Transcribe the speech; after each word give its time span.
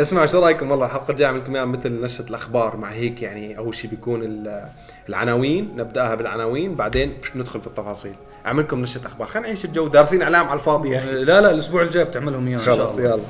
اسمع 0.00 0.26
شو 0.26 0.40
رأيكم؟ 0.40 0.70
والله 0.70 0.86
الحلقة 0.86 1.10
الجاية 1.10 1.28
عملكم 1.28 1.54
إياها 1.56 1.64
مثل 1.64 2.00
نشرة 2.00 2.28
الأخبار 2.28 2.76
مع 2.76 2.90
هيك 2.90 3.22
يعني 3.22 3.58
أول 3.58 3.74
شيء 3.74 3.90
بيكون 3.90 4.22
ال- 4.22 4.64
العناوين 5.08 5.76
نبدأها 5.76 6.14
بالعناوين 6.14 6.74
بعدين 6.74 7.12
مش 7.22 7.36
ندخل 7.36 7.60
في 7.60 7.66
التفاصيل. 7.66 8.14
أعملكم 8.46 8.80
نشرة 8.80 9.06
أخبار. 9.06 9.28
خلينا 9.28 9.48
نعيش 9.48 9.64
الجو 9.64 9.88
دارسين 9.88 10.22
إعلام 10.22 10.48
على 10.48 10.60
الفاضي 10.60 10.98
أخي. 10.98 11.10
لا 11.12 11.40
لا 11.40 11.50
الأسبوع 11.50 11.82
الجاي 11.82 12.04
بتعملهم 12.04 12.46
إياها 12.46 12.58
إن 12.58 12.64
شاء 12.64 12.76
خلص 12.76 12.98
الله. 12.98 13.10
يلا. 13.10 13.22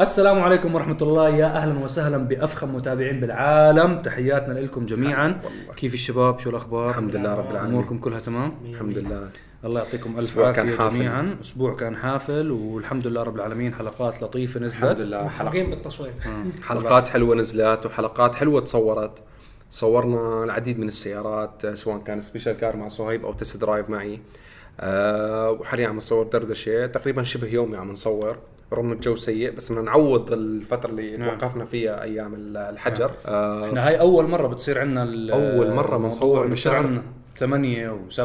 السلام 0.00 0.40
عليكم 0.42 0.74
ورحمة 0.74 0.98
الله. 1.02 1.28
يا 1.28 1.46
أهلا 1.46 1.78
وسهلا 1.84 2.18
بأفخم 2.18 2.74
متابعين 2.74 3.20
بالعالم. 3.20 4.02
تحياتنا 4.02 4.58
لكم 4.58 4.86
جميعا. 4.86 5.40
كيف 5.76 5.94
الشباب؟ 5.94 6.38
شو 6.38 6.50
الأخبار؟ 6.50 6.90
الحمد 6.90 7.16
لله 7.16 7.34
رب 7.34 7.50
العالمين. 7.50 7.74
أموركم 7.74 7.98
كلها 7.98 8.20
تمام؟ 8.20 8.52
الحمد 8.64 8.98
لله. 8.98 9.28
الله 9.64 9.80
يعطيكم 9.80 10.16
ألف 10.16 10.38
عافية 10.38 10.88
جميعا. 10.88 11.36
أسبوع 11.40 11.74
كان 11.76 11.96
حافل 11.96 12.50
والحمد 12.50 13.06
لله 13.06 13.22
رب 13.22 13.36
العالمين 13.36 13.74
حلقات 13.74 14.22
لطيفة 14.22 14.60
نزلت. 14.60 14.82
الحمد 14.82 15.00
لله 15.00 15.28
حلق... 15.28 15.52
بالتصوير. 15.52 16.12
آه. 16.26 16.62
حلقات 16.62 17.08
حلوة 17.08 17.36
نزلت 17.36 17.86
وحلقات 17.86 18.34
حلوة 18.34 18.60
تصورت. 18.60 19.18
صورنا 19.70 20.44
العديد 20.44 20.78
من 20.78 20.88
السيارات 20.88 21.64
آه، 21.64 21.74
سواء 21.74 21.98
كان 21.98 22.20
special 22.20 22.56
car 22.56 22.76
مع 22.76 22.88
صهيب 22.88 23.24
أو 23.24 23.32
test 23.32 23.56
drive 23.56 23.90
معي. 23.90 24.20
أه 24.80 25.50
وحاليا 25.50 25.88
عم 25.88 25.96
نصور 25.96 26.26
دردشة. 26.26 26.86
تقريبا 26.86 27.22
شبه 27.22 27.46
يومي 27.48 27.76
عم 27.76 27.90
نصور. 27.90 28.36
رغم 28.72 28.92
الجو 28.92 29.16
سيء 29.16 29.50
بس 29.50 29.72
بدنا 29.72 29.84
نعوض 29.84 30.32
الفترة 30.32 30.90
اللي 30.90 31.16
نعم. 31.16 31.38
توقفنا 31.38 31.64
فيها 31.64 32.02
أيام 32.02 32.34
الحجر. 32.56 33.06
نعم. 33.06 33.16
آه 33.26 33.68
إحنا 33.68 33.88
هاي 33.88 34.00
أول 34.00 34.28
مرة 34.28 34.46
بتصير 34.46 34.80
عندنا 34.80 35.02
أول 35.34 35.74
مرة 35.74 35.96
بنصور 35.96 36.46
بشهر. 36.46 37.02
8 37.38 37.90
و7 38.10 38.20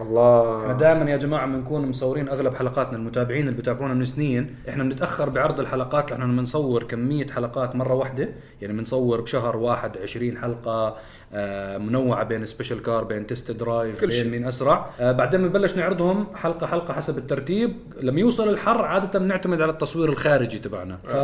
الله 0.00 0.62
إحنا 0.62 0.72
دائما 0.72 1.10
يا 1.10 1.16
جماعة 1.16 1.46
بنكون 1.46 1.88
مصورين 1.88 2.28
أغلب 2.28 2.54
حلقاتنا 2.54 2.96
المتابعين 2.96 3.48
اللي 3.48 3.58
بتابعونا 3.58 3.94
من 3.94 4.04
سنين 4.04 4.54
إحنا 4.68 4.84
بنتأخر 4.84 5.28
بعرض 5.28 5.60
الحلقات 5.60 6.10
لأنه 6.10 6.26
بنصور 6.26 6.82
كمية 6.82 7.26
حلقات 7.26 7.76
مرة 7.76 7.94
واحدة 7.94 8.28
يعني 8.62 8.72
بنصور 8.72 9.20
بشهر 9.20 9.56
واحد 9.56 9.98
20 9.98 10.38
حلقة 10.38 10.96
منوعة 11.78 12.24
بين 12.24 12.46
special 12.46 12.82
car 12.82 13.04
بين 13.04 13.26
test 13.26 13.50
drive 13.50 14.00
كل 14.00 14.06
بين 14.06 14.16
شيء. 14.16 14.30
مين 14.30 14.44
أسرع. 14.46 14.86
آه، 15.00 15.12
بعدين 15.12 15.42
بنبلش 15.42 15.76
نعرضهم 15.76 16.26
حلقة 16.34 16.66
حلقة 16.66 16.94
حسب 16.94 17.18
الترتيب. 17.18 17.76
لما 18.02 18.20
يوصل 18.20 18.48
الحر 18.48 18.82
عادة 18.82 19.18
بنعتمد 19.18 19.60
على 19.60 19.72
التصوير 19.72 20.08
الخارجي 20.08 20.58
تبعنا. 20.58 20.96
ف... 20.96 21.16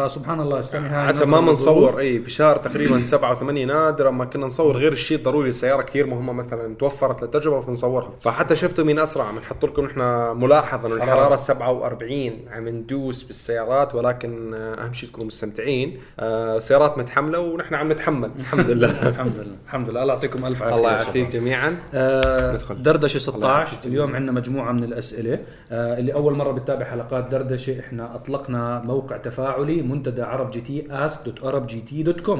فسبحان 0.00 0.40
الله 0.40 0.58
السنة 0.58 0.86
هاي 0.88 1.08
حتى 1.08 1.24
ما. 1.24 1.40
بنصور 1.40 1.98
إي 1.98 2.18
بشهر 2.18 2.56
تقريبا 2.56 3.00
سبعة 3.00 3.32
وثمانية 3.32 3.64
نادرا 3.66 4.10
ما 4.10 4.24
كنا 4.24 4.46
نصور 4.46 4.76
غير 4.76 4.92
الشيء 4.92 5.18
الضروري 5.18 5.48
السيارة 5.48 5.82
كثير 5.82 6.06
مهمة 6.06 6.32
مثلا 6.32 6.74
توفرت 6.74 7.22
للتجربه 7.22 7.60
فنصورها. 7.60 8.10
فحتى 8.20 8.56
شفتوا 8.56 8.84
مين 8.84 8.98
أسرع 8.98 9.30
بنحط 9.30 9.64
لكم 9.64 9.84
نحن 9.84 10.00
ملاحظه 10.40 10.86
انه. 10.88 10.96
الحرارة 10.96 11.36
47 11.36 12.32
عم 12.52 12.68
ندوس 12.68 13.22
بالسيارات 13.22 13.94
ولكن 13.94 14.54
آه، 14.54 14.84
أهم 14.84 14.92
شيء 14.92 15.08
تكونوا 15.08 15.26
مستمتعين. 15.26 16.00
آه، 16.20 16.58
سيارات 16.58 16.98
متحملة 16.98 17.38
ونحن 17.40 17.74
عم 17.74 17.92
نتحمل. 17.92 18.30
الحمد 18.38 18.70
لله. 18.70 19.15
الحمد 19.20 19.38
لله. 19.38 19.56
الحمد 19.66 19.90
لله. 19.90 20.02
الله 20.02 20.14
يعطيكم 20.14 20.46
ألف 20.46 20.62
عافية 20.62 20.76
الله 20.76 20.90
يعافيك. 20.92 21.28
جميعا. 21.28 21.76
آه 21.94 22.52
ندخل. 22.52 22.82
دردشة 22.82 23.34
الله 23.34 23.48
يعافيك 23.48 23.78
16 23.78 23.88
اليوم 23.88 24.16
عندنا 24.16 24.32
مجموعة 24.32 24.72
من 24.72 24.84
الأسئلة. 24.84 25.38
آه 25.72 25.98
اللي 25.98 26.14
أول 26.14 26.34
مرة 26.34 26.52
بتتابع 26.52 26.84
حلقات 26.84 27.28
دردشة 27.30 27.80
إحنا 27.80 28.14
أطلقنا 28.14 28.82
موقع 28.84 29.16
تفاعلي 29.16 29.82
منتدى 29.82 30.22
عرب 30.22 30.50
جي 30.50 30.60
تي 30.60 30.82
ask.arabgt.com 31.08 32.38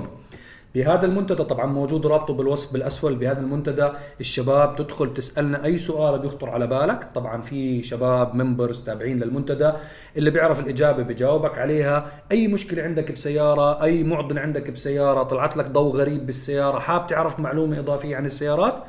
بهذا 0.77 1.07
المنتدى 1.07 1.45
طبعا 1.45 1.67
موجود 1.67 2.07
رابطه 2.07 2.35
بالوصف 2.35 2.73
بالأسفل 2.73 3.15
بهذا 3.15 3.41
المنتدى. 3.41 3.89
الشباب 4.21 4.77
تدخل 4.77 5.15
تسألنا 5.15 5.65
أي 5.65 5.79
سؤال 5.79 6.19
بيخطر 6.19 6.51
على 6.51 6.67
بالك. 6.67 7.09
طبعا 7.15 7.43
في 7.43 7.83
شباب 7.83 8.35
members 8.35 8.85
تابعين 8.85 9.19
للمنتدى 9.19 9.73
اللي 10.17 10.31
بيعرف 10.31 10.61
الإجابة 10.61 11.03
بجاوبك 11.03 11.59
عليها. 11.59 12.07
أي 12.33 12.49
مشكلة 12.49 12.83
عندك 12.83 13.13
بسيارة 13.13 13.83
أي 13.83 14.05
معضله 14.05 14.41
عندك 14.41 14.71
بسيارة 14.71 15.23
طلعت 15.23 15.57
لك 15.57 15.67
ضوء 15.67 15.93
غريب 15.97 16.27
بالسيارة 16.27 16.79
حاب 16.79 17.07
تعرف 17.07 17.41
معلومة 17.41 17.79
إضافية 17.79 18.17
عن 18.17 18.27
السيارات؟ 18.27 18.85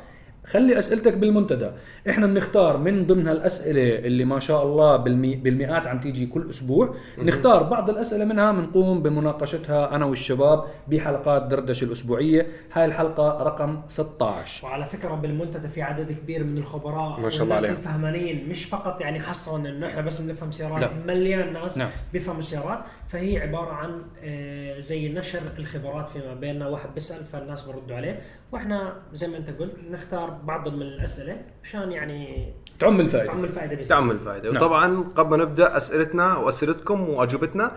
خلي 0.50 0.78
أسئلتك 0.78 1.14
بالمنتدى 1.14 1.70
إحنا 2.10 2.26
بنختار 2.26 2.76
من 2.76 3.06
ضمن 3.06 3.28
الاسئله 3.28 3.98
اللي 3.98 4.24
ما 4.24 4.40
شاء 4.40 4.62
الله 4.62 4.96
بالمي... 4.96 5.36
بالمئات 5.36 5.86
عم 5.86 6.00
تيجي 6.00 6.26
كل 6.26 6.50
أسبوع 6.50 6.94
نختار 7.18 7.62
بعض 7.62 7.90
الأسئلة 7.90 8.24
منها 8.24 8.52
بنقوم 8.52 9.02
بمناقشتها 9.02 9.94
أنا 9.96 10.04
والشباب 10.04 10.64
بحلقات 10.88 11.42
دردشة 11.42 11.84
الأسبوعية 11.84 12.46
هاي 12.72 12.84
الحلقة 12.84 13.42
رقم 13.42 13.80
16 13.88 14.66
وعلى 14.66 14.86
فكرة 14.86 15.14
بالمنتدى 15.14 15.68
في 15.68 15.82
عدد 15.82 16.12
كبير 16.12 16.44
من 16.44 16.58
الخبراء 16.58 17.20
ما 17.20 17.28
شاء 17.28 17.42
الله 17.42 17.54
والناس 17.54 17.70
عليهم. 17.70 17.76
الفهمانين 17.76 18.48
مش 18.48 18.64
فقط 18.64 19.00
يعني 19.00 19.20
حصرا 19.20 19.58
انه 19.58 19.86
إحنا 19.86 20.00
بس 20.00 20.20
بنفهم 20.20 20.50
سيارات 20.50 20.80
لا. 20.80 20.90
مليان 21.06 21.52
ناس 21.52 21.78
نعم. 21.78 21.90
بيفهموا 22.12 22.40
سيارات 22.40 22.78
فهي 23.08 23.38
عبارة 23.38 23.72
عن 23.72 24.02
آه، 24.22 24.78
زي 24.80 25.08
نشر 25.08 25.40
الخبرات 25.58 26.08
فيما 26.08 26.34
بيننا 26.34 26.68
واحد 26.68 26.94
بيسأل 26.94 27.24
فالناس 27.32 27.66
بردوا 27.66 27.96
عليه 27.96 28.20
وإحنا 28.52 28.92
زي 29.12 29.28
ما 29.28 29.36
أنت 29.36 29.50
قلت 29.50 29.72
نختار 29.90 30.37
بعض 30.44 30.68
من 30.68 30.82
الأسئلة 30.82 31.36
مشان 31.64 31.92
يعني 31.92 32.52
تعم 32.78 33.00
الفائدة. 33.00 33.26
تعمل 33.32 33.48
فائده 33.48 33.76
بس. 33.76 33.88
تعمل 33.88 34.14
الفائدة. 34.14 34.50
نعم. 34.50 34.62
وطبعا 34.62 35.04
قبل 35.16 35.36
ما 35.36 35.44
نبدأ 35.44 35.76
أسئلتنا 35.76 36.36
وأسئلتكم 36.36 37.08
وأجوبتنا 37.08 37.72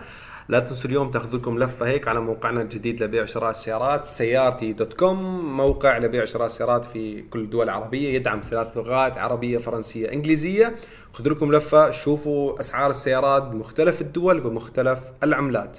لا 0.48 0.60
تنسوا 0.60 0.90
اليوم 0.90 1.10
تاخذ 1.10 1.36
لكم 1.36 1.58
لفة 1.58 1.86
هيك 1.86 2.08
على 2.08 2.20
موقعنا 2.20 2.62
الجديد 2.62 3.02
لبيع 3.02 3.22
وشراء 3.22 3.50
السيارات 3.50 4.06
سيارتي 4.06 4.72
دوت 4.72 4.92
كوم 4.92 5.44
موقع 5.56 5.98
لبيع 5.98 6.22
وشراء 6.22 6.46
السيارات 6.46 6.84
في 6.84 7.22
كل 7.22 7.40
الدول 7.40 7.64
العربية 7.64 8.14
يدعم 8.14 8.40
ثلاث 8.40 8.76
لغات 8.76 9.18
عربية 9.18 9.58
فرنسية 9.58 10.12
إنجليزية. 10.12 10.74
خذوا 11.12 11.34
لكم 11.34 11.52
لفة 11.52 11.90
شوفوا 11.90 12.60
أسعار 12.60 12.90
السيارات 12.90 13.42
بمختلف 13.42 14.00
الدول 14.00 14.40
بمختلف 14.40 14.98
العملات. 15.22 15.78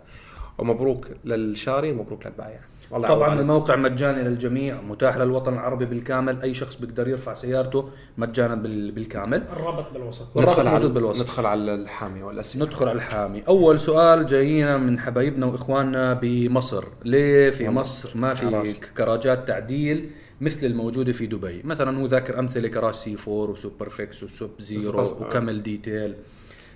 ومبروك 0.58 1.08
للشاري 1.26 1.92
ومبروك 1.92 2.26
للبائع 2.26 2.60
والله 2.94 3.08
طبعا 3.08 3.30
عليك. 3.30 3.42
الموقع 3.42 3.76
مجاني 3.76 4.24
للجميع 4.24 4.82
متاح 4.82 5.18
للوطن 5.18 5.54
العربي 5.54 5.86
بالكامل 5.86 6.42
أي 6.42 6.54
شخص 6.54 6.76
بيقدر 6.76 7.08
يرفع 7.08 7.34
سيارته 7.34 7.90
مجانا 8.18 8.56
بال- 8.56 8.92
بالكامل 8.92 9.44
الرابط 9.54 9.94
بالوصف 9.94 10.28
ندخل 10.38 10.68
على 10.68 10.88
بالوصف. 10.88 11.22
ندخل 11.22 11.46
على 11.46 11.74
الحامي 11.76 12.24
والاسئله 12.24 12.66
ندخل 12.66 12.88
على 12.88 12.96
الحامي 12.96 13.44
أول 13.48 13.80
سؤال 13.80 14.26
جايينا 14.26 14.78
من 14.78 15.00
حبايبنا 15.00 15.46
وإخواننا 15.46 16.14
بمصر 16.14 16.86
ليه 17.06 17.50
في. 17.50 17.70
مصر 17.70 18.18
ما 18.18 18.34
في. 18.34 18.74
كراجات 18.98 19.48
تعديل 19.48 20.10
مثل 20.42 20.66
الموجودة 20.66 21.12
في 21.12 21.26
دبي 21.28 21.62
مثلا 21.64 21.98
هو 22.02 22.06
ذاكر 22.06 22.40
أمثلة 22.40 22.68
كراج 22.68 22.94
سي 22.94 23.16
4 23.28 23.34
وسوبر 23.52 23.90
فيكس 23.90 24.24
وسوب 24.24 24.50
زيرو 24.60 25.02
وكامل 25.22 25.64
detail 25.64 26.16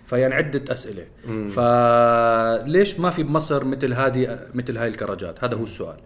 فيعني 0.07 0.33
عدة 0.35 0.73
أسئلة. 0.73 1.05
فليش 1.47 2.99
ما 2.99 3.09
في 3.09 3.23
بمصر 3.23 3.65
مثل 3.65 3.93
هذه 3.93 4.39
مثل 4.53 4.77
هاي 4.77 4.87
الكراجات؟ 4.87 5.43
هذا 5.43 5.55
هو 5.55 5.63
السؤال. 5.63 5.97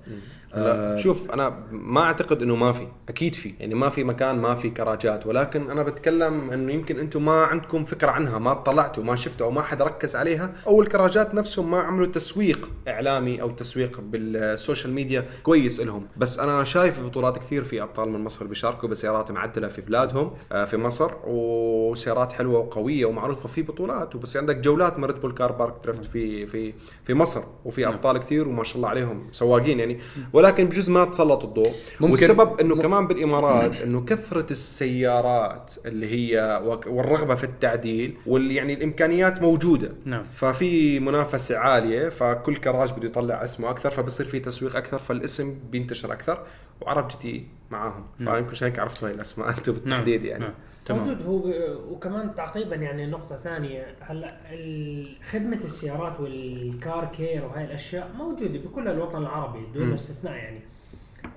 لا 0.56 0.98
شوف 0.98 1.32
أنا 1.32 1.64
ما 1.72 2.02
أعتقد 2.02 2.42
إنه 2.42 2.56
ما 2.56 2.72
في 2.72 2.88
أكيد 3.10 3.36
في. 3.36 3.54
يعني 3.60 3.76
ما 3.76 3.90
في 3.90 4.04
مكان 4.04 4.36
ما 4.36 4.56
في 4.56 4.70
كراجات. 4.70 5.28
ولكن 5.28 5.72
أنا 5.72 5.84
بتكلم 5.84 6.52
إنه 6.52 6.74
يمكن 6.74 7.00
أنتم 7.00 7.26
ما 7.26 7.44
عندكم 7.44 7.86
فكرة 7.86 8.12
عنها 8.12 8.40
ما 8.40 8.52
اطلعتوا 8.52 9.04
ما 9.04 9.16
شفتوا 9.16 9.46
أو 9.46 9.52
ما 9.52 9.62
حدا 9.62 9.86
ركز 9.86 10.16
عليها 10.16 10.54
أو 10.68 10.82
الكراجات 10.82 11.34
نفسهم 11.36 11.72
ما 11.72 11.80
عملوا 11.80 12.06
تسويق 12.08 12.70
إعلامي 12.88 13.42
أو 13.42 13.50
تسويق 13.50 14.00
بال 14.02 14.25
social 14.25 14.94
media 14.94 15.26
كويس 15.44 15.80
لهم. 15.80 16.08
بس 16.18 16.40
أنا 16.40 16.64
شايف 16.64 17.00
بطولات 17.00 17.38
كثير 17.38 17.64
في 17.64 17.82
أبطال 17.82 18.10
من 18.10 18.24
مصر 18.24 18.48
بيشاركوا 18.48 18.90
بسيارات 18.90 19.32
معدلة 19.32 19.68
في 19.68 19.82
بلادهم 19.82 20.32
آه، 20.52 20.66
في 20.66 20.78
مصر 20.78 21.12
وسيارات 21.28 22.32
حلوة 22.32 22.60
وقوية 22.60 23.06
ومعروفة 23.06 23.48
في 23.48 23.62
بطولات. 23.62 24.16
وبس 24.16 24.38
عندك 24.38 24.56
جولات 24.58 25.00
من 25.00 25.06
ريد 25.06 25.20
بول 25.22 25.32
car 25.32 25.52
park 25.52 25.74
drift 25.84 26.06
في 26.06 26.46
في 26.46 26.74
في 27.04 27.14
مصر 27.14 27.42
وفي 27.66 27.88
أبطال 27.88 28.18
كثير 28.18 28.48
وما 28.48 28.64
شاء 28.64 28.76
الله 28.78 28.90
عليهم 28.90 29.28
سواقين. 29.32 29.80
يعني 29.80 30.00
ولكن 30.42 30.66
بجوز 30.66 30.90
ما 30.90 31.06
تسلط 31.06 31.44
الضوء. 31.44 31.72
ممكن- 32.00 32.12
والسبب 32.12 32.60
إنه 32.60 32.76
كمان 32.76 33.08
بالإمارات 33.08 33.80
إنه 33.80 34.06
كثرة 34.06 34.52
السيارات 34.52 35.72
اللي 35.86 36.08
هي 36.36 36.62
والرغبة 36.88 37.36
في 37.36 37.44
التعديل 37.44 38.18
واللي 38.26 38.56
يعني 38.56 38.74
الإمكانيات 38.74 39.42
موجودة. 39.42 39.92
نعم. 40.06 40.24
ففي 40.36 41.00
منافسة 41.00 41.58
عالية 41.58 42.10
فكل 42.10 42.56
كراج 42.56 42.92
بده 42.92 43.08
يطلع 43.08 43.44
اسمه 43.44 43.70
أكثر 43.70 43.92
فبصير 43.92 44.26
في 44.26 44.40
تسويق 44.40 44.76
أكثر 44.76 45.00
فالاسم 45.00 45.56
بينتشر 45.72 46.14
أكثر 46.14 46.44
وعرب 46.82 47.08
جي 47.08 47.18
تي 47.22 47.48
معاهم 47.72 48.04
فيمكن 48.18 48.50
عشان 48.52 48.68
هيك 48.68 48.80
عرفتوا 48.80 49.08
هاي 49.08 49.14
الأسماء. 49.14 49.50
أنتم 49.58 49.74
بالتحديد 49.74 50.26
يعني. 50.26 50.44
نعم. 50.44 50.54
تمام. 50.86 51.02
موجود. 51.02 51.22
هو 51.22 51.54
وكمان 51.92 52.36
تعقيبا 52.36 52.76
يعني 52.76 53.06
نقطة 53.06 53.38
ثانية. 53.38 53.86
هلا 54.00 54.38
خدمة 55.30 55.60
السيارات 55.64 56.20
وال 56.20 56.54
car 56.54 57.06
care 57.06 57.46
وهاي 57.46 57.66
الأشياء 57.66 58.12
موجودة 58.18 58.60
بكل 58.60 58.88
الوطن 58.88 59.18
العربي 59.18 59.60
دون 59.74 59.94
استثناء 59.94 60.34
يعني. 60.34 60.60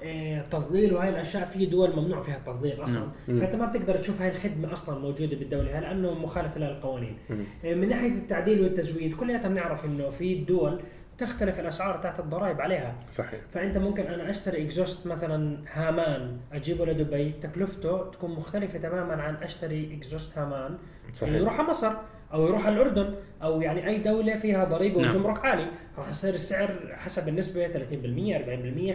إيه، 0.02 0.46
تظليل 0.50 0.94
وهاي 0.94 1.08
الأشياء 1.08 1.44
في 1.44 1.66
دول 1.66 1.96
ممنوع 1.96 2.20
فيها 2.20 2.36
التظليل 2.36 2.84
أصلا. 2.84 3.06
فانت 3.26 3.54
ما 3.54 3.66
بتقدر 3.66 3.96
تشوف 3.96 4.22
هاي 4.22 4.28
الخدمة 4.28 4.72
أصلا 4.72 4.98
موجودة 4.98 5.36
بالدولة 5.36 5.80
لأنه 5.80 6.14
مخالفة 6.14 6.60
للقوانين. 6.60 7.16
إيه، 7.64 7.74
من 7.74 7.88
ناحية 7.88 8.08
التعديل 8.08 8.60
والتزويد 8.60 9.16
كلياتنا 9.16 9.48
بنعرف 9.48 9.84
إنه 9.84 10.10
في 10.10 10.34
دول 10.34 10.80
تختلف 11.18 11.60
الأسعار 11.60 11.96
تحت 11.96 12.20
الضرائب 12.20 12.60
عليها. 12.60 12.94
صحيح. 13.12 13.40
فأنت 13.54 13.78
ممكن 13.78 14.06
أنا 14.06 14.30
أشتري 14.30 14.64
exhaust 14.64 15.06
مثلا 15.06 15.58
هامان 15.72 16.40
أجيبه 16.52 16.86
لدبي 16.86 17.32
تكلفته 17.32 18.10
تكون 18.10 18.30
مختلفة 18.30 18.78
تماما 18.78 19.22
عن 19.22 19.34
أشتري 19.34 19.98
exhaust 19.98 20.38
هامان. 20.38 20.78
صحيح. 21.12 21.34
يروح 21.34 21.54
على 21.54 21.68
مصر. 21.68 21.92
أو 22.34 22.46
يروح 22.46 22.66
على 22.66 22.74
الأردن 22.76 23.14
أو 23.42 23.60
يعني 23.62 23.88
أي 23.88 23.98
دولة 23.98 24.36
فيها 24.36 24.64
ضريبة 24.64 25.00
نعم. 25.00 25.10
وجمرك 25.10 25.44
عالي 25.44 25.66
راح 25.98 26.08
يصير 26.08 26.34
السعر 26.34 26.68
حسب 26.96 27.28
النسبة 27.28 27.68
30% 27.68 27.72
40% 27.72 28.94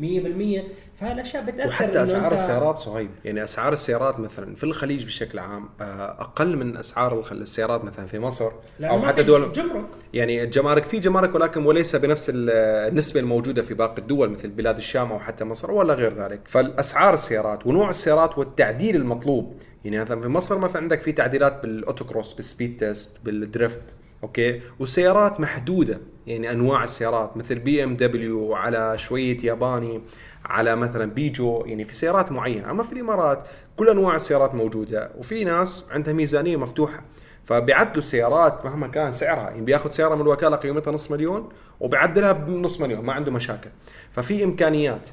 100% 0.00 0.62
فهالاشياء 1.00 1.44
بتأثر 1.44 1.68
وحتى 1.68 2.02
أسعار 2.02 2.32
السيارات 2.32 2.78
صهيب 2.78 3.10
يعني 3.24 3.44
أسعار 3.44 3.72
السيارات 3.72 4.20
مثلا 4.20 4.54
في 4.54 4.64
الخليج 4.64 5.04
بشكل 5.04 5.38
عام 5.38 5.68
آه، 5.80 5.84
أقل 6.20 6.56
من 6.56 6.76
أسعار 6.76 7.24
السيارات 7.32 7.84
مثلا 7.84 8.06
في 8.06 8.18
مصر 8.18 8.50
أو 8.82 9.02
حتى 9.02 9.22
دول 9.22 9.52
جمرك. 9.52 9.84
يعني 10.14 10.42
الجمارك 10.42 10.84
في 10.84 10.98
جمارك 10.98 11.34
ولكن 11.34 11.66
وليس 11.66 11.96
بنفس 11.96 12.30
ال- 12.30 12.50
النسبة 12.90 13.20
الموجودة 13.20 13.62
في 13.62 13.74
باقي 13.74 13.98
الدول 13.98 14.30
مثل 14.30 14.48
بلاد 14.48 14.76
الشام 14.76 15.12
أو 15.12 15.18
حتى 15.18 15.44
مصر 15.44 15.70
ولا 15.70 15.94
غير 15.94 16.14
ذلك. 16.22 16.40
فالأسعار 16.44 17.14
السيارات 17.14 17.66
ونوع 17.66 17.90
السيارات 17.90 18.38
والتعديل 18.38 18.96
المطلوب 18.96 19.54
يعني 19.84 19.98
مثلا 19.98 20.20
في 20.20 20.28
مصر 20.28 20.58
مثلا 20.58 20.82
عندك 20.82 21.00
في 21.00 21.12
تعديلات 21.12 21.62
بال 21.62 21.75
autocross 21.75 22.34
بال 22.34 22.46
speed 22.46 22.76
test 22.76 23.20
بال 23.24 23.44
drift 23.44 23.94
okay؟ 24.22 24.60
والسيارات 24.78 25.40
محدودة 25.40 26.00
يعني 26.26 26.50
أنواع 26.50 26.82
السيارات 26.82 27.36
مثل 27.36 27.58
بي 27.58 27.84
إم 27.84 27.96
دبليو 27.96 28.54
على 28.54 28.98
شوية 28.98 29.38
ياباني 29.44 30.00
على 30.44 30.76
مثلا 30.76 31.04
بيجو 31.04 31.64
يعني 31.66 31.84
في 31.84 31.94
سيارات 31.94 32.32
معينة. 32.32 32.70
أما 32.70 32.82
في 32.82 32.92
الإمارات 32.92 33.44
كل 33.76 33.88
أنواع 33.88 34.16
السيارات 34.16 34.54
موجودة 34.54 35.10
وفي 35.18 35.44
ناس 35.44 35.84
عندها 35.90 36.14
ميزانية 36.14 36.56
مفتوحة. 36.56 37.02
فبيعدلوا 37.44 37.98
السيارات 37.98 38.66
مهما 38.66 38.88
كان 38.88 39.12
سعرها 39.12 39.50
يعني 39.50 39.60
بياخذ 39.60 39.90
سياره 39.90 40.14
من 40.14 40.20
الوكالة 40.20 40.56
قيمتها 40.56 40.92
نص 40.92 41.10
مليون 41.10 41.48
وبيعدلها 41.80 42.32
بنص 42.32 42.80
مليون 42.80 43.04
ما 43.04 43.12
عنده 43.12 43.32
مشاكل. 43.32 43.70
ففي 44.12 44.44
إمكانيات 44.44 45.08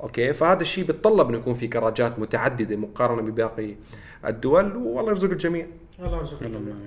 أوكي؟ 0.00 0.32
فهذا 0.32 0.62
الشيء 0.62 0.84
بيتطلب 0.84 1.28
إنه 1.28 1.38
يكون 1.38 1.54
في 1.54 1.68
كراجات 1.68 2.18
متعددة 2.18 2.76
مقارنة 2.76 3.22
بباقي 3.22 3.74
الدول 4.26 4.76
والله 4.76 5.10
يرزق 5.10 5.30
الجميع. 5.30 5.66
الله 6.06 6.18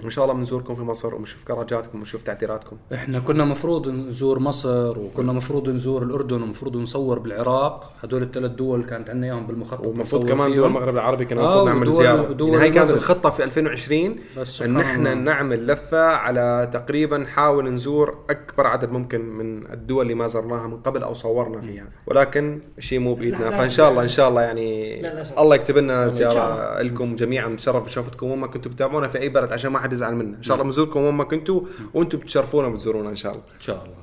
وان 0.04 0.10
شاء 0.10 0.26
الله 0.26 0.36
بنزوركم 0.36 0.76
في 0.76 0.82
مصر 0.82 1.16
وبنشوف 1.16 1.44
كراجاتكم 1.44 2.00
ونشوف 2.00 2.22
تعديلاتكم 2.22 2.78
إحنا 2.94 3.20
كنا 3.20 3.46
مفروض 3.46 3.88
نزور 3.90 4.40
مصر 4.40 5.00
وكنا 5.00 5.34
مفروض 5.34 5.70
نزور 5.70 6.04
الأردن 6.04 6.42
ومفروض 6.42 6.78
نصور 6.78 7.20
بالعراق 7.20 7.92
هدول 8.04 8.24
الثلاث 8.24 8.52
دول 8.52 8.84
كانت 8.86 9.10
عندنا 9.10 9.28
إياهم 9.28 9.48
بالمخطط 9.48 9.86
ومفروض 9.88 10.30
كمان 10.30 10.48
فيهم. 10.48 10.56
دول 10.58 10.68
المغرب 10.68 10.94
العربي 10.96 11.26
كان 11.26 11.38
آه، 11.38 11.42
المفروض 11.44 11.68
نعمل 11.68 11.88
ودول- 11.88 11.94
زيارة 11.94 12.34
دول 12.34 12.50
يعني 12.50 12.62
هاي 12.64 12.70
كانت. 12.70 12.90
الخطة 12.92 13.30
في 13.30 13.44
2020 13.44 14.16
بس 14.38 14.48
سبحان 14.48 14.76
ان 14.76 14.82
إحنا 14.82 15.14
الله. 15.14 15.24
نعمل 15.24 15.68
لفة 15.68 16.06
على 16.06 16.70
تقريبا 16.74 17.18
نحاول 17.18 17.74
نزور 17.74 18.18
أكبر 18.30 18.68
عدد 18.68 18.92
ممكن 18.92 19.22
من 19.22 19.72
الدول 19.74 20.02
اللي 20.04 20.16
ما 20.16 20.28
زرناها 20.28 20.68
من 20.68 20.78
قبل 20.78 21.04
أو 21.04 21.14
صورنا 21.14 21.62
فيها 21.62 21.86
ولكن 22.08 22.62
شيء 22.80 23.00
مو 23.00 23.14
بإيدنا 23.14 23.50
فإن 23.50 23.70
شاء 23.70 23.92
الله. 23.92 24.04
إن 24.04 24.08
شاء 24.08 24.30
الله 24.30 24.42
يعني. 24.42 25.00
الله 25.40 25.56
يكتب 25.56 25.78
لنا 25.78 26.08
زيارة 26.08 26.82
لكم 26.82 27.16
جميعا 27.16 27.48
نتشرف 27.50 27.86
بشوفتكم 27.86 28.28
وين 28.30 28.40
ما 28.40 28.48
كنتوا 28.48 28.72
بتابعونا 29.02 29.08
في 29.08 29.20
أي 29.20 29.30
بلد 29.30 29.52
عشان 29.54 29.72
ما 29.72 29.80
حد 29.80 29.94
يزعل 29.94 30.16
منا. 30.16 30.38
إن 30.38 30.44
شاء 30.44 30.56
الله 30.56 30.64
بنزوركم 30.64 31.02
وين 31.02 31.14
ما 31.14 31.24
كنتوا 31.24 31.62
وأنتم 31.94 32.18
بتشرفونا 32.18 32.70
بتزورونا 32.70 33.10
إن 33.10 33.16
شاء 33.16 33.32
الله. 33.32 33.44
إن 33.56 33.62
شاء 33.62 33.86
الله. 33.86 33.96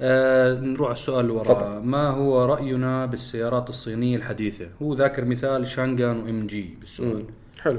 آه 0.00 0.60
نروح 0.60 0.86
على 0.86 0.92
السؤال 0.92 1.20
اللي 1.20 1.32
وراه 1.32 1.44
تفضل. 1.44 1.88
ما 1.88 2.10
هو 2.10 2.44
رأينا 2.44 3.06
بالسيارات 3.06 3.68
الصينية 3.68 4.16
الحديثة؟ 4.16 4.66
هو 4.82 4.94
ذاكر 4.94 5.24
مثال 5.24 5.66
شانغان 5.66 6.20
وإم 6.20 6.46
جي 6.46 6.74
بالسؤال. 6.80 7.24
حلو. 7.60 7.78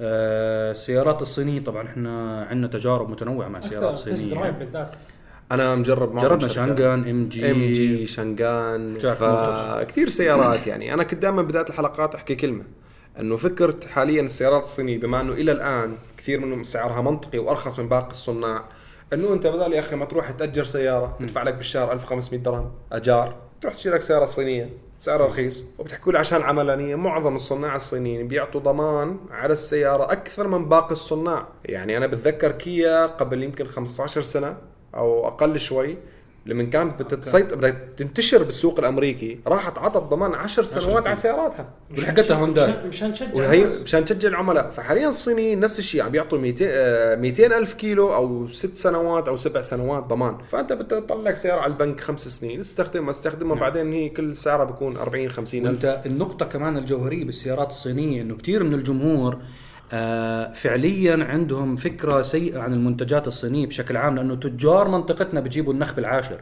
آه 0.00 0.70
السيارات 0.70 1.22
الصينية 1.22 1.64
طبعا 1.64 1.86
إحنا 1.86 2.42
عندنا 2.44 2.66
تجارب 2.66 3.10
متنوعة 3.10 3.48
مع 3.48 3.60
سيارات 3.60 3.98
صينية. 3.98 4.50
بالذات. 4.50 4.92
أنا 5.52 5.74
مجرب 5.74 6.14
معهم 6.14 6.28
جربنا. 6.28 6.48
شانغان 6.48 7.08
إم 7.08 7.28
جي. 7.28 7.50
إم 7.50 7.72
جي 7.72 8.06
شنغان 8.06 8.98
جاك 8.98 9.16
فكثير 9.16 10.08
سيارات 10.08 10.66
يعني. 10.66 10.94
أنا 10.94 11.02
كنت 11.02 11.22
دائما 11.22 11.42
بداية 11.42 11.66
الحلقات 11.68 12.14
أحكي 12.14 12.34
كلمة. 12.34 12.64
أنه 13.20 13.36
فكره 13.36 13.76
حاليا 13.92 14.22
السيارات 14.22 14.62
الصينية 14.62 14.98
بما 14.98 15.20
أنه 15.20 15.32
إلى 15.32 15.52
الآن 15.52 15.96
كثير 16.18 16.40
منهم 16.40 16.62
سعرها 16.62 17.00
منطقي 17.00 17.38
وأرخص 17.38 17.78
من 17.78 17.88
باقي 17.88 18.10
الصناع 18.10 18.64
أنه 19.12 19.32
أنت 19.32 19.46
بدل 19.46 19.72
يا 19.72 19.80
أخي 19.80 19.96
ما 19.96 20.04
تروح 20.04 20.30
تأجر 20.30 20.64
سيارة 20.64 21.16
تدفع 21.20 21.42
لك 21.42 21.54
بالشهر 21.54 21.92
1500 21.92 22.40
درهم 22.40 22.70
أجار 22.92 23.34
تروح 23.62 23.74
تشتري 23.74 23.94
لك 23.94 24.02
سيارة 24.02 24.24
صينية 24.24 24.70
سعرها 24.98 25.26
رخيص 25.26 25.64
وبتحكوا 25.78 26.12
لي 26.12 26.18
عشان 26.18 26.42
عملانية 26.42 26.96
معظم 26.96 27.34
الصناع 27.34 27.76
الصينيين 27.76 28.28
بيعطوا 28.28 28.60
ضمان 28.60 29.16
على 29.30 29.52
السيارة 29.52 30.12
أكثر 30.12 30.48
من 30.48 30.68
باقي 30.68 30.92
الصناع. 30.92 31.48
يعني 31.64 31.96
أنا 31.96 32.06
بتذكر 32.06 32.52
كيا 32.52 33.06
قبل 33.06 33.42
يمكن 33.42 33.66
15 33.66 34.22
سنة 34.22 34.56
أو 34.94 35.26
أقل 35.26 35.60
شوي 35.60 35.96
لما 36.46 36.62
كانت 36.64 37.02
بتتسيطر 37.02 37.56
بدها 37.56 37.70
تنتشر 37.96 38.42
بالسوق 38.42 38.78
الأمريكي 38.78 39.38
راحت 39.46 39.78
عطت 39.78 39.96
ضمان 40.10 40.34
10 40.34 40.62
سنوات 40.62 41.06
على 41.06 41.16
سياراتها 41.16 41.68
ولحقتها 41.90 42.36
هونداي. 42.36 42.74
مشان- 42.88 43.10
نشجع 43.10 43.34
وهي. 43.34 43.64
مشان 43.64 44.04
تشجع 44.04 44.28
العملاء 44.28 44.70
فحاليا 44.70 45.08
الصينيين 45.08 45.60
نفس 45.60 45.78
الشيء 45.78 46.02
عم 46.02 46.08
بيعطوا 46.10 46.38
200 46.38 46.66
آه، 46.70 47.16
200 47.16 47.52
ألف 47.58 47.74
كيلو 47.74 48.14
أو 48.14 48.48
ست 48.48 48.76
سنوات 48.76 49.28
أو 49.28 49.36
سبع 49.36 49.60
سنوات 49.60 50.04
ضمان 50.06 50.36
فأنت 50.50 50.72
بتطلع 50.72 51.30
لك 51.30 51.36
سيارة 51.36 51.60
على 51.60 51.72
البنك 51.72 52.00
خمس 52.00 52.28
سنين 52.28 52.60
استخدمها 52.60 53.10
استخدمها 53.10 53.54
نعم. 53.54 53.60
بعدين 53.60 53.92
هي 53.92 54.08
كل 54.08 54.36
سعرها 54.36 54.64
بيكون 54.64 54.96
40 54.96 55.30
50 55.30 55.66
ألف 55.66 55.84
وأنت 55.84 56.02
النقطة 56.06 56.46
كمان 56.46 56.76
الجوهرية 56.76 57.24
بالسيارات 57.24 57.68
الصينية 57.68 58.22
إنه 58.22 58.36
كثير 58.36 58.64
من 58.64 58.74
الجمهور 58.74 59.34
آه 59.34 59.38
فعليا 60.54 61.24
عندهم 61.24 61.76
فكرة 61.76 62.22
سيئة 62.22 62.58
عن 62.58 62.72
المنتجات 62.72 63.26
الصينية 63.26 63.66
بشكل 63.66 63.96
عام 63.96 64.16
لأنه 64.16 64.34
تجار 64.34 64.88
منطقتنا 64.88 65.40
بيجيبوا 65.40 65.72
النخب 65.72 65.98
العاشر. 65.98 66.40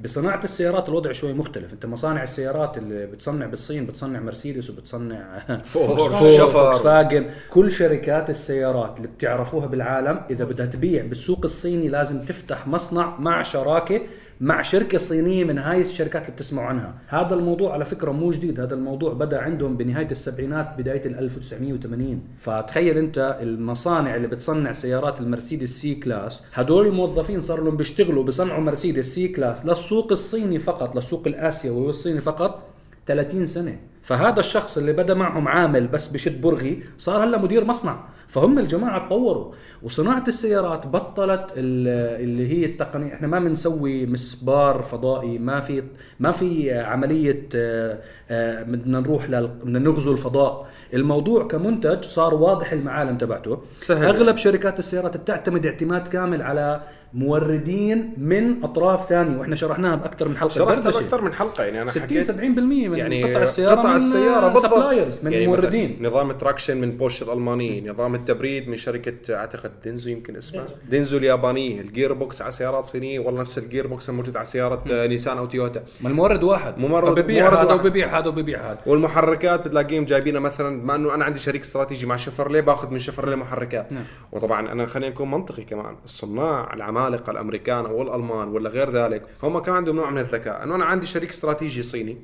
بصناعة 0.00 0.40
السيارات 0.44 0.88
الوضع 0.88 1.12
شوي 1.12 1.32
مختلف، 1.32 1.72
أنت 1.72 1.86
مصانع 1.86 2.22
السيارات 2.22 2.78
اللي 2.78 3.06
بتصنع 3.06 3.46
بالصين 3.46 3.86
بتصنع 3.86 4.20
مرسيدس 4.20 4.70
وبتصنع 4.70 5.38
فور 5.64 5.96
فور 5.96 6.28
شفرليه. 6.28 6.48
فولكس 6.48 6.82
فاجن 6.82 7.30
كل 7.50 7.72
شركات 7.72 8.30
السيارات 8.30 8.96
اللي 8.96 9.08
بتعرفوها 9.08 9.66
بالعالم 9.66 10.20
إذا 10.30 10.44
بدها 10.44 10.66
تبيع 10.66 11.04
بالسوق 11.04 11.40
الصيني 11.44 11.88
لازم 11.88 12.24
تفتح 12.24 12.66
مصنع 12.66 13.16
مع 13.18 13.42
شراكة 13.42 14.00
مع 14.40 14.62
شركة 14.62 14.98
صينية 14.98 15.44
من 15.44 15.58
هاي 15.58 15.80
الشركات 15.80 16.22
اللي 16.22 16.32
بتسمعوا 16.32 16.68
عنها. 16.68 16.94
هذا 17.08 17.34
الموضوع 17.34 17.72
على 17.72 17.84
فكرة 17.84 18.10
مو 18.10 18.30
جديد. 18.30 18.60
هذا 18.60 18.74
الموضوع 18.74 19.12
بدأ 19.12 19.40
عندهم 19.40 19.76
بنهاية 19.76 20.10
السبعينات 20.10 20.74
بداية 20.78 21.06
ال 21.06 21.18
1980 21.18 22.22
فتخيل 22.38 22.98
أنت 22.98 23.38
المصانع 23.42 24.16
اللي 24.16 24.28
بتصنع 24.28 24.72
سيارات 24.72 25.20
المرسيدس 25.20 25.70
C-Class 25.70 26.42
هدول 26.54 26.86
الموظفين 26.86 27.40
صار 27.40 27.62
لهم 27.64 27.76
بيشتغلوا 27.76 28.24
بيصنعوا 28.24 28.60
مرسيدس 28.60 29.14
C-Class 29.14 29.66
للسوق 29.66 30.12
الصيني 30.12 30.58
فقط 30.58 30.96
للسوق 30.96 31.22
الآسيوي 31.26 31.86
والصيني 31.86 32.20
فقط. 32.20 32.73
30 33.06 33.46
سنة. 33.46 33.76
فهذا 34.02 34.40
الشخص 34.40 34.78
اللي 34.78 34.92
بدا 34.92 35.14
معهم 35.14 35.48
عامل 35.48 35.88
بس 35.88 36.08
بشد 36.08 36.40
برغي 36.40 36.82
صار 36.98 37.24
هلا 37.24 37.38
مدير 37.38 37.64
مصنع. 37.64 38.04
فهم 38.28 38.58
الجماعة 38.58 39.06
تطوروا. 39.06 39.52
وصناعة 39.82 40.24
السيارات 40.28 40.86
بطلت 40.86 41.46
ال- 41.56 42.22
اللي 42.24 42.48
هي 42.48 42.64
التقنية. 42.66 43.14
إحنا 43.14 43.26
ما 43.26 43.38
بنسوي 43.38 44.06
مسبار 44.06 44.82
فضائي 44.82 45.38
ما 45.38 45.60
في 45.60 45.82
ما 46.20 46.30
في 46.30 46.72
عملية 46.78 47.48
آه، 47.54 47.98
آه، 48.30 48.62
بدنا 48.62 49.00
نروح 49.00 49.26
بدنا 49.26 49.78
نغزو 49.78 50.12
الفضاء. 50.12 50.66
الموضوع 50.94 51.46
كمنتج 51.48 52.04
صار 52.04 52.34
واضح 52.34 52.72
المعالم 52.72 53.18
تبعته. 53.18 53.58
سهل. 53.76 54.06
أغلب 54.06 54.36
شركات 54.36 54.78
السيارات 54.78 55.16
بتعتمد 55.16 55.66
اعتماد 55.66 56.08
كامل 56.08 56.42
على 56.42 56.80
موردين 57.14 58.14
من 58.18 58.64
أطراف 58.64 59.08
ثانية 59.08 59.38
وإحنا 59.38 59.54
شرحناها 59.54 59.96
بأكثر 59.96 60.28
من 60.28 60.36
حلقة. 60.36 60.52
شرحتها. 60.52 60.90
بأكثر 60.90 61.20
من 61.20 61.32
حلقة 61.32 61.64
يعني 61.64 61.82
أنا 61.82 61.90
60 61.90 62.02
حكيت 62.02 62.30
70% 62.30 62.40
من 62.88 62.98
يعني 62.98 63.22
قطع 63.22 63.42
السيارة 63.42 63.74
قطع 63.74 63.90
من 63.90 63.96
السيارة 63.96 64.48
بالضبط. 64.48 64.74
suppliers 64.74 65.14
من 65.22 65.32
يعني 65.32 65.46
موردين 65.46 65.92
مثلاً 65.92 66.08
نظام 66.08 66.30
ال 66.30 66.35
traction 66.35 66.76
من 66.76 66.90
بوش 66.96 67.22
الالماني 67.22 67.88
نظام 67.88 68.14
التبريد 68.14 68.68
من 68.68 68.76
شركه 68.76 69.34
أعتقد 69.34 69.72
دينزو 69.84 70.10
يمكن 70.10 70.36
اسمها 70.36 70.66
دينزو. 70.90 71.14
اليابانية 71.14 71.80
ال 71.80 72.12
gearbox 72.12 72.42
على 72.42 72.52
سيارات 72.52 72.84
صينية. 72.84 73.18
والله 73.18 73.40
نفس 73.40 73.58
ال 73.58 73.86
gearbox 73.86 74.10
الموجود 74.10 74.36
على 74.36 74.44
سيارة 74.44 74.82
نيسان 75.06 75.38
أو 75.38 75.46
تويوتا. 75.46 75.82
ما 76.00 76.10
المورد 76.10 76.44
واحد. 76.44 76.78
مورد 76.78 77.04
هذا 77.04 77.12
واحد. 77.12 77.80
وببيع 77.80 78.18
هذا 78.18 78.28
وببيع 78.28 78.70
هذا. 78.70 78.78
والمحركات 78.86 79.68
بتلاقيهم 79.68 80.04
جايبينها 80.04 80.40
مثلا 80.40 80.80
بما 80.80 80.94
إنه 80.94 81.14
أنا 81.14 81.24
عندي 81.24 81.40
شريك 81.40 81.62
استراتيجي 81.62 82.06
مع 82.06 82.16
شفرلي 82.16 82.62
باخذ 82.62 82.90
من 82.90 82.98
شفرلي 82.98 83.36
محركات. 83.36 83.92
نعم. 83.92 84.04
وطبعا 84.32 84.72
أنا 84.72 84.86
خلينا 84.86 85.10
نكون 85.10 85.30
منطقي 85.30 85.64
كمان. 85.64 85.96
الصناع 86.04 86.74
العمالقه 87.08 87.30
الأمريكان 87.30 87.86
أو 87.86 88.02
الألمان 88.02 88.48
ولا 88.48 88.70
غير 88.70 88.90
ذلك 88.90 89.22
هم 89.42 89.58
كمان 89.58 89.76
عندهم 89.76 89.96
نوع 89.96 90.10
من 90.10 90.18
الذكاء. 90.18 90.62
انه 90.62 90.74
أنا 90.74 90.84
عندي 90.84 91.06
شريك 91.06 91.30
استراتيجي 91.30 91.82
صيني 91.82 92.18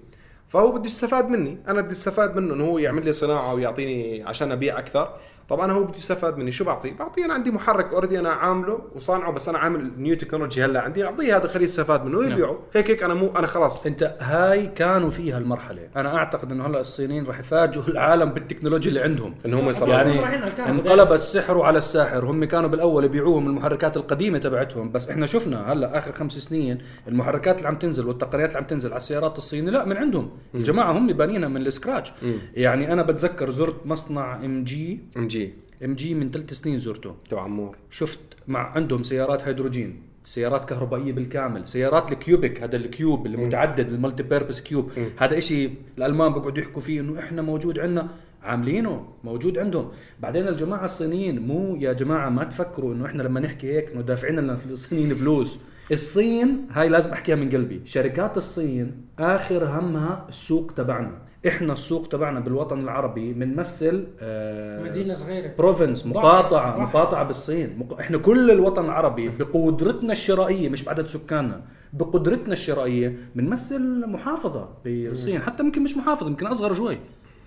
فهو 0.48 0.72
بده 0.72 0.86
يستفاد 0.86 1.28
مني. 1.28 1.58
أنا 1.68 1.80
بدي 1.80 1.92
أستفاد 1.92 2.36
منه 2.36 2.54
إنه 2.54 2.64
هو 2.64 2.78
يعمل 2.78 3.04
لي 3.04 3.12
صناعة 3.12 3.54
ويعطيني 3.54 4.22
عشان 4.22 4.52
أبيع 4.52 4.78
أكثر. 4.78 5.16
طبعا 5.50 5.72
هو 5.72 5.84
بده 5.84 5.96
يستفاد 5.96 6.38
مني 6.38 6.52
شو 6.52 6.64
بعطيه؟ 6.64 6.92
بعطيه 6.92 7.24
أنا 7.24 7.34
عندي 7.34 7.50
محرك 7.50 7.92
already 7.92 8.18
أنا 8.18 8.30
عامله 8.30 8.78
وصانعه 8.94 9.32
بس 9.32 9.48
أنا 9.48 9.58
عامل 9.58 9.90
new 9.98 10.16
technology 10.16 10.64
هلأ 10.64 10.80
عندي 10.80 11.04
أعطيه 11.04 11.36
هذا 11.36 11.46
خليه 11.46 11.64
يستفاد 11.64 12.04
منه 12.04 12.18
ويبيعه. 12.18 12.58
هيك 12.74 12.90
هيك 12.90 13.02
أنا 13.02 13.14
مو 13.14 13.30
أنا 13.36 13.46
خلاص. 13.46 13.86
أنت 13.86 14.16
هاي 14.20 14.66
كانوا 14.66 15.10
فيها 15.10 15.38
المرحلة. 15.38 15.88
أنا 15.96 16.16
أعتقد 16.16 16.52
إنه 16.52 16.66
هلأ 16.66 16.80
الصينيين 16.80 17.26
راح 17.26 17.38
يفاجئوا 17.38 17.84
العالم 17.88 18.32
بالتكنولوجيا 18.32 18.88
اللي 18.88 19.00
عندهم. 19.00 19.34
إنه 19.46 19.60
هم 19.60 19.68
يصنعوا 19.68 20.02
رايحين 20.02 20.22
يعني 20.58 20.70
انقلب 20.70 21.12
السحر 21.12 21.60
على 21.62 21.78
الساحر. 21.78 22.24
هم 22.24 22.44
كانوا 22.44 22.68
بالأول 22.68 23.04
يبيعوهم 23.04 23.46
المحركات 23.46 23.96
القديمة 23.96 24.38
تبعتهم. 24.38 24.92
بس 24.92 25.08
إحنا 25.08 25.26
شفنا 25.26 25.72
هلأ 25.72 25.98
آخر 25.98 26.12
خمس 26.12 26.32
سنين 26.32 26.78
المحركات 27.08 27.56
اللي 27.58 27.68
عم 27.68 27.76
تنزل 27.76 28.06
والتقنيات 28.06 28.48
اللي 28.48 28.58
عم 28.58 28.66
تنزل 28.66 28.88
على 28.90 28.96
السيارات 28.96 29.38
الصيني 29.38 29.70
لا 29.70 29.84
من 29.84 29.96
عندهم. 29.96 30.30
الجماعة 30.54 30.92
هم 30.92 31.06
بانينها 31.06 31.48
من 31.48 31.66
ال 31.66 31.71
scratch. 31.71 32.12
يعني 32.54 32.92
أنا 32.92 33.02
بتذكر 33.02 33.50
زرت 33.50 33.86
مصنع 33.86 34.36
ام 34.36 34.64
جي 34.64 35.00
ام 35.16 35.26
جي 35.26 35.39
ام 35.84 35.94
جي 35.94 36.14
من 36.14 36.30
ثلاث 36.30 36.52
سنين 36.52 36.78
زرته. 36.78 37.14
تبع 37.30 37.42
عمور. 37.42 37.76
شفت 37.90 38.18
مع 38.48 38.72
عندهم 38.76 39.02
سيارات 39.02 39.44
هيدروجين 39.44 40.02
سيارات 40.24 40.64
كهربائية 40.64 41.12
بالكامل 41.12 41.66
سيارات 41.66 42.12
ال 42.12 42.20
cubic 42.20 42.62
هذا 42.62 42.76
ال 42.76 42.86
cube 42.86 43.26
اللي 43.26 43.36
متعدد 43.36 43.88
ال 43.88 44.22
multi-purpose 44.22 44.60
cube 44.60 44.90
هذا 45.18 45.38
إشي 45.38 45.70
الألمان 45.98 46.32
بيقعدوا 46.32 46.62
يحكوا 46.62 46.82
فيه 46.82 47.00
إنه 47.00 47.18
إحنا 47.18 47.42
موجود 47.42 47.78
عندنا. 47.78 48.08
عاملينه 48.42 49.08
موجود 49.24 49.58
عندهم. 49.58 49.88
بعدين 50.20 50.48
الجماعة 50.48 50.84
الصينيين 50.84 51.46
مو 51.46 51.76
يا 51.76 51.92
جماعة 51.92 52.28
ما 52.28 52.44
تفكروا 52.44 52.94
إنه 52.94 53.06
إحنا 53.06 53.22
لما 53.22 53.40
نحكي 53.40 53.72
هيك 53.72 53.90
إنه 53.90 54.00
دافعين 54.00 54.36
لنا 54.36 54.58
الصينيين 54.70 55.14
فلوس. 55.14 55.58
الصين 55.92 56.66
هاي 56.70 56.88
لازم 56.88 57.10
أحكيها 57.10 57.36
من 57.36 57.50
قلبي. 57.50 57.80
شركات 57.84 58.36
الصين 58.36 58.92
آخر 59.18 59.64
همها 59.64 60.26
السوق 60.28 60.72
تبعنا. 60.76 61.29
إحنا 61.46 61.72
السوق 61.72 62.08
تبعنا 62.08 62.40
بالوطن 62.40 62.78
العربي 62.78 63.32
بنمثل 63.32 64.06
آه 64.20 64.82
مدينة 64.82 65.14
صغيرة. 65.14 65.50
بروفنس. 65.58 66.06
مقاطعه. 66.06 66.80
مقاطعه 66.80 67.24
بالصين. 67.24 67.78
مق... 67.78 67.98
إحنا 68.00 68.18
كل 68.18 68.50
الوطن 68.50 68.84
العربي 68.84 69.28
بقدرتنا 69.28 70.12
الشرائية 70.12 70.68
مش 70.68 70.84
بعدد 70.84 71.06
سكاننا 71.06 71.60
بقدرتنا 71.92 72.52
الشرائية 72.52 73.16
بنمثل 73.34 74.06
محافظة 74.06 74.68
بالصين. 74.84 75.42
حتى 75.42 75.62
ممكن 75.62 75.82
مش 75.82 75.96
محافظة 75.96 76.28
يمكن 76.28 76.46
أصغر 76.46 76.72
شوي. 76.72 76.96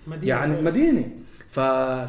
مدينة 0.06 0.28
يعني 0.28 0.52
صغيرة. 0.54 0.64
مدينة. 0.64 1.10
ف... 1.48 1.60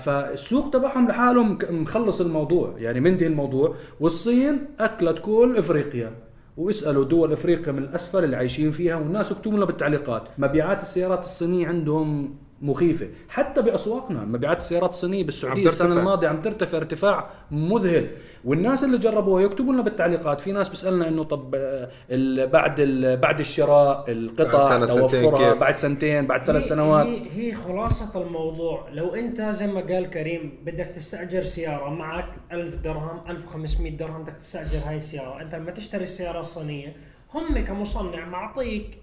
فالسوق 0.06 0.70
تبعهم 0.70 1.08
لحالهم 1.08 1.58
مخلص 1.70 2.22
الموضوع. 2.22 2.74
يعني 2.77 3.00
منتهي 3.00 3.27
الموضوع. 3.27 3.75
والصين 4.00 4.60
أكلت 4.80 5.20
كل 5.20 5.56
إفريقيا. 5.58 6.12
واسالوا 6.58 7.04
دول 7.06 7.34
أفريقيا 7.34 7.72
من 7.74 7.84
الأسفل 7.84 8.24
اللي 8.24 8.36
عايشين 8.36 8.72
فيها 8.72 8.96
والناس 8.96 9.32
اكتبوا 9.32 9.58
لنا 9.58 9.66
بالتعليقات. 9.66 10.24
مبيعات 10.38 10.82
السيارات 10.82 11.24
الصينية 11.24 11.68
عندهم 11.68 12.36
مخيفة. 12.66 13.08
حتى 13.30 13.62
بأسواقنا 13.62 14.26
مبيعات 14.26 14.58
السيارات 14.58 14.90
الصينية 14.90 15.24
بالسعودية 15.24 15.62
عم 15.62 15.68
السنة. 15.68 15.94
الماضية 16.00 16.28
عم 16.28 16.42
ترتفع 16.42 16.78
ارتفاع 16.78 17.30
مذهل. 17.52 18.08
والناس 18.46 18.84
اللي 18.84 18.98
جربوها 18.98 19.44
يكتبوا 19.44 19.74
لنا 19.74 19.82
بالتعليقات 19.82 20.42
في 20.42 20.52
ناس 20.52 20.70
بيسألنا 20.70 21.08
إنه 21.08 21.24
طب 21.24 21.56
آه، 21.56 21.90
ال- 22.10 22.48
بعد 22.48 22.76
ال- 22.80 23.18
بعد 23.18 23.40
الشراء 23.40 24.06
القطع 24.12 24.52
بعد 24.58 24.64
سنة، 24.64 24.86
سنتين 24.86 25.22
توفرها 25.24 25.50
كيف؟ 25.50 25.60
بعد 25.62 25.78
سنتين 25.78 26.28
بعد 26.28 26.44
ثلاث 26.44 26.64
هي- 26.64 26.70
سنوات. 26.70 27.06
هي, 27.06 27.22
هي 27.36 27.54
خلاصة 27.54 28.22
الموضوع. 28.22 28.88
لو 28.92 29.16
أنت 29.16 29.42
زي 29.42 29.68
ما 29.68 29.82
قال 29.82 30.10
كريم 30.10 30.54
بدك 30.66 30.86
تستأجر 30.96 31.44
سيارة 31.44 31.90
معك 31.90 32.26
1000 32.52 32.76
درهم 32.76 33.20
1500 33.30 33.98
درهم 33.98 34.24
بدك 34.24 34.38
تستأجر 34.38 34.80
هاي 34.90 34.96
السيارة. 34.98 35.42
أنت 35.42 35.56
لما 35.56 35.72
تشتري 35.72 36.04
السيارة 36.04 36.40
الصينية 36.40 36.96
هم 37.34 37.64
كمصنع 37.66 38.26
معطيك 38.26 38.98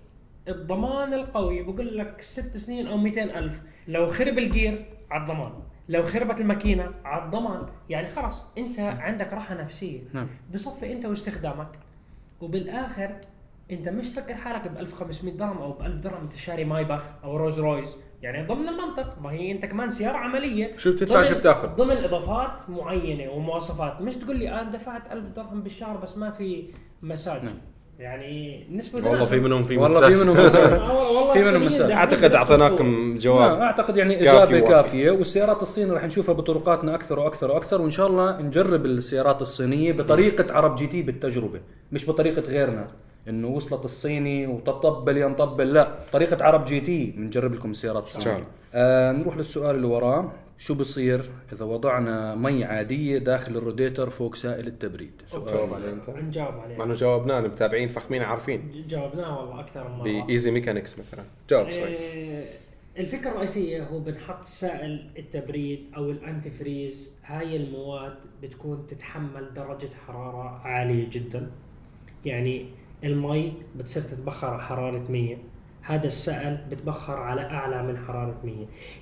الضمان 0.48 1.14
القوي 1.14 1.62
بقول 1.62 1.98
لك 1.98 2.22
ست 2.22 2.56
سنين 2.56 2.86
أو 2.86 2.96
200 2.96 3.22
ألف 3.38 3.60
لو 3.88 4.08
خرب 4.08 4.38
الجير 4.38 4.84
على 5.10 5.22
الضمان 5.22 5.52
لو 5.88 6.02
خربت 6.02 6.40
الماكينة 6.40 6.90
على 7.04 7.24
الضمان 7.24 7.66
يعني 7.90 8.08
خلاص 8.08 8.44
أنت 8.58 8.78
عندك 8.78 9.32
راحة 9.32 9.54
نفسية 9.54 10.00
نعم. 10.12 10.28
بصفي 10.54 10.92
أنت 10.92 11.04
واستخدامك 11.06 11.68
وبالآخر 12.40 13.16
أنت 13.70 13.88
مش 13.88 14.10
تفكر 14.10 14.34
حالك 14.34 14.68
ب 14.68 14.76
1500 14.76 15.34
درهم 15.36 15.58
أو 15.58 15.72
ب 15.72 15.82
1000 15.82 15.94
درهم 16.00 16.20
أنت 16.22 16.36
شاري 16.36 16.64
مايباخ 16.64 17.02
أو 17.24 17.36
رولز 17.36 17.60
رويس 17.60 17.96
يعني 18.22 18.46
ضمن 18.46 18.68
المنطق 18.68 19.18
ما 19.22 19.30
هي 19.30 19.52
أنت 19.52 19.66
كمان 19.66 19.90
سيارة 19.90 20.16
عملية 20.16 20.76
شو 20.76 20.92
بتدفع 20.92 21.14
ضمن- 21.14 21.24
شو 21.24 21.34
بتاخذ. 21.38 21.68
ضمن 21.68 21.96
إضافات 21.96 22.70
معينة 22.70 23.30
ومواصفات 23.32 24.00
مش 24.00 24.16
تقول 24.16 24.36
لي 24.36 24.48
أنا 24.60 24.70
دفعت 24.70 25.12
1000 25.12 25.24
درهم 25.28 25.62
بالشهر 25.62 25.96
بس 25.96 26.18
ما 26.18 26.30
في 26.30 26.70
مساج 27.02 27.44
نعم. 27.44 27.54
يعني 28.02 28.64
نسبه 28.70 29.08
والله. 29.08 29.24
في 29.24 29.40
منهم 29.40 29.64
في 29.64 29.76
والله 29.76 30.08
في 30.08 30.14
منهم 30.14 30.34
في 31.32 31.38
منهم 31.38 31.66
مساج. 31.66 31.78
داخلين 31.78 31.96
أعتقد 31.96 32.32
أعطيناكم 32.34 33.12
لا 33.12 33.18
جواب 33.18 33.60
أعتقد 33.60 33.96
يعني 33.96 34.20
إجابة. 34.20 34.60
كافية 34.60 35.10
والسيارات 35.10 35.62
الصينية 35.62 35.92
راح 35.92 36.04
نشوفها 36.04 36.34
بطرقاتنا 36.34 36.94
أكثر 36.94 37.18
وأكثر 37.18 37.50
وأكثر 37.50 37.80
وإن 37.80 37.90
شاء 37.90 38.06
الله 38.06 38.40
نجرب 38.40 38.86
السيارات 38.86 39.42
الصينية 39.42 39.92
بطريقة 39.92 40.54
عرب 40.54 40.76
جي 40.76 40.86
تي 40.86 41.02
بالتجربة 41.02 41.60
مش 41.92 42.10
بطريقة 42.10 42.42
غيرنا 42.42 42.86
إنه 43.28 43.48
وصلت 43.48 43.84
الصيني 43.84 44.46
وطبل 44.46 45.16
يا 45.16 45.26
نطبل 45.28 45.72
لا 45.72 45.88
طريقة 46.12 46.44
عرب 46.44 46.64
جي 46.64 46.80
تي 46.80 47.14
بنجرب 47.16 47.54
لكم 47.54 47.70
السيارات 47.70 47.87
الصينيه 47.87 48.06
شاء 48.08 48.36
الله. 48.36 48.46
آه 48.74 49.12
نروح 49.12 49.36
للسؤال 49.36 49.76
اللي 49.76 49.86
وراه 49.86 50.32
شو 50.58 50.74
بصير 50.74 51.30
إذا 51.52 51.64
وضعنا 51.64 52.34
مي 52.34 52.64
عادية 52.64 53.18
داخل 53.18 53.56
الروديتر 53.56 54.10
فوق 54.10 54.34
سائل 54.34 54.66
التبريد؟ 54.66 55.22
جاوب 55.32 55.74
عليه 55.74 55.92
أنت؟ 55.92 56.10
نجاوب 56.10 56.54
مع 56.54 56.62
عليه 56.62 56.84
انه 56.84 56.94
جاوبناه 56.94 57.38
المتابعين 57.38 57.88
فخمين 57.88 58.22
عارفين. 58.22 58.84
جاوبناه 58.88 59.38
والله 59.40 59.60
أكثر 59.60 59.88
من 59.88 59.94
مرة. 59.96 60.24
ب 60.24 60.29
easy 60.29 60.50
mechanics 60.50 60.98
مثلا. 60.98 61.24
جاوب 61.50 61.70
شوي 61.70 61.96
آه، 61.96 62.44
الفكرة 62.98 63.30
الرئيسية 63.30 63.84
هو 63.84 63.98
بنحط 64.00 64.44
سائل 64.44 65.10
التبريد 65.18 65.86
أو 65.96 66.10
ال 66.10 66.50
antifreeze 66.50 67.14
هاي 67.24 67.56
المواد 67.56 68.14
بتكون 68.42 68.86
تتحمل 68.86 69.54
درجة 69.54 69.90
حرارة 70.06 70.60
عالية 70.64 71.08
جدا. 71.10 71.50
يعني 72.24 72.66
المي 73.04 73.52
بتصير 73.76 74.02
تتبخر 74.02 74.46
على 74.46 74.62
حرارة 74.62 75.10
100 75.10 75.36
هذا 75.82 76.06
السائل 76.06 76.58
بتبخر 76.70 77.12
على 77.16 77.40
أعلى 77.40 77.82
من 77.82 77.98
حرارة 77.98 78.34
100 78.44 78.54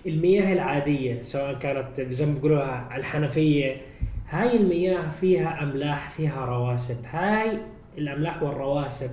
المياه 0.06 0.52
العادية 0.52 1.22
سواء 1.22 1.54
كانت 1.54 2.00
زي 2.00 2.26
ما 2.26 2.34
بيقولوها 2.34 2.96
الحنفية 2.96 3.76
هاي 4.28 4.56
المياه 4.56 5.08
فيها 5.08 5.62
أملاح 5.62 6.10
فيها 6.10 6.44
رواسب. 6.44 6.96
هاي 7.10 7.58
الأملاح 7.99 8.42
والرواسب 8.42 9.10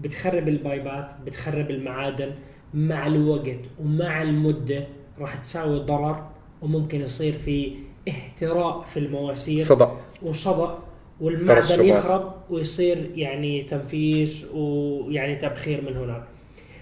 بتخرب 0.00 0.48
ال 0.48 0.59
pipe 0.59 1.01
ات 1.01 1.12
بتخرب 1.26 1.70
المعادن 1.70 2.30
مع 2.74 3.06
الوقت 3.06 3.58
ومع 3.80 4.22
المدة 4.22 4.86
راح 5.18 5.34
تساوي 5.34 5.78
ضرر 5.78 6.26
وممكن 6.62 7.00
يصير 7.00 7.32
في 7.32 7.72
اهتراء 8.08 8.82
في 8.82 8.98
المواسير 8.98 9.62
صدى 9.62 9.86
وصدأ 10.22 10.78
والمعدن. 11.20 11.84
يخرب 11.84 12.34
ويصير 12.50 13.10
يعني 13.14 13.62
تنفيس 13.62 14.50
ويعني 14.54 15.36
تبخير 15.36 15.82
من 15.90 15.96
هناك. 15.96 16.22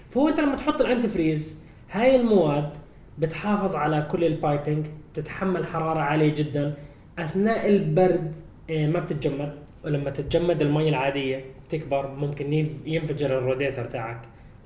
فهو 0.09 0.29
انت 0.29 0.39
لما 0.39 0.55
تحط 0.55 0.81
ال 0.81 1.07
antifreeze 1.07 1.63
هاي 1.91 2.15
المواد 2.15 2.69
بتحافظ 3.17 3.75
على 3.75 4.07
كل 4.11 4.23
ال 4.23 4.32
piping 4.32 4.85
بتتحمل 5.13 5.65
حرارة 5.67 5.99
عالية 5.99 6.33
جدا 6.33 6.73
أثناء 7.19 7.69
البرد 7.69 8.33
آه، 8.69 8.87
ما 8.87 8.99
بتتجمد. 8.99 9.53
ولما 9.85 10.09
تتجمد 10.09 10.61
المي 10.61 10.89
العادية 10.89 11.45
تكبر 11.69 12.07
ممكن 12.15 12.53
ينف- 12.53 12.87
ينفجر 12.87 13.37
الروديتر 13.37 13.85
تاعك 13.85 14.21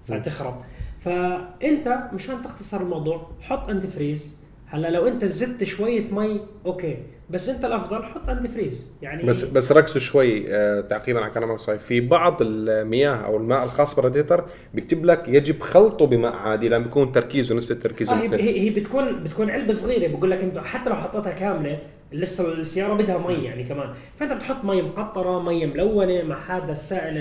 فتخرب. 0.08 0.62
فأنت 1.02 2.00
مشان 2.14 2.42
تختصر 2.42 2.82
الموضوع 2.82 3.28
حط 3.42 3.70
antifreeze 3.70 4.43
هلا 4.74 4.88
لو 4.88 5.08
انت 5.08 5.26
زدت 5.26 5.64
شوية 5.64 6.12
مي 6.12 6.42
okay. 6.66 6.98
بس 7.30 7.50
انت 7.50 7.66
الافضل 7.66 8.04
حط 8.04 8.30
antifreeze. 8.30 8.86
يعني 9.02 9.24
بس 9.24 9.44
بس 9.44 9.72
ركزوا 9.72 10.02
شوي 10.02 10.46
آه 10.56 10.82
تعقيبا 10.82 11.20
على 11.22 11.32
كلامك 11.32 11.60
صايف 11.60 11.84
في 11.84 12.02
بعض 12.02 12.38
المياه 12.42 13.16
أو 13.16 13.38
الماء 13.38 13.64
الخاص 13.64 13.96
بالراديتر 13.96 14.46
بيكتب 14.74 15.06
لك 15.06 15.24
يجب 15.28 15.60
خلطه 15.62 16.06
بماء 16.08 16.34
عادي 16.34 16.70
لأن 16.70 16.84
بيكون 16.84 17.12
تركيزه 17.12 17.56
نسبة 17.56 17.76
تركيزه 17.76 18.14
آه 18.14 18.36
هي 18.36 18.60
هي 18.62 18.70
بتكون 18.70 19.24
بتكون 19.24 19.50
علبة 19.50 19.74
صغيرة. 19.74 20.08
بقول 20.18 20.32
لك 20.32 20.40
انت 20.44 20.58
حتى 20.58 20.90
لو 20.90 20.96
حطيتها 20.96 21.32
كاملة 21.32 21.80
لسه 22.14 22.54
السيارة 22.54 22.94
بدها 22.94 23.18
مي 23.18 23.34
يعني 23.34 23.64
كمان 23.64 23.90
فأنت 24.20 24.34
بتحط 24.34 24.64
مي 24.66 24.82
مقطرة 24.82 25.42
مي 25.42 25.66
ملونة 25.66 26.22
مع 26.24 26.38
هذا 26.58 26.72
السائل 26.72 27.18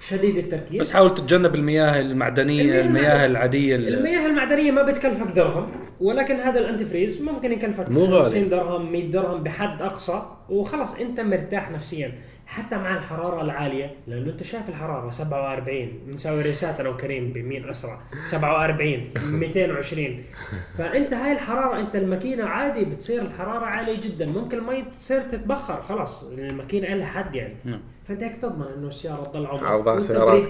الشديد 0.00 0.36
التركيز 0.36 0.80
بس 0.80 0.90
حاول 0.92 1.14
تتجنب 1.14 1.54
المياه 1.54 2.00
المعدنية 2.00 2.62
المياه 2.62 2.80
المياه 2.80 3.02
المعدنية. 3.02 3.26
العادية 3.26 3.76
ال- 3.76 3.94
المياه 3.94 4.26
المعدنية 4.26 4.70
ما 4.70 4.82
بتكلفك 4.82 5.26
درهم 5.36 5.68
ولكن 6.00 6.34
هذا 6.36 6.60
ال 6.60 6.84
antifreeze 6.84 7.22
ممكن 7.22 7.52
يكلفك 7.52 7.90
مو 7.90 8.00
غالي. 8.04 8.24
50 8.24 8.48
درهم 8.48 8.92
100 8.92 9.10
درهم 9.10 9.42
بحد 9.42 9.82
أقصى 9.82 10.22
وخلص 10.50 10.94
أنت 11.00 11.20
مرتاح 11.20 11.70
نفسيا 11.70 12.12
حتى 12.50 12.76
مع 12.76 12.96
الحرارة 12.96 13.42
العالية 13.42 13.94
لأنه 14.06 14.30
أنت 14.30 14.42
شايف 14.42 14.68
الحرارة 14.68 15.10
47 15.10 15.88
بنساوي 16.06 16.42
race 16.42 16.72
ات 16.72 16.80
أنا 16.80 16.88
وكريم 16.88 17.32
بمين 17.32 17.68
أسرع 17.68 18.00
47 18.22 19.10
220 19.30 20.24
فأنت 20.78 21.14
هاي 21.14 21.32
الحرارة 21.32 21.80
أنت 21.80 21.96
الماكينة 21.96 22.44
عادي 22.44 22.84
بتصير 22.84 23.22
الحرارة 23.22 23.64
عالية 23.64 24.00
جدا 24.00 24.26
ممكن 24.26 24.58
المي 24.58 24.82
تصير 24.82 25.20
تتبخر 25.20 25.82
خلاص 25.82 26.22
الماكينة 26.22 26.94
لها 26.94 27.06
حد 27.06 27.34
يعني. 27.34 27.54
نعم. 27.64 27.80
فأنت 28.08 28.22
هيك 28.22 28.42
تضمن 28.42 28.66
إنه 28.76 28.88
السيارة 28.88 29.24
تضل 29.24 29.46
عمرها. 29.46 29.68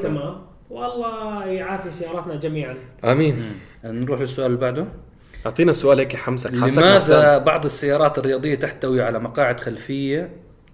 تمام. 0.03 0.43
والله 0.71 1.47
يعافي 1.47 1.91
سياراتنا 1.91 2.37
جميعا. 2.37 2.77
آمين. 3.05 3.45
نروح 3.85 4.21
للسؤال 4.21 4.47
اللي 4.47 4.61
بعده. 4.61 4.87
أعطينا 5.47 5.71
السؤال 5.71 5.99
هيك 5.99 6.17
حمسك 6.17 6.61
حاسك 6.61 6.79
لماذا. 6.79 7.39
بعض 7.39 7.65
السيارات 7.65 8.19
الرياضية 8.19 8.55
تحتوي 8.55 9.03
على 9.03 9.19
مقاعد 9.19 9.61
خلفية 9.61 10.31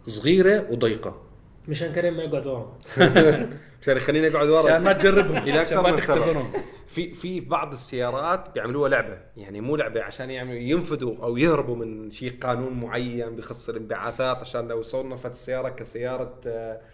صغيرة 0.06 0.66
وضيقة. 0.70 1.22
مشان 1.68 1.92
كريم 1.92 2.16
ما 2.16 2.22
يقعد 2.22 2.46
ورا 2.46 2.76
عشان 3.82 3.98
خليني 3.98 4.28
اقعد 4.28 4.48
ورا. 4.48 4.72
عشان 4.72 4.84
ما 4.84 4.92
تجربهم. 4.92 5.36
إلى 5.36 5.58
عشان 5.58 5.76
أكثر 5.78 5.82
ما 5.82 5.90
من 5.90 5.96
سبب 5.98 6.16
تختبرهم 6.18 6.52
في 6.86 7.14
في 7.14 7.40
بعض 7.40 7.72
السيارات 7.72 8.50
بيعملوها 8.54 8.88
لعبة. 8.88 9.18
يعني 9.36 9.60
مو 9.60 9.76
لعبة 9.76 10.02
عشان 10.02 10.30
يعملوا 10.30 10.54
ينفذوا 10.58 11.14
أو 11.22 11.36
يهربوا 11.36 11.76
من 11.76 12.10
شيء 12.10 12.38
قانون 12.42 12.72
معين 12.80 13.36
بخص 13.36 13.68
الانبعاثات 13.68 14.36
عشان 14.36 14.68
لو 14.68 14.82
صنفت 14.82 15.32
السيارة 15.32 15.68
كسيارة 15.68 16.34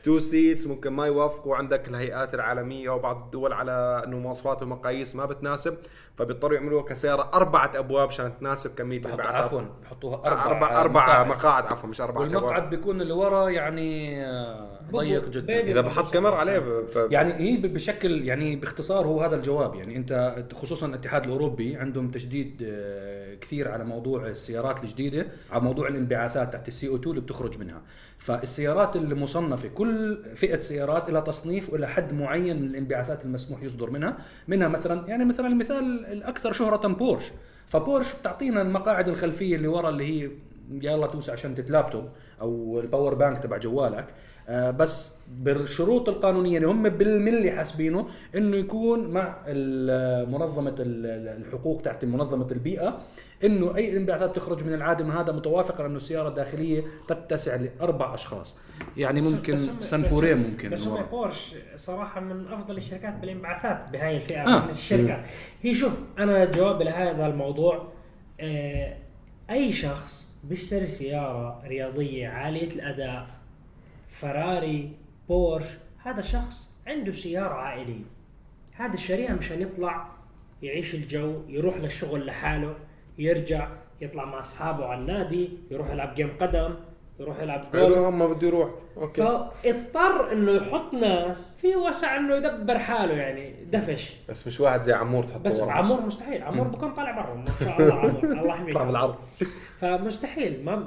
two 0.05 0.19
seats 0.19 0.67
ممكن 0.67 0.91
ما 0.91 1.07
يوافقوا 1.07 1.57
عندك 1.57 1.89
الهيئات 1.89 2.35
العالمية 2.35 2.91
أو 2.91 2.99
بعض 2.99 3.17
الدول 3.25 3.53
على 3.53 4.03
إنه 4.07 4.19
مواصفات 4.19 4.62
ومقاييس 4.62 5.17
ما 5.17 5.27
بتناسب. 5.27 5.77
فبيضطروا 6.19 6.55
يعملوها 6.57 6.83
كسيارة 6.83 7.31
أربعة 7.35 7.71
أبواب 7.75 8.09
عشان 8.09 8.33
تناسب 8.41 8.75
كمية 8.75 9.01
بحط- 9.01 9.07
الانبعاثات. 9.12 9.45
عفوا 9.45 9.61
بحطوها 9.83 10.17
أربع 10.27 10.45
أربع 10.47 10.81
أربع 10.81 11.03
مقاعد. 11.05 11.27
مقاعد 11.27 11.67
عفوا 11.67 11.89
مش 11.89 12.01
أربع 12.01 12.21
والمقعد 12.21 12.71
بيكون 12.71 13.01
اللي 13.01 13.12
ورا 13.12 13.49
يعني 13.49 14.21
آه، 14.27 14.81
ضيق 14.93 15.29
جدا. 15.29 15.47
baby. 15.57 15.73
إذا 15.73 15.81
بحط 15.81 16.12
كاميرا 16.12 16.35
عليه 16.37 16.82
ب... 16.97 17.12
يعني 17.12 17.35
هي 17.35 17.57
ب- 17.57 17.73
بشكل 17.75 18.25
يعني 18.25 18.57
باختصار 18.57 19.07
هو 19.07 19.21
هذا 19.23 19.37
الجواب. 19.37 19.75
يعني 19.75 19.97
أنت 19.97 20.45
خصوصا 20.55 20.87
الاتحاد 20.87 21.25
الأوروبي 21.25 21.77
عندهم 21.77 22.11
تشديد 22.11 22.62
آه، 22.67 23.35
كثير 23.35 23.69
على 23.69 23.85
موضوع 23.85 24.27
السيارات 24.27 24.83
الجديدة 24.85 25.27
على 25.53 25.62
موضوع 25.62 25.89
الانبعاثات 25.89 26.53
تحت 26.53 26.69
ال 26.69 26.89
CO2 26.89 27.11
اللي 27.11 27.21
بتخرج 27.21 27.59
منها. 27.59 27.83
فالسيارات 28.19 28.97
المصنفة 28.97 29.69
كل 29.69 30.19
فئة 30.35 30.61
سيارات 30.61 31.11
لها 31.11 31.21
تصنيف 31.21 31.73
والى 31.73 31.89
حد 31.89 32.12
معين 32.12 32.62
من 32.62 32.69
الانبعاثات 32.69 33.25
المسموح 33.25 33.62
يصدر 33.62 33.91
منها. 33.91 34.17
منها 34.49 34.69
مثلا 34.69 35.09
يعني 35.09 35.25
مثلا 35.25 35.47
المثال 35.47 36.07
الأكثر 36.07 36.53
شهرة 36.53 36.89
بورش. 36.89 37.33
فبورش 37.67 38.15
بتعطينا 38.21 38.62
المقاعد 38.62 39.09
الخلفية 39.09 39.57
اللي 39.57 39.69
ورا 39.69 39.89
اللي 39.89 40.05
هي 40.25 40.31
يلا 40.71 41.07
توسع 41.07 41.35
شنطة 41.35 41.62
لابتوب 41.62 42.09
أو 42.41 42.81
ال 42.81 42.86
power 42.86 43.15
bank 43.15 43.43
تبع 43.43 43.57
جوالك. 43.59 44.07
بس 44.51 45.13
بالشروط 45.29 46.09
القانونية 46.09 46.57
اللي 46.57 46.69
هم 46.69 46.89
بالملي 46.89 47.51
حاسبينه 47.51 48.09
إنه 48.37 48.57
يكون 48.57 49.11
مع 49.11 49.37
منظمة 50.29 50.75
ال- 50.79 51.43
الحقوق 51.47 51.83
تحت 51.83 52.05
منظمة 52.05 52.47
البيئة 52.53 52.99
إنه 53.45 53.77
أي 53.77 53.97
انبعاثات 53.97 54.37
تخرج 54.37 54.65
من 54.65 54.75
العادم 54.75 55.11
هذا 55.11 55.33
متوافقا 55.33 55.87
انه 55.87 55.97
السيارة 55.97 56.29
الداخلية 56.29 56.83
تتسع 57.09 57.57
لأربع 57.57 58.15
أشخاص 58.15 58.57
يعني 58.97 59.21
ممكن 59.21 59.57
سنفورين 59.57 60.37
ممكن 60.39 60.71
بس 60.71 60.87
هم. 60.87 61.03
بورش 61.03 61.55
صراحة 61.77 62.21
من 62.21 62.47
أفضل 62.47 62.77
الشركات 62.77 63.15
بالانبعاثات 63.21 63.91
بهاي 63.93 64.17
الفئة 64.17 64.43
آه. 64.57 64.65
من 64.65 64.71
الشركات 64.71 65.25
هي 65.63 65.75
شوف 65.75 65.93
أنا 66.19 66.45
جوابي 66.45 66.85
لهذا 66.85 67.27
الموضوع 67.27 67.89
آه 68.41 68.97
أي 69.51 69.73
شخص 69.73 70.29
بيشتري 70.45 70.87
سيارة 70.87 71.63
رياضية 71.67 72.29
عالية 72.29 72.69
الأداء 72.69 73.27
فراري 74.12 74.92
بورش 75.28 75.66
هذا 76.04 76.21
شخص 76.23 76.71
عنده 76.87 77.12
سيارة 77.12 77.54
عائلية. 77.54 78.04
هذا 78.73 78.95
الشاريها 78.95 79.35
مشان 79.35 79.62
يطلع 79.62 80.09
يعيش 80.62 80.95
الجو 80.95 81.35
يروح 81.49 81.76
للشغل 81.76 82.26
لحاله 82.26 82.75
يرجع 83.19 83.69
يطلع 84.00 84.25
مع 84.25 84.40
أصحابه 84.40 84.87
على 84.87 85.00
النادي 85.00 85.49
يروح 85.71 85.90
يلعب 85.90 86.14
game 86.15 86.37
قدم 86.40 86.75
يروح 87.21 87.40
يلعب 87.40 87.64
حلو 87.73 88.04
هم 88.07 88.35
بده 88.35 88.47
يروح. 88.47 88.71
okay. 88.97 89.23
فاضطر 89.23 90.33
إنه 90.33 90.52
يحط 90.52 90.95
ناس 90.95 91.57
في 91.61 91.76
وسع 91.76 92.16
إنه 92.16 92.35
يدبر 92.37 92.78
حاله 92.78 93.14
يعني 93.14 93.64
دفش. 93.64 94.16
بس 94.28 94.47
مش 94.47 94.61
واحد 94.61 94.83
زي 94.83 94.92
عمور 94.92 95.25
تحطه 95.25 95.42
بس 95.42 95.61
ورا. 95.61 95.73
عمور 95.73 96.00
مستحيل. 96.00 96.42
عمور 96.42 96.69
بكون 96.69 96.95
طالع 96.95 97.11
برا 97.11 97.35
ما 97.35 97.47
شاء 97.61 97.83
الله 97.83 97.95
عمور. 97.95 98.25
الله 98.40 98.54
يحميك. 98.54 98.69
يطلع 98.69 98.85
بالعرض. 98.85 99.14
فمستحيل 99.83 100.65
ما 100.65 100.87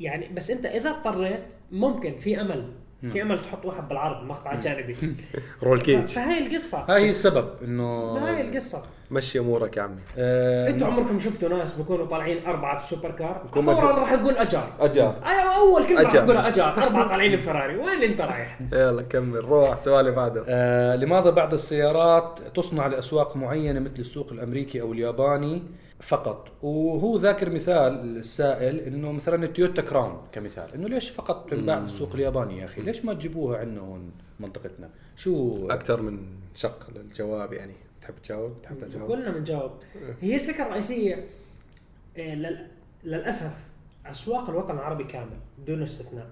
يعني 0.00 0.28
بس 0.34 0.50
انت 0.50 0.66
إذا 0.66 0.90
اضطريت 0.90 1.40
ممكن 1.72 2.18
في 2.18 2.40
أمل 2.40 2.72
في 3.12 3.22
أمل 3.22 3.40
تحط 3.40 3.64
واحد 3.64 3.88
بالعرض 3.88 4.24
مقطع 4.26 4.54
جانبي 4.54 4.96
roll 5.62 5.80
cage. 5.80 6.06
فهي 6.06 6.46
القصة. 6.46 6.78
هاي 6.88 7.04
هي 7.04 7.10
السبب 7.10 7.48
إنه 7.64 8.14
ما 8.14 8.36
هي 8.38 8.40
القصة. 8.40 8.82
مشي 9.10 9.38
أمورك 9.38 9.76
يا 9.76 9.82
عمي. 9.82 10.00
آه، 10.18 10.68
أنتوا 10.70 10.86
عمركم 10.86 11.18
شفتوا 11.18 11.48
ناس 11.48 11.74
بيكونوا 11.76 12.06
طالعين 12.06 12.46
أربعة 12.46 12.74
بال 12.74 12.84
super 12.84 13.10
car؟ 13.10 13.42
فورا. 13.52 13.92
راح 13.92 14.12
يقول 14.12 14.36
أجار. 14.36 14.72
أجار. 14.80 15.20
أيوه 15.26 15.56
أول 15.56 15.86
كلمة 15.86 16.02
راح 16.02 16.10
أجار. 16.10 16.24
تقولها 16.24 16.48
أجار. 16.48 16.78
أربعة 16.86 17.08
طالعين 17.08 17.36
بفراري. 17.36 17.76
وين 17.76 18.02
أنت 18.02 18.20
رايح؟ 18.20 18.58
يلا 18.72 19.02
كمل 19.02 19.44
روح 19.44 19.78
سؤالي 19.78 20.10
بعده. 20.10 20.44
آه، 20.48 20.96
لماذا 20.96 21.30
بعض 21.30 21.52
السيارات 21.52 22.40
تصنع 22.54 22.86
لأسواق 22.86 23.36
معينة 23.36 23.80
مثل 23.80 23.98
السوق 23.98 24.32
الأمريكي 24.32 24.80
أو 24.80 24.92
الياباني؟ 24.92 25.62
فقط. 26.00 26.48
وهو 26.62 27.16
ذاكر 27.16 27.50
مثال 27.50 28.16
السائل 28.18 28.78
إنه 28.78 29.12
مثلا 29.12 29.44
التويوتا 29.44 29.82
كراون 29.82 30.22
كمثال. 30.32 30.74
إنه 30.74 30.88
ليش 30.88 31.10
فقط 31.10 31.50
تنباع 31.50 31.78
بالسوق 31.78 32.14
الياباني 32.14 32.58
يا 32.58 32.64
أخي؟ 32.64 32.82
ليش 32.82 33.04
ما 33.04 33.14
تجيبوها 33.14 33.58
عندنا 33.58 33.80
هون 33.80 34.12
منطقتنا؟ 34.40 34.90
شو؟ 35.16 35.66
أكثر 35.70 36.02
من 36.02 36.18
شق 36.54 36.90
للجواب 36.94 37.52
يعني. 37.52 37.74
تحب 38.00 38.14
تجاوب؟ 38.22 38.62
تحب 38.62 38.88
تجاوب؟ 38.88 39.08
كلنا 39.08 39.30
بنجاوب. 39.30 39.70
هي 40.20 40.36
الفكرة 40.36 40.64
الرئيسية 40.66 41.24
لل- 42.16 42.66
للأسف 43.04 43.56
أسواق 44.06 44.50
الوطن 44.50 44.74
العربي 44.74 45.04
كامل 45.04 45.36
دون 45.66 45.82
استثناء. 45.82 46.26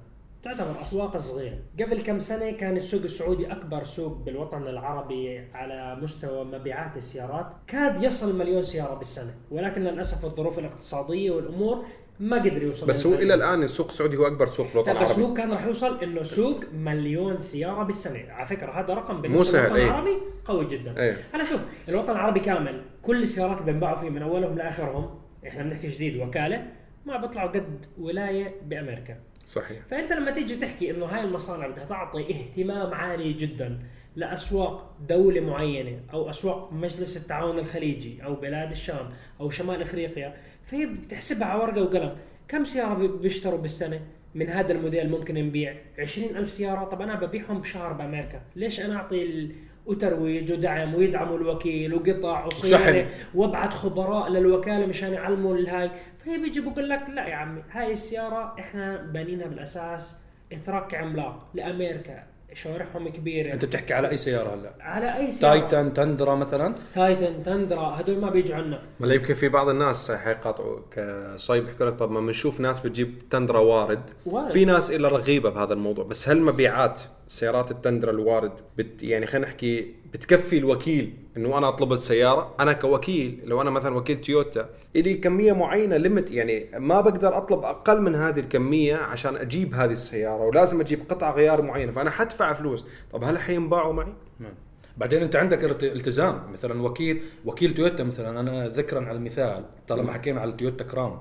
تعتبر 0.45 0.81
أسواق 0.81 1.17
صغيرة. 1.17 1.59
قبل 1.81 2.01
كم 2.01 2.19
سنة 2.19 2.51
كان 2.51 2.77
السوق 2.77 3.03
السعودي 3.03 3.53
أكبر 3.53 3.85
سوق 3.85 4.17
بالوطن 4.17 4.63
العربي 4.63 5.39
على 5.55 5.99
مستوى 6.03 6.45
مبيعات 6.45 6.97
السيارات. 6.97 7.47
كاد 7.67 8.03
يصل 8.03 8.39
مليون 8.39 8.65
سيارة 8.65 8.95
بالسنة 8.95 9.35
ولكن 9.51 9.83
للأسف 9.83 10.25
الظروف 10.25 10.59
الاقتصادية 10.59 11.31
والأمور 11.31 11.85
ما 12.21 12.37
قدر 12.37 12.63
يوصل 12.63 12.87
بس 12.87 13.07
هو 13.07 13.15
إلى 13.15 13.35
الآن 13.35 13.63
السوق 13.63 13.87
السعودي 13.87 14.17
هو 14.17 14.27
أكبر 14.27 14.47
سوق 14.47 14.67
بالوطن 14.71 14.93
لا 14.93 15.01
بس 15.01 15.19
العربي. 15.19 15.31
هو 15.31 15.35
كان 15.35 15.51
راح 15.51 15.67
يوصل 15.67 16.03
إنه 16.03 16.23
سوق 16.23 16.65
مليون 16.73 17.41
سيارة 17.41 17.83
بالسنة. 17.83 18.33
على 18.33 18.47
فكرة 18.47 18.73
هذا 18.73 18.95
رقم 18.95 19.23
بالنسبة 19.23 19.39
مو 19.39 19.45
سهل، 19.45 19.71
للوطن. 19.71 19.87
العربي 19.87 20.17
قوي 20.45 20.67
جدا. 20.67 20.99
إيه. 20.99 21.17
هلا 21.33 21.45
شوف 21.45 21.61
الوطن 21.89 22.11
العربي 22.11 22.41
كامل 22.41 22.83
كل 23.03 23.23
السيارات 23.23 23.61
اللي 23.61 23.73
بنباعوا 23.73 23.99
فيه 23.99 24.11
من 24.11 24.23
أولهم 24.23 24.59
لآخرهم 24.59 25.19
إحنا 25.47 25.63
بنحكي 25.63 25.87
جديد 25.87 26.23
وكالة 26.23 26.67
ما 27.07 27.17
بيطلعوا 27.17 27.51
قد 27.51 27.87
ولاية 27.99 28.55
بأمريكا. 28.67 29.17
صحيح. 29.47 29.79
فأنت 29.91 30.13
لما 30.13 30.31
تيجي 30.31 30.57
تحكي 30.57 30.91
إنه 30.91 31.07
هاي 31.07 31.21
المصانع 31.25 31.67
بدها 31.67 31.85
تعطي 31.85 32.27
اهتمام 32.35 32.95
عالي 32.95 33.33
جدا 33.33 33.79
لأسواق 34.17 34.95
دولة 35.09 35.41
معينة 35.41 36.01
أو 36.13 36.31
أسواق 36.31 36.73
مجلس 36.73 37.17
التعاون 37.17 37.59
الخليجي 37.59 38.25
أو 38.25 38.35
بلاد 38.35 38.71
الشام 38.71 39.11
أو 39.41 39.51
شمال 39.51 39.83
أفريقيا 39.83 40.35
فهي 40.65 40.87
بتحسبها 40.87 41.47
على 41.49 41.63
ورقة 41.63 41.83
وقلم. 41.83 42.17
كم 42.49 42.65
سيارة 42.65 42.95
بي- 42.95 43.09
بيشتروا 43.09 43.59
بالسنة؟ 43.59 44.01
من 44.35 44.49
هذا 44.49 44.73
الموديل 44.73 45.11
ممكن 45.11 45.35
نبيع 45.35 45.75
20 45.99 46.37
ألف 46.37 46.51
سيارة؟ 46.51 46.85
طب 46.85 47.03
أنا 47.03 47.15
ببيعهم 47.15 47.61
بشهر 47.61 47.93
بأمريكا. 47.93 48.41
ليش 48.57 48.81
أنا 48.81 48.97
أعطي 48.97 49.23
ال- 49.23 49.51
وترويج 49.87 50.53
ودعم 50.53 50.95
ويدعموا 50.95 51.37
الوكيل 51.39 51.95
وقطع 51.95 52.45
وصيانة 52.45 52.83
وشحن. 52.85 53.07
وابعت 53.35 53.75
خبراء 53.75 54.29
للوكالة 54.31 54.87
مشان 54.87 55.13
يعلموا 55.13 55.57
الهاي؟ 55.57 55.91
فهي 56.27 56.39
بيجي 56.39 56.61
بقول 56.61 56.89
لك 56.89 57.03
لا 57.15 57.27
يا 57.29 57.35
عمي 57.35 57.63
هاي 57.73 57.93
السيارة 57.93 58.55
إحنا 58.59 59.03
بانينها 59.03 59.47
بالأساس 59.47 60.17
truck 60.53 60.95
عملاق 60.95 61.47
لأمريكا 61.55 62.23
شوارعهم 62.53 63.09
كبيرة. 63.09 63.53
أنت 63.53 63.65
بتحكي 63.65 63.95
على 63.95 64.09
أي 64.11 64.17
سيارة 64.17 64.55
هلأ؟ 64.55 64.71
على 64.81 65.17
أي 65.17 65.33
سيارة؟ 65.33 65.59
Titan 65.59 65.95
Tundra 65.95 66.35
مثلا؟ 66.35 66.75
Titan 66.95 67.43
Tundra 67.43 68.01
هدول 68.01 68.19
ما 68.19 68.31
بيجوا 68.31 68.57
عنا. 68.57 68.83
ولا 69.01 69.15
يمكن 69.15 69.35
في 69.35 69.49
بعض 69.49 69.69
الناس 69.69 70.11
حيقاطعوا 70.11 70.81
قصي 70.91 71.69
يحكوا 71.69 71.87
لك 71.87 71.95
طب 71.95 72.11
ما 72.11 72.21
بنشوف 72.21 72.61
ناس 72.61 72.81
بتجيب 72.81 73.15
تندرا 73.31 73.59
وارد. 73.59 74.11
وارد. 74.27 74.51
في 74.51 74.65
ناس 74.65 74.91
إلا 74.91 75.09
رغبة 75.09 75.51
بهذا 75.51 75.73
الموضوع 75.73 76.05
بس 76.05 76.29
هل 76.29 76.43
مبيعات 76.43 77.01
سيارات 77.27 77.71
التندرا 77.71 78.11
الوارد 78.11 78.53
بت 78.79 79.03
يعني 79.03 79.27
خلينا 79.27 79.47
نحكي 79.47 79.95
بتكفي 80.13 80.59
الوكيل 80.59 81.13
إنه 81.37 81.59
أنا 81.59 81.69
أطلب 81.69 81.93
السيارة. 81.93 82.55
أنا 82.61 82.73
كوكيل 82.73 83.41
لو 83.45 83.61
أنا 83.61 83.71
مثلا 83.71 83.97
وكيل 83.97 84.21
تويوتا 84.21 84.69
إلي 84.97 85.15
كمية 85.15 85.53
معينة 85.53 85.97
limit 85.97 86.31
يعني 86.31 86.67
ما 86.79 87.01
بقدر 87.01 87.37
أطلب 87.39 87.59
أقل 87.65 88.01
من 88.03 88.15
هذه 88.15 88.41
الكمية 88.41 88.97
عشان 88.97 89.37
أجيب 89.37 89.75
هذه 89.75 89.93
السيارة 89.93 90.43
ولازم 90.47 90.81
أجيب 90.81 91.01
قطع 91.09 91.35
غيار 91.35 91.63
معينة 91.63 91.93
فأنا 91.93 92.11
حدفع 92.11 92.53
فلوس. 92.53 92.87
طب 93.13 93.25
هل 93.25 93.39
حينباعوا 93.39 93.93
معي؟ 93.93 94.13
نعم. 94.41 94.53
بعدين 94.97 95.23
أنت 95.23 95.37
عندك 95.37 95.65
الت- 95.65 95.85
التزام. 95.85 96.43
مثلا 96.53 96.83
وكيل 96.83 97.23
وكيل 97.45 97.75
تويوتا 97.75 98.05
مثلا 98.05 98.41
أنا 98.41 98.69
ذكرى 98.69 99.01
على 99.07 99.17
المثال 99.19 99.65
طالما 99.89 100.13
حكينا 100.13 100.41
على 100.41 100.51
التويوتا 100.51 100.85
كراون. 100.85 101.21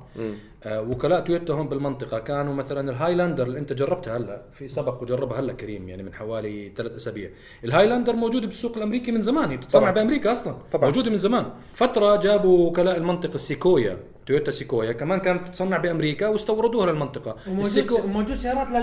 وكلاء 0.68 1.20
تويوتا 1.22 1.54
هون 1.54 1.68
بالمنطقة 1.70 2.20
كانوا 2.20 2.54
مثلا 2.54 2.92
الهايلاندر 2.92 3.44
اللي 3.48 3.60
انت 3.60 3.74
جربتها 3.74 4.18
هلا 4.18 4.42
في 4.52 4.68
سبق 4.68 5.02
وجربها 5.04 5.40
هلا 5.40 5.54
كريم 5.54 5.90
يعني 5.90 6.04
من 6.04 6.14
حوالي 6.14 6.72
ثلاث 6.78 6.96
أسابيع. 6.96 7.30
الهايلاندر 7.64 8.14
موجوده 8.14 8.48
بالسوق 8.48 8.78
الأمريكي 8.78 9.12
من 9.12 9.22
زمان 9.22 9.50
هي 9.50 9.58
بتتصنع 9.58 9.82
طبعاً. 9.82 9.92
بأمريكا 9.92 10.32
أصلا. 10.32 10.56
طبعاً. 10.72 10.86
موجودة 10.86 11.12
من 11.12 11.18
زمان. 11.18 11.46
فترة 11.74 12.16
جابوا 12.16 12.68
وكلاء 12.70 12.98
المنطقة 12.98 13.36
السيكويا 13.36 13.98
تويوتا 14.26 14.52
سيكويا 14.52 14.92
كمان 14.92 15.20
كانت 15.20 15.48
تصنع 15.48 15.78
بأمريكا 15.78 16.28
واستوردوها 16.28 16.92
للمنطقة. 16.92 17.36
وموجود 17.48 17.66
السيكو- 17.72 18.06
موجود 18.06 18.34
سيارات 18.36 18.70
لل... 18.72 18.78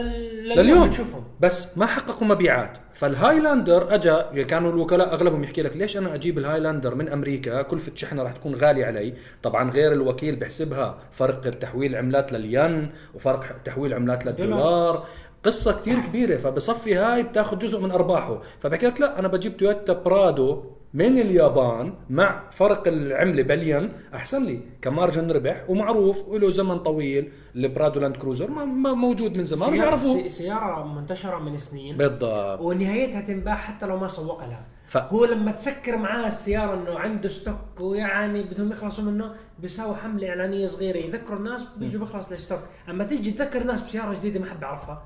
لليوم 0.49 0.59
لليوم. 0.59 0.85
نشوفهم. 0.85 1.25
بس 1.41 1.79
ما 1.79 1.87
حققوا 1.87 2.27
مبيعات. 2.27 2.79
فالهايلاندر 2.93 3.95
اجى 3.95 4.09
يعني 4.09 4.45
كانوا 4.45 4.71
الوكلاء 4.73 5.13
أغلبهم 5.15 5.45
يحكي 5.45 5.63
لك 5.63 5.77
ليش 5.77 5.97
أنا 5.97 6.15
أجيب 6.15 6.39
الهايلاندر 6.39 6.95
من 6.95 7.09
أمريكا؟ 7.09 7.63
كلفه 7.63 7.93
شحنه 7.95 8.23
راح 8.23 8.33
تكون 8.33 8.55
غالية 8.55 8.85
علي. 8.87 9.15
طبعا 9.43 9.71
غير 9.71 9.93
الوكيل 9.93 10.37
بحسبها 10.37 10.99
فرق 11.11 11.47
تحويل 11.71 11.97
عملات 11.97 12.33
للين 12.33 12.91
وفرق 13.15 13.63
تحويل 13.65 13.95
عملات 13.95 14.27
للدولار. 14.27 15.07
قصة 15.45 15.73
كثير 15.81 15.99
كبيرة. 16.01 16.37
فبصفي 16.37 16.95
هاي 16.95 17.23
بتاخذ 17.23 17.59
جزء 17.59 17.81
من 17.81 17.91
أرباحه. 17.91 18.43
فبحكي 18.61 18.87
لك 18.87 19.01
لا 19.01 19.19
أنا 19.19 19.29
بجيب 19.29 19.57
تويوتا 19.57 19.93
برادو 19.93 20.65
من 20.95 21.19
اليابان 21.19 21.95
مع 22.11 22.51
فرق 22.51 22.89
العملة 22.89 23.43
بالين. 23.43 23.93
أحسن 24.15 24.45
لي. 24.45 24.61
ك 24.83 24.90
margin 24.90 25.31
ربح 25.31 25.71
ومعروف 25.71 26.29
وله 26.29 26.51
زمن 26.51 26.79
طويل. 26.79 27.33
البرادو 27.57 28.01
لاند 28.01 28.17
كروزر 28.17 28.51
ما 28.51 28.93
موجود 28.95 29.39
من 29.39 29.45
زمان. 29.45 29.71
سيارة, 29.71 30.29
سيارة 30.29 30.95
منتشرة 30.95 31.39
من 31.39 31.57
سنين. 31.57 31.97
بالضبط. 31.97 32.61
ونهايتها 32.61 33.21
تنباع 33.21 33.55
حتى 33.55 33.87
لو 33.87 33.97
ما 33.97 34.09
سوق 34.09 34.41
لها. 34.41 34.67
ف- 34.91 34.97
هو 34.97 35.25
لما 35.25 35.53
تسكر 35.53 35.97
معاه 35.97 36.27
السيارة 36.27 36.75
إنه 36.75 36.99
عنده 36.99 37.29
stock 37.29 37.81
ويعني 37.81 38.43
بدهم 38.43 38.71
يخلصوا 38.71 39.05
منه 39.05 39.35
بيساوي 39.59 39.97
حملة 39.97 40.29
إعلانية 40.29 40.67
صغيرة. 40.67 40.97
يذكروا 40.97 41.39
الناس 41.39 41.65
بيجوا 41.77 42.01
بيخلص 42.01 42.33
ال 42.33 42.38
stock 42.38 42.61
أما 42.89 43.05
تيجي 43.05 43.31
تذكر 43.31 43.61
الناس 43.61 43.81
بسيارة 43.83 44.15
جديدة 44.15 44.41
ما 44.41 44.47
حد 44.47 44.61
بيعرفها 44.61 45.03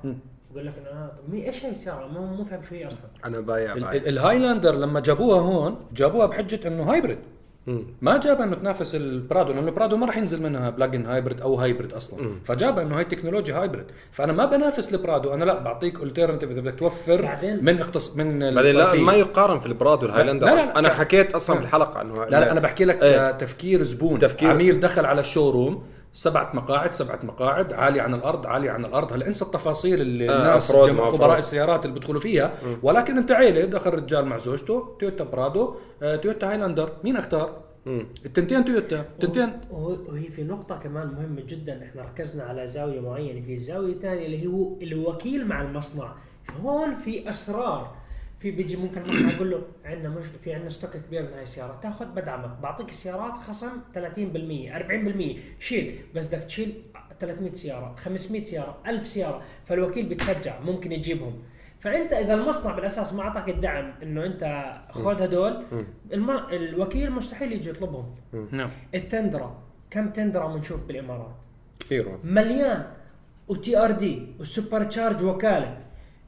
بقول 0.51 0.67
لك 0.67 0.73
آه 0.87 1.07
طب 1.07 1.33
مي 1.33 1.45
إيش 1.45 1.65
هي 1.65 1.71
السيارة؟ 1.71 2.07
ما 2.07 2.19
مو 2.19 2.43
فاهم 2.43 2.61
شو 2.61 2.75
هي 2.75 2.87
أصلا. 2.87 2.99
أنا 3.25 3.39
بايع 3.39 3.73
ال- 3.73 3.79
بايع. 3.81 3.93
ال- 3.93 4.07
الهايلاندر 4.07 4.75
لما 4.75 4.99
جابوها 4.99 5.39
هون 5.41 5.75
جابوها 5.93 6.25
بحجة 6.25 6.67
إنه 6.67 6.83
hybrid. 6.83 7.17
ما 8.01 8.17
جابها 8.17 8.43
أنه 8.45 8.55
تنافس 8.55 8.95
البرادو 8.95 9.53
لأنه 9.53 9.67
البرادو 9.67 9.97
ما 9.97 10.05
راح 10.05 10.17
ينزل 10.17 10.41
منها 10.43 10.69
plug-in 10.69 11.05
hybrid 11.05 11.41
أو 11.41 11.55
hybrid 11.55 11.93
أصلا 11.93 12.19
فجابها 12.45 12.83
أنه 12.83 12.97
هاي 12.97 13.05
تكنولوجيا 13.05 13.55
hybrid 13.61 13.85
فأنا 14.11 14.33
ما 14.33 14.45
بنافس 14.45 14.93
البرادو 14.93 15.33
أنا 15.33 15.43
لا 15.45 15.59
بعطيك 15.59 16.03
alternative 16.03 16.51
إذا 16.51 16.61
بدك 16.61 16.79
توفر 16.79 17.21
بعدين- 17.21 17.65
من 17.65 17.79
اقتص 17.79 18.17
من 18.17 18.55
بعدين 18.55 18.75
لا. 18.77 18.93
ما 18.95 19.13
يقارن 19.13 19.59
في 19.59 19.65
البرادو 19.65 20.05
الهايلاندر 20.05 20.47
لا، 20.47 20.51
لا، 20.55 20.65
لا. 20.65 20.79
أنا 20.79 20.89
حكيت 20.89 21.35
أصلا 21.35 21.55
لا. 21.55 21.61
بالحلقة 21.61 22.01
إنه 22.01 22.13
لا 22.25 22.29
لا 22.39 22.51
أنا 22.51 22.59
بحكي 22.59 22.85
لك 22.85 23.03
إيه. 23.03 23.31
تفكير 23.31 23.83
زبون 23.83 24.19
تفكير- 24.19 24.49
عميل 24.49 24.79
دخل 24.79 25.05
على 25.05 25.19
ال 25.21 25.28
showroom 25.28 25.83
سبعة 26.15 26.51
مقاعد 26.53 26.93
سبعة 26.93 27.19
مقاعد 27.23 27.73
عالية 27.73 28.01
عن 28.01 28.13
الأرض 28.13 28.47
عالية 28.47 28.71
عن 28.71 28.85
الأرض. 28.85 29.13
هلا 29.13 29.27
أنسى 29.27 29.45
التفاصيل 29.45 30.01
اللي 30.01 30.29
آه، 30.29 30.39
الناس 30.41 30.71
خبراء. 30.71 31.37
السيارات 31.37 31.85
اللي 31.85 31.93
بيدخلوا 31.93 32.19
فيها؟ 32.19 32.53
ولكن 32.83 33.17
أنت 33.17 33.31
عيلة 33.31 33.65
دخل 33.65 33.89
رجال 33.89 34.25
مع 34.25 34.37
زوجته 34.37 34.95
تويوتا 34.99 35.23
برادو 35.23 35.75
آه، 36.03 36.15
تويوتا 36.15 36.51
هايلاندر. 36.51 36.89
مين 37.03 37.17
اختار؟ 37.17 37.61
التنتين 38.25 38.65
تويوتا. 38.65 38.99
التنتين. 38.99 39.51
وهي 39.71 40.29
في 40.29 40.43
نقطة 40.43 40.79
كمان 40.79 41.07
مهمة 41.07 41.41
جدا. 41.41 41.83
إحنا 41.83 42.01
ركزنا 42.01 42.43
على 42.43 42.67
زاوية 42.67 42.99
معينة. 42.99 43.45
في 43.45 43.55
زاوية 43.55 43.99
ثانية 43.99 44.25
اللي 44.25 44.47
هو 44.47 44.81
الوكيل 44.81 45.47
مع 45.47 45.61
المصنع. 45.61 46.15
هون 46.63 46.95
في 46.95 47.29
أسرار. 47.29 47.95
في 48.39 48.51
بيجي 48.51 48.77
ممكن 48.77 49.01
المصنع 49.01 49.31
يقول 49.31 49.51
له 49.51 49.61
عندنا 49.85 50.09
مش 50.09 50.25
في 50.43 50.53
عندنا 50.53 50.69
stock 50.69 50.91
كبير 50.97 51.21
من 51.21 51.33
هاي 51.33 51.43
السيارات 51.43 51.83
تاخذ 51.83 52.05
بدعمك. 52.05 52.59
بعطيك 52.63 52.89
السيارات 52.89 53.33
خصم 53.33 53.69
30% 53.93 53.97
40% 53.99 55.39
شيل 55.59 55.99
بس 56.15 56.27
بدك 56.27 56.43
تشيل 56.43 56.81
300 57.19 57.51
سيارة 57.51 57.95
500 57.95 58.41
سيارة 58.41 58.77
1000 58.87 59.07
سيارة 59.07 59.41
فالوكيل 59.65 60.05
بتشجع 60.09 60.59
ممكن 60.59 60.91
يجيبهم. 60.91 61.43
فأنت 61.79 62.13
إذا 62.13 62.33
المصنع 62.33 62.75
بالأساس 62.75 63.13
ما 63.13 63.21
أعطاك 63.21 63.49
الدعم 63.49 63.93
إنه 64.03 64.25
أنت 64.25 64.73
خذ 64.91 65.21
هدول 65.21 65.65
الم... 66.13 66.29
الوكيل 66.31 67.11
مستحيل 67.11 67.51
يجي 67.53 67.69
يطلبهم. 67.69 68.15
نعم. 68.51 68.69
التندرا 68.95 69.63
كم 69.89 70.09
تندرا 70.09 70.47
بنشوف 70.47 70.83
بالإمارات؟ 70.87 71.35
كثير. 71.79 72.17
مليان. 72.23 72.85
و 73.47 73.54
TRD 73.54 73.77
وال 73.77 73.91
supercharge 73.91 75.23
وكالة. 75.23 75.84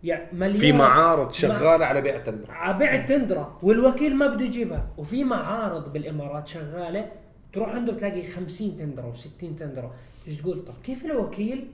يعني 0.07 0.53
في 0.53 0.71
معارض 0.71 1.31
شغالة 1.31 1.85
على 1.85 2.01
بيع 2.01 2.15
التندرا 2.15 2.51
على 2.51 2.77
بيع 2.77 2.95
التندرا 2.95 3.57
والوكيل 3.63 4.15
ما 4.15 4.27
بده 4.27 4.45
يجيبها. 4.45 4.87
وفي 4.97 5.23
معارض 5.23 5.93
بالإمارات 5.93 6.47
شغالة. 6.47 7.11
تروح 7.53 7.69
عنده 7.69 7.93
تلاقي 7.93 8.23
50 8.23 8.77
تندرا 8.77 9.13
و60 9.13 9.59
تندرا 9.59 9.91
تيجي 10.25 10.41
تقول؟ 10.41 10.59
طب 10.59 10.73
كيف 10.83 11.05
الوكيل 11.05 11.67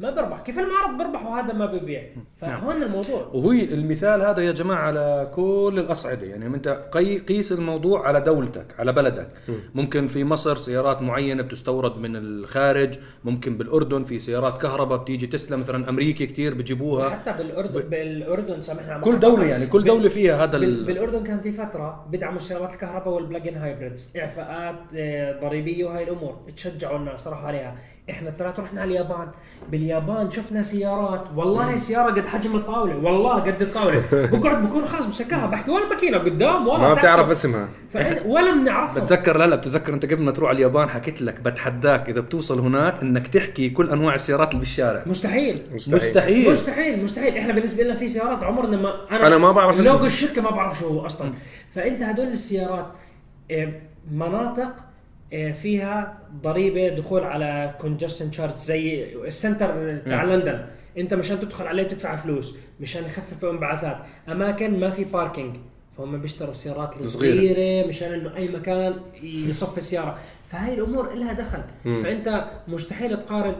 ما 0.00 0.10
بربح. 0.10 0.40
كيف 0.40 0.58
المعرض 0.58 0.98
بربح 0.98 1.26
وهذا 1.26 1.52
ما 1.52 1.66
ببيع. 1.66 2.02
فهون 2.40 2.82
الموضوع. 2.82 3.26
وهو 3.32 3.50
المثال 3.52 4.22
هذا 4.22 4.42
يا 4.42 4.52
جماعة 4.52 4.78
على 4.82 5.30
كل 5.34 5.74
الأصعدة. 5.76 6.26
يعني 6.26 6.46
أنت 6.46 6.68
قي 6.92 7.18
قيس 7.18 7.52
الموضوع 7.52 8.06
على 8.08 8.20
دولتك 8.20 8.80
على 8.80 8.92
بلدك. 8.92 9.28
ممكن 9.74 10.06
في 10.06 10.24
مصر 10.24 10.56
سيارات 10.56 11.02
معينة 11.02 11.42
بتستورد 11.42 11.96
من 11.98 12.16
الخارج 12.16 12.98
ممكن 13.24 13.58
بالأردن 13.58 14.04
في 14.04 14.18
سيارات 14.18 14.62
كهرباء 14.62 14.98
بتيجي 14.98 15.26
تسلا 15.26 15.56
مثلا 15.56 15.88
أمريكي 15.88 16.26
كتير 16.26 16.54
بجيبوها. 16.54 17.10
حتى 17.10 17.32
بالاردن 17.32 17.80
بالأردن 17.88 18.60
سامحنا 18.60 18.98
كل. 18.98 19.20
دولة 19.20 19.44
يعني 19.44 19.66
كل 19.66 19.84
دولة 19.84 20.08
فيها 20.08 20.44
هذا 20.44 20.58
بال- 20.58 20.80
ال... 20.80 20.84
بالأردن 20.86 21.24
كان 21.24 21.40
في 21.40 21.52
فترة 21.52 22.06
بدعموا 22.10 22.38
سيارات 22.38 22.72
الكهرباء 22.72 23.14
وال 23.14 23.23
plug-in 23.23 23.54
hybrids. 23.56 24.10
إعفاءات 24.16 24.80
آه، 24.96 25.40
ضريبية 25.40 25.84
وهاي 25.84 26.04
الأمور. 26.04 26.36
تشجعوا 26.56 26.98
الناس 26.98 27.28
راحوا 27.28 27.48
عليها. 27.48 27.76
إحنا 28.10 28.28
الثلاث 28.28 28.60
رحنا 28.60 28.80
على 28.80 28.90
اليابان. 28.90 29.28
باليابان 29.70 30.30
شفنا 30.30 30.62
سيارات. 30.62 31.24
والله 31.36 31.76
سيارة 31.76 32.10
قد 32.10 32.26
حجم 32.26 32.56
الطاولة. 32.56 32.96
والله 32.96 33.34
قد 33.34 33.62
الطاولة. 33.62 34.02
بقعد 34.32 34.66
بكون 34.66 34.84
خلاص 34.84 35.06
مسكرها 35.06 35.46
بحكي 35.46 35.70
ولا 35.70 35.88
ماكينه 35.88 36.18
قدام 36.18 36.68
ولا 36.68 36.78
ما. 36.78 36.94
بتعرف 36.94 37.30
اسمها. 37.30 37.68
ولا 38.24 38.54
بنعرفها. 38.54 39.04
بتذكر 39.04 39.36
لا 39.38 39.46
لا 39.46 39.56
بتذكر 39.56 39.94
أنت 39.94 40.12
قبل 40.12 40.22
ما 40.22 40.30
تروح 40.32 40.48
على 40.48 40.56
اليابان 40.56 40.88
حكيت 40.88 41.22
لك 41.22 41.40
بتحداك 41.40 42.08
إذا 42.08 42.20
بتوصل 42.20 42.58
هناك 42.60 43.02
إنك 43.02 43.26
تحكي 43.28 43.70
كل 43.70 43.90
أنواع 43.90 44.14
السيارات 44.14 44.48
اللي 44.48 44.58
بالشارع. 44.60 45.02
مستحيل. 45.06 45.62
مستحيل. 45.74 46.50
مستحيل. 46.50 47.04
مستحيل 47.04 47.36
إحنا 47.38 47.52
بالنسبة 47.52 47.84
لنا 47.84 47.94
في 47.94 48.06
سيارات 48.08 48.42
عمرنا 48.42 48.76
ما 48.76 49.26
أنا 49.26 49.38
ما 49.38 49.52
بعرف 49.52 49.76
لوجو 49.76 49.94
اسمه. 49.94 50.06
الشركة 50.06 50.42
ما 50.42 50.50
بعرف 50.50 50.78
شو 50.78 50.86
هو 50.86 51.06
أصلا. 51.06 51.32
فأنت 51.74 52.02
هدول 52.02 52.26
السيارات 52.26 52.86
آه، 53.50 53.72
مناطق 54.12 54.74
فيها 55.30 56.18
ضريبة 56.42 56.88
دخول 56.88 57.24
على 57.24 57.74
congestion 57.80 58.30
charge 58.30 58.56
زي 58.56 59.14
ال 59.14 59.26
center 59.26 59.98
تاع 59.98 60.24
نعم. 60.24 60.30
لندن. 60.30 60.64
انت 60.98 61.14
مشان 61.14 61.40
تدخل 61.40 61.66
عليه 61.66 61.82
بتدفع 61.82 62.16
فلوس 62.16 62.56
مشان 62.80 63.04
يخففوا 63.04 63.50
انبعاثات 63.50 63.96
اماكن 64.28 64.80
ما 64.80 64.90
في 64.90 65.04
parking 65.04 65.56
فهم 65.98 66.20
بيشتروا 66.20 66.50
السيارات 66.50 66.94
صغيرة. 66.94 67.04
الصغيره 67.06 67.88
مشان 67.88 68.12
إنه 68.12 68.36
أي 68.36 68.48
مكان 68.48 68.94
يصفي 69.22 69.78
السياره 69.78 70.18
فهاي 70.52 70.74
الأمور 70.74 71.14
لها 71.14 71.32
دخل. 71.32 71.62
فأنت 71.84 72.44
مستحيل 72.68 73.18
تقارن 73.18 73.54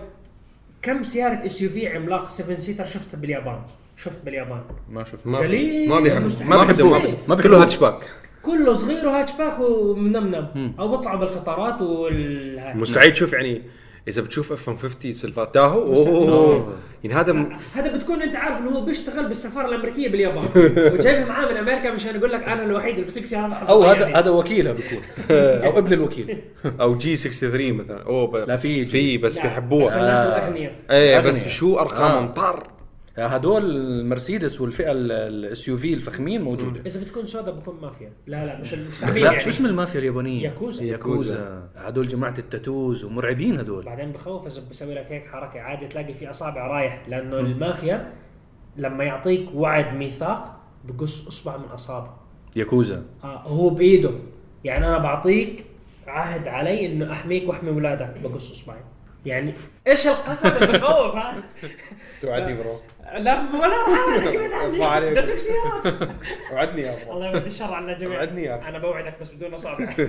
كم 0.83 1.03
سيارة 1.03 1.47
SUV 1.47 1.89
عملاق 1.89 2.29
7 2.29 2.59
seater 2.59 2.85
شفت 2.85 3.17
باليابان. 3.17 3.59
شفت 3.97 4.25
باليابان. 4.25 4.63
ما 4.91 5.05
شفت. 5.05 5.27
ما 5.27 5.39
قليل، 5.39 5.89
ما 5.89 6.01
بيحب. 6.01 6.29
ما 6.45 6.65
بحبه 6.65 6.99
ما 6.99 7.15
ما 7.29 7.35
كله. 7.35 7.63
هاتشباك. 7.63 8.01
كله 8.43 8.75
صغير 8.75 9.07
وهاتشباك 9.07 9.61
ومنمنم. 9.61 10.73
أو 10.79 10.97
بيطلعوا 10.97 11.19
بالقطارات 11.19 11.81
وال 11.83 12.73
مستعيد 12.75 13.13
تشوف 13.13 13.33
يعني 13.33 13.63
إذا 14.09 14.23
بتشوف 14.23 14.53
اف 14.53 14.69
150 14.69 15.13
سيلفات 15.13 15.55
تاهو 15.55 15.95
أوه. 15.95 16.75
يعني 17.05 17.17
هذا 17.17 17.33
م- 17.33 17.57
هذا 17.75 17.97
بتكون 17.97 18.23
أنت 18.23 18.37
عارف 18.37 18.59
إنه 18.59 18.71
هو 18.71 18.81
بيشتغل 18.85 19.29
بالسفارة 19.29 19.69
الأمريكية 19.69 20.09
باليابان. 20.09 20.45
وجايبه 20.95 21.25
معاه 21.29 21.51
من 21.53 21.57
أمريكا 21.57 21.91
مشان 21.93 22.17
يقول 22.17 22.33
لك 22.33 22.43
أنا 22.45 22.63
الوحيد 22.65 22.99
اللي 22.99 23.11
سياره 23.11 23.49
بحب 23.49 23.67
أو 23.67 23.85
هذا 23.91 24.01
يعني. 24.03 24.15
هذا 24.15 24.31
وكيلها 24.31 24.73
بيكون. 24.73 24.99
أو 25.67 25.79
ابن 25.79 25.93
الوكيل. 25.93 26.39
أو 26.81 26.99
جي 26.99 27.17
63 27.17 27.73
مثلا. 27.73 28.03
أوه 28.03 28.27
ب- 28.27 28.37
لا، 28.37 28.45
بس 28.45 28.63
في- 28.63 28.87
في 28.87 29.19
بس 29.19 29.37
لا، 29.37 29.43
بيحبوها. 29.43 29.85
بس 29.85 29.93
الناس. 29.93 30.19
الأغنياء. 30.19 30.73
إيه. 30.91 31.21
بس 31.21 31.49
شو 31.49 31.79
ارقامهم 31.79 32.25
آه. 32.39 32.63
هدول 33.27 33.77
المرسيدس 33.77 34.61
والفئة 34.61 34.93
الاس 34.93 35.69
يو 35.69 35.77
في 35.77 35.95
الفخمين 35.95 36.43
موجودة. 36.43 36.81
إذا 36.87 37.01
بتكون 37.01 37.27
سودا 37.27 37.51
بكون 37.51 37.79
مافيا. 37.83 38.13
لا 38.27 38.47
لا 38.47 38.61
مش 38.61 38.75
المستعمل 38.75 39.21
لا 39.21 39.27
يعني. 39.27 39.41
شو 39.41 39.49
اسم 39.49 39.67
المافيا 39.67 40.01
اليابانية؟ 40.01 40.43
ياكوزا. 40.43 40.85
ياكوزا. 40.85 41.69
هدول 41.77 42.09
جماعة 42.09 42.35
التاتوز 42.39 43.05
ومرعبين 43.05 43.59
هدول. 43.59 43.85
بعدين 43.85 44.13
بخوف 44.13 44.47
إذا 44.47 44.63
بسوي 44.71 44.95
لك 44.95 45.07
هيك 45.09 45.27
حركة 45.27 45.61
عادي 45.61 45.87
تلاقي 45.87 46.15
في 46.15 46.31
إصابع 46.31 46.67
رايح 46.67 47.09
لأنه 47.09 47.39
المافيا 47.39 48.13
لما 48.77 49.05
يعطيك 49.05 49.49
وعد 49.55 49.95
ميثاق 49.95 50.61
بقص 50.85 51.27
أصبع 51.27 51.57
من 51.57 51.65
اصابعه 51.65 52.21
ياكوزا. 52.57 53.05
آه 53.25 53.43
هو 53.43 53.71
بإيده. 53.71 54.11
يعني 54.65 54.87
أنا 54.87 54.99
بعطيك 54.99 55.65
عهد 56.07 56.49
علي 56.49 56.87
إنه 56.87 57.13
أحميك 57.13 57.49
وأحمي 57.49 57.71
اولادك 57.71 58.21
بقص 58.25 58.53
أصبعي. 58.53 58.81
يعني 59.27 59.55
إيش 59.87 60.07
القسم 60.07 60.49
اللي 60.49 60.67
بخوف 60.67 61.17
هذا؟ 61.17 61.43
توعدني 62.21 62.55
bro. 62.55 62.77
لا 63.19 63.41
ولا 63.55 63.77
راح. 64.79 65.13
بس 65.13 65.25
سيارات 65.25 66.09
وعدني 66.53 66.81
يا 66.83 67.05
bro. 67.05 67.17
الله 67.17 67.31
يودي 67.31 67.47
الشر 67.47 67.75
على 67.75 67.93
الجميع 67.93 68.19
وعدني 68.19 68.43
يا. 68.43 68.69
أنا 68.69 68.79
بوعدك 68.79 69.15
بس 69.21 69.31
بدون 69.31 69.55
اصابع 69.55 69.95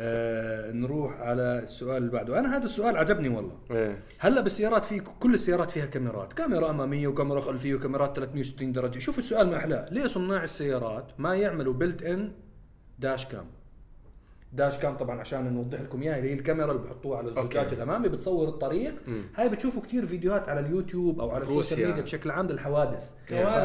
آه 0.00 0.72
نروح 0.72 1.20
على 1.20 1.60
السؤال 1.62 1.96
اللي 1.96 2.12
بعده. 2.12 2.38
أنا 2.38 2.56
هذا 2.56 2.64
السؤال 2.64 2.96
عجبني 2.96 3.28
والله. 3.28 3.58
إيه. 3.70 3.98
هلا 4.18 4.40
بالسيارات 4.40 4.84
في 4.84 5.00
كل 5.00 5.34
السيارات 5.34 5.70
فيها 5.70 5.86
كاميرات. 5.86 6.32
كاميرا 6.32 6.70
أمامية 6.70 7.06
وكاميرا 7.06 7.40
خلفية 7.40 7.74
وكاميرات 7.74 8.16
360 8.16 8.72
درجة. 8.72 8.98
شوف 8.98 9.18
السؤال 9.18 9.50
ما 9.50 9.56
احلاه 9.56 9.88
ليه 9.90 10.06
صناع 10.06 10.42
السيارات 10.42 11.06
ما 11.18 11.36
يعملوا 11.36 11.74
built-in 11.74 12.32
dash 12.98 13.26
cam 13.26 13.46
dash 14.52 14.78
cam 14.78 14.96
طبعا 14.96 15.20
عشان 15.20 15.52
نوضح 15.54 15.80
لكم 15.80 16.02
إياها 16.02 16.18
اللي 16.18 16.30
هي 16.30 16.34
الكاميرا 16.34 16.72
اللي 16.72 16.82
بحطوها 16.82 17.18
على 17.18 17.28
الزجاج. 17.28 17.72
الأمامي 17.72 18.08
بتصور 18.08 18.48
الطريق 18.48 18.94
مم. 19.06 19.22
هاي 19.34 19.48
بتشوفوا 19.48 19.82
كثير 19.82 20.06
فيديوهات 20.06 20.48
على 20.48 20.60
اليوتيوب 20.60 21.20
أو 21.20 21.30
على 21.30 21.42
السوشيال. 21.42 21.88
ميديا 21.88 22.02
بشكل 22.02 22.30
عام 22.30 22.46
للحوادث. 22.46 23.10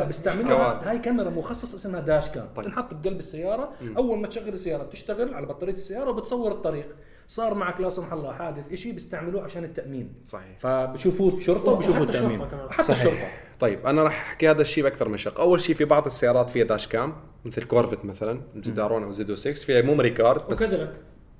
بيستعملوها. 0.07 0.89
هاي 0.89 0.99
كاميرا 0.99 1.29
مخصص 1.29 1.73
اسمها 1.75 1.99
داش 2.01 2.29
كام 2.29 2.47
طيب. 2.55 2.65
بتنحط 2.65 2.93
بقلب 2.93 3.19
السيارة 3.19 3.71
مم. 3.81 3.97
أول 3.97 4.17
ما 4.19 4.27
تشغل 4.27 4.53
السيارة 4.53 4.83
بتشتغل 4.83 5.33
على 5.33 5.45
بطارية 5.45 5.73
السيارة 5.73 6.09
وبتصور 6.09 6.51
الطريق 6.51 6.95
صار 7.27 7.53
معك 7.53 7.81
لا 7.81 7.89
سمح 7.89 8.13
الله 8.13 8.33
حادث 8.33 8.73
شيء 8.73 8.93
بيستعملوه 8.93 9.43
عشان 9.43 9.63
التأمين. 9.63 10.13
صحيح. 10.25 10.59
فبشوفوا 10.59 11.31
الشرطه 11.31 11.71
وبشوفوا 11.71 12.05
وحتى 12.05 12.17
التأمين. 12.17 12.41
حتى 12.69 12.83
صحيح. 12.83 12.89
الشرطة. 12.89 13.27
طيب 13.59 13.85
أنا 13.85 14.03
راح 14.03 14.29
أحكي 14.29 14.49
هذا 14.49 14.61
الشيء 14.61 14.83
بأكثر 14.83 15.09
من 15.09 15.17
شق. 15.17 15.39
أول 15.39 15.61
شيء 15.61 15.75
في 15.75 15.85
بعض 15.85 16.05
السيارات 16.05 16.49
فيها 16.49 16.65
داش 16.65 16.87
كام 16.87 17.15
مثل 17.45 17.63
كورفت 17.63 18.05
مثلا 18.05 18.41
زدارون 18.55 19.03
أو 19.03 19.11
زدو 19.11 19.35
6 19.35 19.53
فيها 19.53 19.81
ميموري 19.81 20.09
كارد 20.09 20.47
بس 20.47 20.63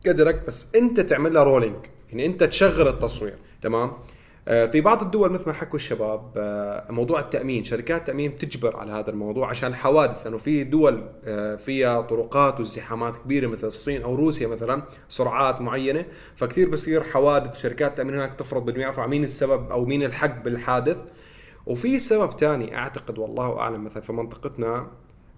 قدرك 0.08 0.44
بس 0.48 0.68
أنت 0.76 1.00
تعمل 1.00 1.34
لها 1.34 1.44
رولينج 1.44 1.76
يعني 2.10 2.26
أنت 2.26 2.44
تشغل 2.44 2.88
التصوير 2.88 3.36
تمام؟ 3.62 3.94
في 4.48 4.82
بعض 4.82 5.02
الدول 5.02 5.32
مثل 5.32 5.44
ما 5.48 5.54
حكوا 5.54 5.76
الشباب 5.76 6.32
آه، 6.38 6.92
موضوع 6.92 7.20
التأمين 7.20 7.64
شركات 7.64 8.00
التأمين 8.02 8.32
بتجبر 8.32 8.78
على 8.78 8.92
هذا 8.92 9.10
الموضوع 9.10 9.50
عشان 9.50 9.70
الحوادث 9.70 10.24
لأنه 10.24 10.38
في 10.38 10.64
دول 10.64 11.04
آه، 11.26 11.56
فيها 11.56 12.02
طرقات 12.02 12.60
وازدحامات 12.60 13.16
كبيرة 13.16 13.48
مثل 13.48 13.68
الصين 13.68 14.02
أو 14.02 14.16
روسيا 14.16 14.48
مثلا 14.48 14.82
سرعات 15.10 15.62
معينة 15.62 16.06
فكثير 16.36 16.70
بصير 16.70 17.04
حوادث 17.04 17.62
شركات 17.62 17.92
التأمين 17.92 18.14
هناك 18.16 18.34
تفرض 18.34 18.66
بدهم 18.66 18.82
يعرفوا 18.82 19.06
مين 19.06 19.24
السبب 19.24 19.72
أو 19.72 19.86
مين 19.86 20.04
الحق 20.04 20.44
بالحادث؟ 20.44 20.98
وفي 21.66 22.00
سبب 22.00 22.32
ثاني 22.40 22.78
أعتقد 22.78 23.20
والله 23.20 23.60
أعلم 23.60 23.84
مثلا 23.86 24.02
في 24.04 24.14
منطقتنا 24.14 24.88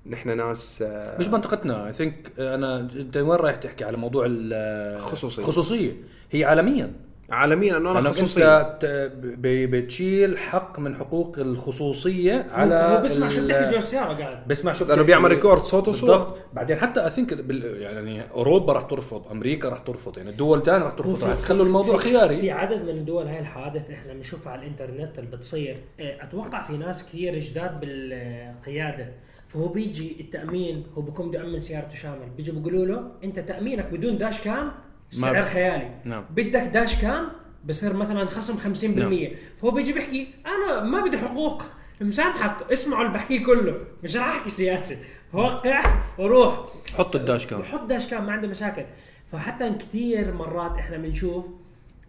نحن 0.05 0.37
ناس 0.37 0.83
آه، 0.87 1.19
مش 1.19 1.27
منطقتنا 1.27 1.87
اي 1.87 1.93
ثينك 1.93 2.31
أنا 2.39 2.79
أنت 2.79 3.17
وين 3.17 3.39
رايح 3.39 3.55
تحكي 3.55 3.83
على 3.83 3.97
موضوع 3.97 4.25
ال- 4.27 5.01
خصوصية. 5.01 5.43
خصوصية؟ 5.43 5.93
هي 6.31 6.43
عالميا. 6.43 6.93
عالميا 7.31 7.77
أنه 7.77 7.91
أنا 7.91 7.99
لأنك 7.99 8.13
خصوصيه 8.15 8.61
أنت 8.61 8.77
ت- 8.81 9.11
ب- 9.25 9.75
بتشيل 9.75 10.37
حق 10.37 10.79
من 10.79 10.95
حقوق 10.95 11.39
الخصوصية 11.39 12.47
على 12.51 12.75
هو 12.75 13.01
بيسمع 13.01 13.27
شو 13.27 13.45
بتحكي 13.45 13.69
جوا 13.69 13.77
السياره 13.77 14.13
قاعد. 14.13 14.47
بسمع 14.47 14.73
شو 14.73 14.85
لأنه. 14.85 15.01
بيعمل 15.03 15.29
record 15.29 15.63
صوت 15.63 15.87
وصوره. 15.87 16.17
بالضبط. 16.17 16.37
بعدين 16.53 16.77
حتى 16.77 17.05
I 17.05 17.09
think 17.09 17.31
يعني 17.79 18.21
أوروبا 18.31 18.73
راح 18.73 18.83
ترفض 18.83 19.27
أمريكا 19.31 19.69
راح 19.69 19.79
ترفض 19.79 20.17
يعني 20.17 20.29
الدول 20.29 20.63
ثانية 20.63 20.85
راح 20.85 20.93
ترفض 20.93 21.23
راح 21.23 21.35
تخلوا 21.35 21.65
الموضوع 21.65 21.97
في- 21.97 22.03
خياري. 22.09 22.37
في 22.37 22.51
عدد 22.51 22.81
من 22.81 22.89
الدول 22.89 23.27
هاي 23.27 23.39
الحوادث 23.39 23.89
إحنا 23.91 24.13
بنشوفها 24.13 24.51
على 24.51 24.61
الإنترنت 24.61 25.19
اللي 25.19 25.29
بتصير. 25.31 25.77
إيه، 25.99 26.23
أتوقع 26.23 26.63
في 26.63 26.77
ناس 26.77 27.03
كثير 27.05 27.39
جداد 27.39 27.79
بالقيادة. 27.79 29.07
فهو 29.47 29.67
بيجي 29.67 30.17
التأمين 30.19 30.83
هو 30.97 31.01
بكون 31.01 31.29
بده 31.29 31.39
يامن 31.39 31.59
سيارته 31.59 31.95
شامل. 31.95 32.29
بيجوا 32.37 32.55
بيقولوا 32.55 32.85
له 32.85 33.11
أنت 33.23 33.39
تأمينك 33.39 33.85
بدون 33.93 34.17
dash 34.17 34.41
cam؟ 34.41 34.71
سعر 35.11 35.45
خيالي. 35.45 35.89
نعم. 36.05 36.25
بدك 36.29 36.61
داش 36.61 37.01
كام؟ 37.01 37.29
بصير 37.65 37.93
مثلا 37.93 38.25
خصم 38.25 38.75
50% 38.75 38.85
نعم. 38.85 39.27
فهو 39.61 39.71
بيجي 39.71 39.93
بيحكي 39.93 40.27
أنا 40.45 40.83
ما 40.83 41.01
بدي 41.01 41.17
حقوق 41.17 41.63
مسامحك 42.01 42.71
اسمعوا 42.71 43.05
اللي 43.05 43.13
بحكيه 43.13 43.43
كله. 43.45 43.77
مش 44.03 44.15
راح 44.15 44.27
أحكي 44.27 44.49
سياسي 44.49 44.97
وقع 45.33 46.01
وروح. 46.17 46.65
حط 46.97 47.15
الداش 47.15 47.47
كام. 47.47 47.59
بحط 47.59 47.85
داش 47.85 48.07
كام 48.07 48.25
ما 48.25 48.31
عنده 48.31 48.47
مشاكل. 48.47 48.83
فحتى 49.31 49.69
كثير 49.69 50.33
مرات 50.33 50.77
إحنا 50.77 50.97
بنشوف 50.97 51.45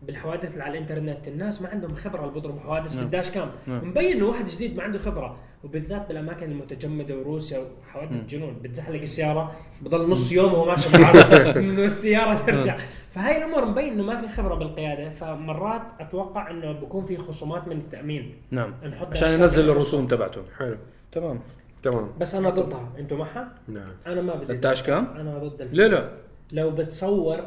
بالحوادث 0.03 0.53
اللي 0.53 0.65
على 0.65 0.73
الإنترنت 0.73 1.29
الناس 1.29 1.63
ما 1.63 1.69
عندهم 1.69 1.95
خبرة 1.95 2.21
اللي 2.21 2.35
بيضربوا 2.35 2.61
حوادث 2.61 2.95
نعم. 2.95 3.05
بالداش 3.05 3.31
كام. 3.31 3.51
نعم. 3.67 3.89
مبين 3.89 4.17
إنه 4.17 4.25
واحد 4.25 4.47
جديد 4.47 4.77
ما 4.77 4.83
عنده 4.83 4.99
خبرة. 4.99 5.39
وبالذات 5.65 6.09
بالأماكن 6.09 6.51
المتجمدة 6.51 7.19
وروسيا 7.19 7.59
وحوادث 7.59 8.27
جنون 8.29 8.57
بتزحلق 8.63 9.01
السيارة 9.01 9.53
بضل 9.83 10.11
نص 10.11 10.33
يوم 10.33 10.55
وهو 10.55 10.65
ماشي 10.65 10.93
بالعرض 10.93 11.33
إنه 11.59 11.85
السيارة 11.85 12.47
ترجع. 12.47 12.77
فهاي 13.15 13.39
الأمور 13.39 13.65
مبين 13.65 13.93
إنه 13.93 14.03
ما 14.03 14.21
في 14.21 14.29
خبرة 14.29 14.55
بالقيادة. 14.55 15.11
فمرات 15.11 15.83
أتوقع 16.01 16.51
إنه 16.51 16.73
بكون 16.73 17.05
في 17.05 17.17
خصومات 17.17 17.69
من 17.69 17.77
التأمين. 17.77 18.35
نعم. 18.51 18.75
نحط 18.85 19.11
عشان 19.11 19.33
ينزل. 19.33 19.71
الرسوم 19.71 20.07
تبعته 20.07 20.43
حلو. 20.59 20.77
تمام. 21.13 21.41
تمام. 21.83 22.09
بس 22.21 22.35
أنا 22.35 22.51
ضدها. 22.51 22.93
أنتم 22.99 23.19
معها؟ 23.19 23.55
نعم. 23.69 23.91
أنا 24.07 24.21
ما 24.21 24.35
بدي. 24.35 24.53
الداش 24.53 24.83
كام؟ 24.83 25.07
أنا 25.17 25.39
ضد 25.39 25.61
الفكرة. 25.61 25.77
ليه 25.77 25.87
لا. 25.87 26.11
لو 26.53 26.71
بتصور 26.71 27.41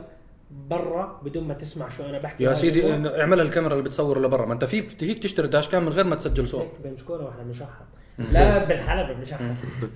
برا 0.69 1.21
بدون 1.25 1.43
ما 1.43 1.53
تسمع 1.53 1.89
شو 1.89 2.03
أنا 2.03 2.19
بحكي 2.19 2.43
يا 2.43 2.53
سيدي 2.53 2.93
اعملها 2.93 3.45
الكاميرا 3.45 3.73
اللي 3.73 3.83
بتصور 3.83 4.21
لبرا. 4.21 4.45
ما 4.45 4.53
أنت 4.53 4.65
فيك 4.65 4.89
فيك 4.89 5.19
تشتري 5.19 5.47
داش 5.47 5.69
كام 5.69 5.85
من 5.85 5.89
غير 5.89 6.05
ما 6.05 6.15
تسجل 6.15 6.47
صوت 6.47 6.67
بيمسكونا 6.83 7.23
وإحنا 7.23 7.43
بنشحط. 7.43 7.69
لا 8.17 8.65
بالحلبة 8.65 9.13
بنشحط 9.13 9.39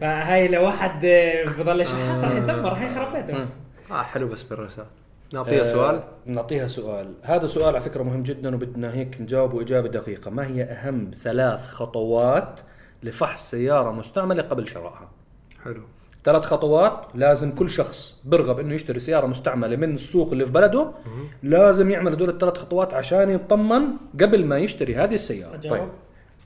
فهاي 0.01 0.47
لو 0.47 0.65
واحد 0.65 1.05
آه، 1.05 1.45
بضل 1.45 1.81
يشحط 1.81 2.23
راح 2.23 2.31
يدمر 2.31 2.69
راح 2.69 2.81
يخرب 2.81 3.13
بيته. 3.13 3.45
آه 3.91 4.01
حلو 4.01 4.27
بس 4.27 4.43
بالرسالة. 4.43 4.87
نعطيها 5.33 5.63
سؤال. 5.63 5.95
آه، 5.95 6.03
نعطيها 6.25 6.67
سؤال. 6.67 7.13
هذا 7.23 7.47
سؤال 7.47 7.67
على 7.67 7.81
فكرة 7.81 8.03
مهم 8.03 8.23
جدا 8.23 8.55
وبدنا 8.55 8.93
هيك 8.93 9.21
نجاوبه 9.21 9.61
إجابة 9.61 9.87
دقيقة. 9.89 10.31
ما 10.31 10.47
هي 10.47 10.63
أهم 10.63 11.11
ثلاث 11.15 11.67
خطوات 11.67 12.59
لفحص 13.03 13.51
سيارة 13.51 13.91
مستعملة 13.91 14.43
قبل 14.43 14.67
شرائها؟ 14.67 15.09
حلو. 15.63 15.81
ثلاث 16.23 16.41
خطوات. 16.41 17.05
لازم 17.15 17.51
كل 17.51 17.69
شخص 17.69 18.21
برغب 18.25 18.59
إنه 18.59 18.73
يشتري 18.73 18.99
سيارة 18.99 19.27
مستعملة 19.27 19.75
من 19.75 19.93
السوق 19.93 20.31
اللي 20.31 20.45
في 20.45 20.51
بلده. 20.51 20.91
لازم 21.43 21.91
يعمل 21.91 22.11
هدول 22.13 22.29
الثلاث 22.29 22.57
خطوات 22.57 22.93
عشان 22.93 23.29
يطمن 23.29 23.83
قبل 24.21 24.45
ما 24.45 24.57
يشتري 24.57 24.95
هذه 24.95 25.13
السيارة. 25.13 25.55
أجاوب؟ 25.55 25.77
طيب. 25.77 25.89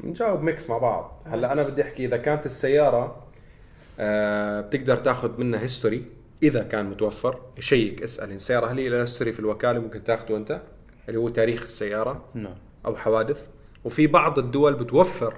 نجاوب 0.03 0.43
mix 0.43 0.69
مع 0.69 0.77
بعض. 0.77 1.21
هلأ 1.25 1.53
أنا 1.53 1.63
بدي 1.63 1.81
أحكي 1.81 2.05
إذا 2.05 2.17
كانت 2.17 2.45
السيارة 2.45 3.23
آه 3.99 4.61
بتقدر 4.61 4.97
تاخذ 4.97 5.39
منها 5.39 5.61
history 5.61 6.05
إذا 6.43 6.63
كان 6.63 6.85
متوفر. 6.85 7.39
check 7.59 8.03
اسأل. 8.03 8.31
السياره 8.31 8.67
هل 8.67 8.79
هي 8.79 8.89
لها 8.89 9.01
history 9.01 9.31
في 9.31 9.39
الوكالة 9.39 9.79
ممكن 9.79 10.03
تاخذه 10.03 10.37
أنت؟ 10.37 10.61
اللي 11.09 11.19
هو 11.19 11.29
تاريخ 11.29 11.61
السيارة 11.61 12.25
نعم. 12.33 12.55
أو 12.85 12.95
حوادث. 12.95 13.47
وفي 13.83 14.07
بعض 14.07 14.39
الدول 14.39 14.73
بتوفر. 14.73 15.33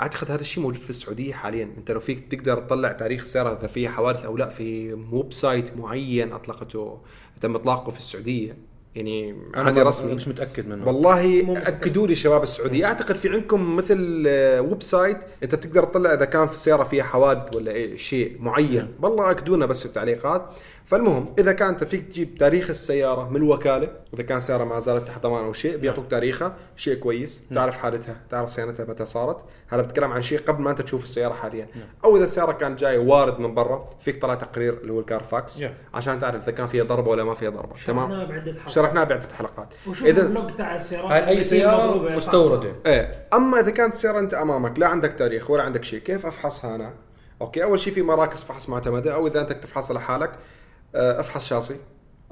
أعتقد 0.00 0.30
هذا 0.30 0.40
الشيء 0.40 0.62
موجود 0.62 0.82
في 0.82 0.90
السعودية 0.90 1.32
حاليا. 1.32 1.64
أنت 1.78 1.90
لو 1.90 2.00
فيك 2.00 2.32
تقدر 2.32 2.58
تطلع 2.58 2.92
تاريخ 2.92 3.22
السياره 3.22 3.58
إذا 3.58 3.66
فيها 3.66 3.90
حوادث 3.90 4.24
أو 4.24 4.36
لا 4.36 4.48
في 4.48 4.92
website 4.92 5.76
معين 5.76 6.32
أطلقته 6.32 7.00
تم 7.40 7.54
إطلاقه 7.54 7.90
في 7.90 7.98
السعودية. 7.98 8.56
يعني 8.94 9.34
عادي 9.54 9.82
رسمي. 9.82 10.14
مش 10.14 10.28
متأكد 10.28 10.68
منه. 10.68 10.86
والله. 10.86 11.52
أكدوا 11.68 12.06
لي 12.06 12.14
شباب 12.14 12.42
السعودية. 12.42 12.84
أعتقد 12.84 13.16
في 13.16 13.28
عندكم 13.28 13.76
مثل 13.76 14.24
آه، 14.26 14.60
website 14.60 15.16
أنت 15.42 15.54
بتقدر 15.54 15.84
تطلع 15.84 16.14
إذا 16.14 16.24
كان 16.24 16.48
في 16.48 16.58
سيارة 16.58 16.84
فيها 16.84 17.04
حوادث 17.04 17.56
ولا 17.56 17.72
إيه 17.72 17.96
شيء 17.96 18.36
معين. 18.40 18.88
والله 19.02 19.30
أكدونا 19.30 19.66
بس 19.66 19.80
في 19.80 19.86
التعليقات. 19.86 20.50
فالمهم 20.92 21.34
إذا 21.38 21.52
كان 21.52 21.68
انت 21.68 21.84
فيك 21.84 22.02
تجيب 22.02 22.38
تاريخ 22.38 22.70
السيارة 22.70 23.28
من 23.28 23.36
الوكالة 23.36 23.88
واذا 24.12 24.22
كان 24.22 24.40
سيارة 24.40 24.64
ما 24.64 24.78
زالت 24.78 25.08
تحت 25.08 25.22
ضمان 25.22 25.44
أو 25.44 25.52
شيء 25.52 25.76
بيعطوك 25.76 26.10
تاريخها 26.10 26.54
شيء 26.76 26.94
كويس 26.94 27.42
تعرف 27.54 27.78
حالتها 27.78 28.16
تعرف 28.30 28.48
صيانتها 28.48 28.86
متى 28.86 29.04
صارت. 29.04 29.44
هذا 29.68 29.82
بتكلم 29.82 30.12
عن 30.12 30.22
شيء 30.22 30.38
قبل 30.38 30.62
ما 30.62 30.70
أنت 30.70 30.82
تشوف 30.82 31.04
السيارة 31.04 31.34
حاليا. 31.34 31.66
أو 32.04 32.16
إذا 32.16 32.24
السيارة 32.24 32.52
كانت 32.52 32.80
جاي 32.80 32.98
وارد 32.98 33.40
من 33.40 33.54
برا 33.54 33.90
فيك 34.00 34.22
طلع 34.22 34.34
تقرير 34.34 34.74
اللي 34.74 34.92
هو 34.92 35.00
ال 35.00 35.08
Carfax. 35.08 35.64
عشان 35.94 36.18
تعرف 36.18 36.42
إذا 36.42 36.52
كان 36.52 36.66
فيها 36.66 36.84
ضربة 36.84 37.10
ولا 37.10 37.24
ما 37.24 37.34
فيها 37.34 37.50
ضربة. 37.50 37.74
تمام؟ 37.86 38.08
شرحناها 38.08 38.24
بعدة 38.24 38.52
حلقات. 38.52 38.70
شرحناها 38.70 39.04
بعدة 39.04 39.28
حلقات. 39.38 39.74
وشوف 39.86 40.08
ال 40.08 40.17
vlog 40.17 40.54
تاع 40.54 40.74
السيارات 40.74 41.22
اي 41.22 41.42
سيارة 41.42 42.16
مستوردة. 42.16 42.72
إيه. 42.86 43.26
أما 43.34 43.60
إذا 43.60 43.70
كانت 43.70 43.94
السيارة 43.94 44.18
أنت 44.18 44.34
أمامك 44.34 44.78
لا 44.78 44.88
عندك 44.88 45.12
تاريخ 45.12 45.50
ولا 45.50 45.62
عندك 45.62 45.84
شيء 45.84 46.00
كيف 46.00 46.26
أفحصها 46.26 46.74
أنا؟ 46.74 46.94
okay 47.40 47.62
أول 47.62 47.78
شيء 47.78 47.92
في 47.92 48.02
مراكز 48.02 48.42
فحص 48.42 48.68
معتمدة 48.68 49.14
أو 49.14 49.26
إذا 49.26 49.40
أنت 49.40 49.52
تفحصها 49.52 49.94
لحالك 49.94 50.30
أفحص 50.94 51.48
شاصي 51.48 51.76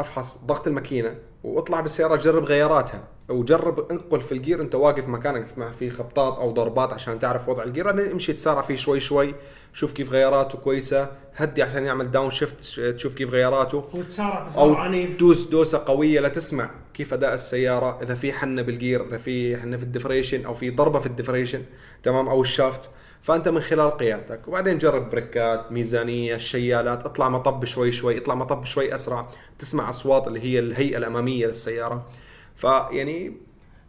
أفحص 0.01 0.39
ضغط 0.45 0.67
الماكينة 0.67 1.15
وأطلع 1.45 1.81
بالسيارة 1.81 2.17
جرب 2.17 2.45
غياراتها 2.45 3.05
وجرب 3.29 3.91
انقل 3.91 4.21
في 4.21 4.33
ال 4.33 4.38
gear. 4.38 4.61
أنت 4.61 4.75
واقف 4.75 5.09
مكانك 5.09 5.45
تسمع 5.45 5.71
فيه 5.71 5.91
خبطات 5.91 6.39
أو 6.39 6.51
ضربات 6.51 6.93
عشان 6.93 7.19
تعرف 7.19 7.49
وضع 7.49 7.63
ال 7.63 7.67
gear. 7.67 7.85
بعدين 7.85 8.11
امشي 8.11 8.33
تسارع 8.33 8.63
فيه 8.63 8.77
شوي 8.77 9.01
شوي 9.01 9.35
شوف 9.73 9.93
كيف 9.93 10.13
غياراته 10.13 10.59
كويسة. 10.59 11.09
هدي 11.35 11.63
عشان 11.63 11.85
يعمل 11.85 12.11
downshift 12.11 12.81
تشوف 12.81 13.15
كيف 13.15 13.31
غياراته. 13.31 13.85
وتسارع 13.95 14.47
تسارع 14.47 14.79
عنيف 14.79 15.17
تدوس 15.17 15.49
دوسة 15.49 15.83
قوية 15.87 16.21
لتسمع 16.21 16.71
كيف 16.95 17.15
أداء 17.15 17.35
السيارة. 17.35 17.99
إذا 18.03 18.15
في 18.15 18.33
حنة 18.33 18.63
بال 18.63 18.78
gear 18.78 19.07
إذا 19.07 19.19
في 19.19 19.57
حنة 19.57 19.77
في 19.77 19.83
ال 19.83 19.88
differential 19.88 20.45
أو 20.45 20.55
في 20.55 20.71
ضربة 20.71 21.01
في 21.01 21.07
ال 21.07 21.11
differential 21.11 21.63
تمام 22.03 22.29
أو 22.29 22.43
ال 22.43 22.50
shaft. 22.50 22.91
فأنت 23.23 23.49
من 23.49 23.61
خلال 23.61 23.91
قيادتك. 23.91 24.49
وبعدين 24.49 24.79
جرب 24.79 25.11
بريكات 25.11 25.73
ميزانية 25.73 26.35
الشيالات 26.35 27.05
اطلع 27.05 27.29
مطب 27.29 27.65
شوي 27.65 27.93
شوي 27.93 28.19
اطلع 28.19 28.35
مطب 28.35 28.65
شوي 28.65 28.95
أسرع 28.95 29.29
تسمع 29.59 29.89
أصوات 29.89 30.27
اللي 30.27 30.41
هي 30.41 30.59
الهيئة 30.59 30.97
الأمامية 30.97 31.47
للسيارة. 31.47 32.07
فيعني 32.57 33.33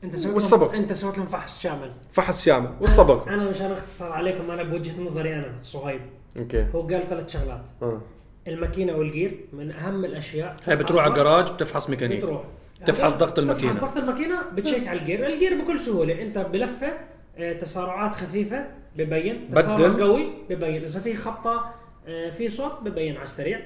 أنت 0.03 0.15
سويت 0.15 0.35
والصبغ. 0.35 0.71
لهم 0.71 0.75
أنت 0.81 0.93
سويت 0.93 1.17
لهم 1.17 1.27
فحص 1.27 1.61
شامل. 1.61 1.91
فحص 2.11 2.45
شامل. 2.45 2.69
والصبغ. 2.81 3.27
أنا 3.33 3.49
مشان 3.49 3.71
أختصر 3.71 4.11
عليكم 4.11 4.51
أنا 4.51 4.63
بوجهة 4.63 5.01
نظري 5.01 5.35
أنا 5.35 5.53
صهيب. 5.63 6.01
okay. 6.37 6.65
هو 6.75 6.81
قال 6.81 7.07
ثلاث 7.07 7.33
شغلات. 7.33 7.65
آه. 7.81 8.01
الماكينة 8.47 8.95
وال 8.95 9.12
gear 9.12 9.45
من 9.53 9.71
أهم 9.71 10.05
الأشياء. 10.05 10.55
هاي 10.65 10.75
بتروح 10.75 11.03
على 11.03 11.11
الجراج 11.11 11.51
بتفحص 11.51 11.89
ميكانيك. 11.89 12.17
بتروح. 12.17 12.41
تفحص 12.85 13.13
ضغط 13.15 13.39
الماكينة. 13.39 13.71
تفحص 13.71 13.83
ضغط 13.83 13.97
الماكينة 13.97 14.41
بت 14.53 14.63
check 14.63 14.87
على 14.87 14.99
ال 14.99 15.04
gear. 15.04 15.27
ال 15.27 15.34
gear 15.34 15.61
بكل 15.61 15.79
سهولة. 15.79 16.21
أنت 16.21 16.37
بلفة 16.37 16.87
آه، 16.87 16.97
تسارعات 17.37 18.11
خفيفة 18.15 18.65
ببين 18.97 19.49
تسارع 19.55 19.87
بدل. 19.87 20.03
قوي 20.03 20.33
ببين. 20.49 20.81
إذا 20.83 20.99
في 20.99 21.15
خبطة 21.15 21.73
آه، 22.07 22.29
في 22.29 22.49
صوت 22.49 22.81
ببين 22.81 23.15
على 23.15 23.23
السريع. 23.23 23.59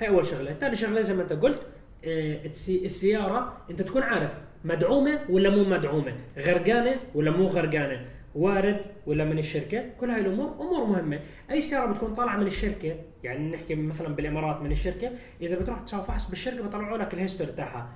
هاي 0.00 0.08
أول 0.08 0.26
شغلة. 0.26 0.52
ثاني 0.52 0.76
شغلة 0.76 1.00
زي 1.00 1.14
ما 1.14 1.22
أنت 1.22 1.32
قلت 1.32 1.62
آه، 2.04 2.44
السي- 2.44 2.84
السيارة 2.84 3.56
أنت 3.70 3.82
تكون 3.82 4.02
عارف 4.02 4.30
مدعومة 4.64 5.20
ولا 5.28 5.50
مو 5.50 5.64
مدعومة 5.64 6.12
غرقانة 6.38 6.96
ولا 7.14 7.30
مو 7.30 7.46
غرقانة 7.46 8.06
وارد 8.34 8.80
ولا 9.06 9.24
من 9.24 9.38
الشركة. 9.38 9.84
كل 10.00 10.10
هاي 10.10 10.20
الأمور 10.20 10.54
أمور 10.60 10.84
مهمة. 10.84 11.20
أي 11.50 11.60
سيارة 11.60 11.92
بتكون 11.92 12.14
طالعة 12.14 12.36
من 12.36 12.46
الشركة 12.46 12.96
يعني 13.24 13.50
نحكي 13.56 13.74
مثلا 13.74 14.08
بالإمارات 14.08 14.60
من 14.62 14.72
الشركة 14.72 15.10
إذا 15.40 15.58
بتروح 15.58 15.80
تسوي 15.80 16.02
فحص 16.04 16.30
بالشركة 16.30 16.62
بيطلعوا 16.62 16.98
لك 16.98 17.14
ال 17.14 17.19
history 17.19 17.52
تاعها. 17.52 17.88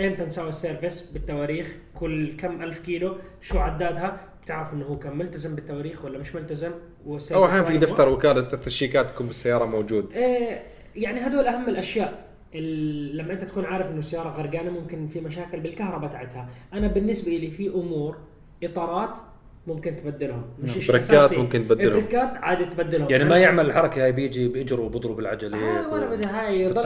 إمتى 0.00 0.24
نسوي 0.24 0.48
ال 0.48 0.56
service 0.56 1.10
بالتواريخ؟ 1.10 1.76
كل 1.94 2.36
كم 2.36 2.62
ألف 2.62 2.78
كيلو 2.78 3.16
شو 3.40 3.58
عدادها؟ 3.58 4.20
بتعرف 4.44 4.72
إنه 4.72 4.84
هو 4.84 4.98
كان 4.98 5.16
ملتزم 5.18 5.54
بالتواريخ 5.54 6.04
ولا 6.04 6.18
مش 6.18 6.34
ملتزم؟ 6.34 6.70
أو 7.06 7.44
أحيانا 7.46 7.64
في. 7.64 7.78
دفتر 7.78 8.08
وكالة 8.08 8.52
ال 8.52 8.60
check 8.60 9.02
ات 9.02 9.10
تكون 9.10 9.26
بالسيارة 9.26 9.64
موجود. 9.64 10.12
إيه، 10.12 10.62
يعني 10.96 11.26
هدول 11.26 11.46
أهم 11.46 11.68
الأشياء. 11.68 12.30
ال- 12.54 13.16
لما 13.16 13.32
أنت 13.32 13.44
تكون 13.44 13.64
عارف 13.64 13.86
إنه 13.86 13.98
السيارة 13.98 14.28
غرقانة 14.28 14.70
ممكن 14.70 15.06
في 15.08 15.20
مشاكل 15.20 15.60
بالكهرباء 15.60 16.10
تاعتها. 16.10 16.48
أنا 16.74 16.86
بالنسبة 16.86 17.30
لي 17.30 17.50
في 17.50 17.68
أمور 17.68 18.16
إطارات 18.62 19.18
ممكن 19.66 19.96
تبدلهم. 19.96 20.42
مش 20.62 20.90
بريكات 20.90 21.10
أساسي. 21.10 21.36
ممكن 21.36 21.68
تبدلهم. 21.68 21.92
بريكات 21.92 22.30
عادي 22.36 22.64
تبدلهم. 22.64 23.10
يعني 23.10 23.24
ما 23.24 23.38
يعمل 23.38 23.66
الحركة 23.66 24.04
هاي 24.04 24.12
بيجي 24.12 24.48
باجره 24.48 24.80
وبضرب 24.80 25.18
العجلة. 25.20 25.56
هيك 25.56 25.84
آه 25.84 25.92
ولا 25.92 26.06
و- 26.06 26.10
بدي 26.16 26.28
هاي. 26.28 26.60
يضل 26.64 26.82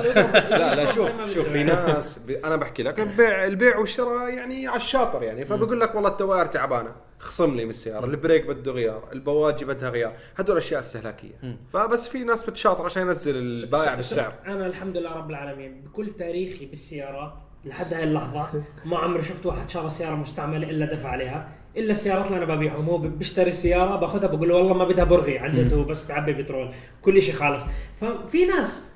لا 0.50 0.74
لا 0.74 0.86
شوف 0.94 1.34
شوف 1.34 1.48
في 1.48 1.62
ناس 1.62 2.18
ب... 2.18 2.30
أنا 2.30 2.56
بحكي 2.56 2.82
لك 2.82 3.00
البيع 3.00 3.44
البيع 3.44 3.78
والشراء 3.78 4.28
يعني 4.34 4.66
على 4.68 4.76
الشاطر 4.76 5.22
يعني. 5.22 5.44
فبقول 5.44 5.80
لك 5.80 5.94
والله 5.94 6.10
التوائر 6.10 6.46
تعبانة. 6.46 6.92
خصم 7.18 7.56
لي 7.56 7.64
من 7.64 7.70
السيارة 7.70 8.04
ال 8.04 8.11
brake 8.11 8.46
بده 8.46 8.72
غيار 8.72 9.08
البواجي 9.12 9.64
بدها 9.64 9.90
غيار. 9.90 10.12
هدول 10.36 10.56
أشياء 10.56 10.80
استهلاكية. 10.80 11.34
فبس 11.72 12.08
في 12.08 12.24
ناس 12.24 12.50
بتشاطر 12.50 12.84
عشان 12.84 13.02
ينزل 13.06 13.36
البائع 13.36 13.94
بالسعر. 13.94 14.32
أنا 14.46 14.66
الحمد 14.66 14.96
لله 14.96 15.12
رب 15.12 15.30
العالمين 15.30 15.80
بكل 15.80 16.10
تاريخي 16.18 16.66
بالسيارات 16.66 17.32
لحد 17.64 17.94
هاي 17.94 18.04
اللحظة 18.04 18.62
ما 18.84 18.98
عمري 18.98 19.22
شفت 19.22 19.46
واحد 19.46 19.68
شرى 19.70 19.90
سيارة 19.90 20.14
مستعملة 20.14 20.70
إلا 20.70 20.94
دفع 20.94 21.08
عليها. 21.08 21.48
إلا 21.76 21.90
السيارات 21.90 22.26
اللي 22.26 22.44
أنا 22.44 22.54
ببيعهم 22.54 22.84
هو 22.88 22.98
بيشتري 22.98 23.48
السيارة 23.48 23.96
باخذها 23.96 24.26
بقول 24.26 24.48
له 24.48 24.54
والله 24.54 24.74
ما 24.74 24.84
بدها 24.84 25.04
برغي 25.04 25.38
عن 25.38 25.54
جد 25.54 25.72
هو 25.72 25.84
بس 25.84 26.08
بعبي 26.08 26.32
بترول. 26.32 26.70
كل 27.02 27.22
شيء 27.22 27.34
خالص. 27.34 27.62
ففي 28.00 28.44
ناس 28.46 28.92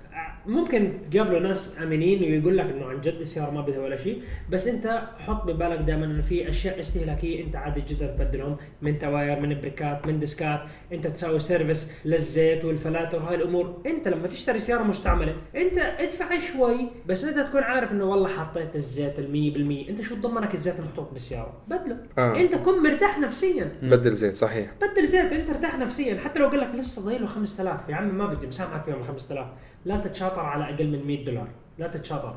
ممكن 0.48 0.92
تقابلوا 1.11 1.40
ناس 1.40 1.80
آمنين 1.82 2.22
ويقول 2.22 2.56
لك 2.58 2.64
إنه 2.64 2.87
عن 2.87 3.00
جد 3.00 3.14
السيارة 3.20 3.50
ما 3.50 3.61
بدها 3.61 3.78
ولا 3.78 3.96
شيء 3.96 4.22
بس 4.50 4.68
أنت 4.68 5.02
حط 5.18 5.44
ببالك 5.44 5.78
دائما 5.78 6.04
إنه 6.04 6.22
في 6.22 6.48
أشياء 6.48 6.80
استهلاكية 6.80 7.44
أنت 7.44 7.56
عادي 7.56 7.80
جدا 7.80 8.06
تبدلهم 8.06 8.56
من 8.82 8.98
تواير 8.98 9.40
من 9.40 9.61
بريكات 9.61 10.06
من 10.06 10.20
ديسكات 10.20 10.61
أنت 10.92 11.06
تسوي 11.06 11.38
service 11.38 11.92
للزيت 12.04 12.64
والفلاتر 12.64 13.18
وهاي 13.18 13.34
الأمور. 13.34 13.82
أنت 13.87 14.08
لما 14.08 14.28
تشتري 14.28 14.58
سيارة 14.58 14.82
مستعملة 14.82 15.37
أنت 15.56 15.78
ادفع 15.78 16.38
شوي 16.38 16.88
بس 17.06 17.24
أنت 17.24 17.38
تكون 17.48 17.62
عارف 17.62 17.92
إنه 17.92 18.04
والله 18.04 18.28
حطيت 18.28 18.76
الزيت 18.76 19.18
ال 19.18 19.52
100% 19.87 19.90
أنت 19.90 20.00
شو 20.00 20.14
تضمنك 20.14 20.54
الزيت 20.54 20.80
محطوط 20.80 21.12
بالسيارة؟ 21.12 21.52
بدله. 21.68 21.96
آه. 22.18 22.37
أنت 22.40 22.54
كن 22.54 22.82
مرتاح 22.82 23.18
نفسيا. 23.18 23.72
بدل 23.82 24.12
زيت 24.12 24.37
صحيح. 24.37 24.70
بدل 24.82 25.06
زيت 25.06 25.32
أنت 25.32 25.50
ارتاح 25.50 25.78
نفسيا. 25.78 26.18
حتى 26.20 26.38
لو 26.38 26.48
قال 26.48 26.61
لك 26.61 26.74
لسه 26.74 27.02
ضايل 27.02 27.20
له 27.20 27.26
5000 27.26 27.88
يا 27.88 27.94
عمي 27.94 28.12
ما 28.12 28.26
بدي 28.26 28.46
مسامحك 28.46 28.84
فيهم 28.84 29.00
ال 29.00 29.04
5000 29.04 29.46
لا 29.84 29.96
تتشاطر 29.96 30.40
على 30.40 30.74
أقل 30.74 30.86
من 30.86 31.06
100 31.06 31.24
دولار. 31.24 31.48
لا 31.78 31.88
تتشاطر. 31.88 32.34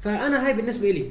فأنا 0.00 0.46
هاي 0.46 0.52
بالنسبة 0.52 0.90
لي. 0.90 1.10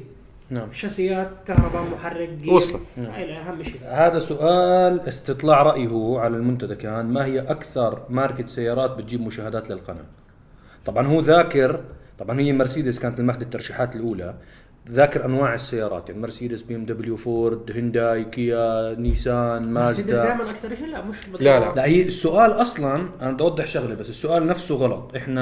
نعم. 0.49 0.71
شاسيات 0.71 1.29
كهرباء 1.47 1.83
محرك 1.83 2.29
وصلت. 2.47 2.81
هاي 2.97 3.37
اهم 3.37 3.63
شيء. 3.63 3.79
هذا 3.83 4.19
سؤال 4.19 5.01
استطلاع 5.01 5.63
رأي 5.63 5.87
هو 5.87 6.17
على 6.17 6.37
المنتدى 6.37 6.75
كان 6.75 7.05
ما 7.05 7.25
هي 7.25 7.39
أكثر 7.39 8.01
ماركة 8.09 8.45
سيارات 8.45 8.91
بتجيب 8.91 9.21
مشاهدات 9.21 9.69
للقناة؟ 9.69 10.05
طبعا 10.85 11.07
هو 11.07 11.19
ذاكر 11.19 11.83
طبعا 12.19 12.39
هي 12.39 12.53
مرسيدس 12.53 12.99
كانت 12.99 13.19
الماخذ 13.19 13.41
الترشيحات 13.41 13.95
الأولى 13.95 14.35
ذاكر 14.91 15.25
أنواع 15.25 15.53
السيارات 15.53 16.09
يعني 16.09 16.21
مرسيدس 16.21 16.61
بي 16.61 16.75
إم 16.75 16.85
دبليو 16.85 17.15
فورد 17.15 17.71
هينداي 17.71 18.23
كيا 18.25 18.95
نيسان 18.99 19.73
مرسيدس 19.73 20.09
مازدا 20.09 20.23
دائما 20.23 20.51
أكثر 20.51 20.75
شيء؟ 20.75 20.87
لا 20.87 21.05
مش 21.05 21.25
بالضبط. 21.25 21.41
لا، 21.41 21.59
لا. 21.59 21.73
لا 21.75 21.85
هي 21.85 22.01
السؤال 22.07 22.51
أصلا 22.51 23.09
أنا 23.21 23.31
بدي 23.31 23.43
أوضح 23.43 23.67
شغلة 23.67 23.95
بس 23.95 24.09
السؤال 24.09 24.47
نفسه 24.47 24.75
غلط. 24.75 25.11
إحنا 25.15 25.41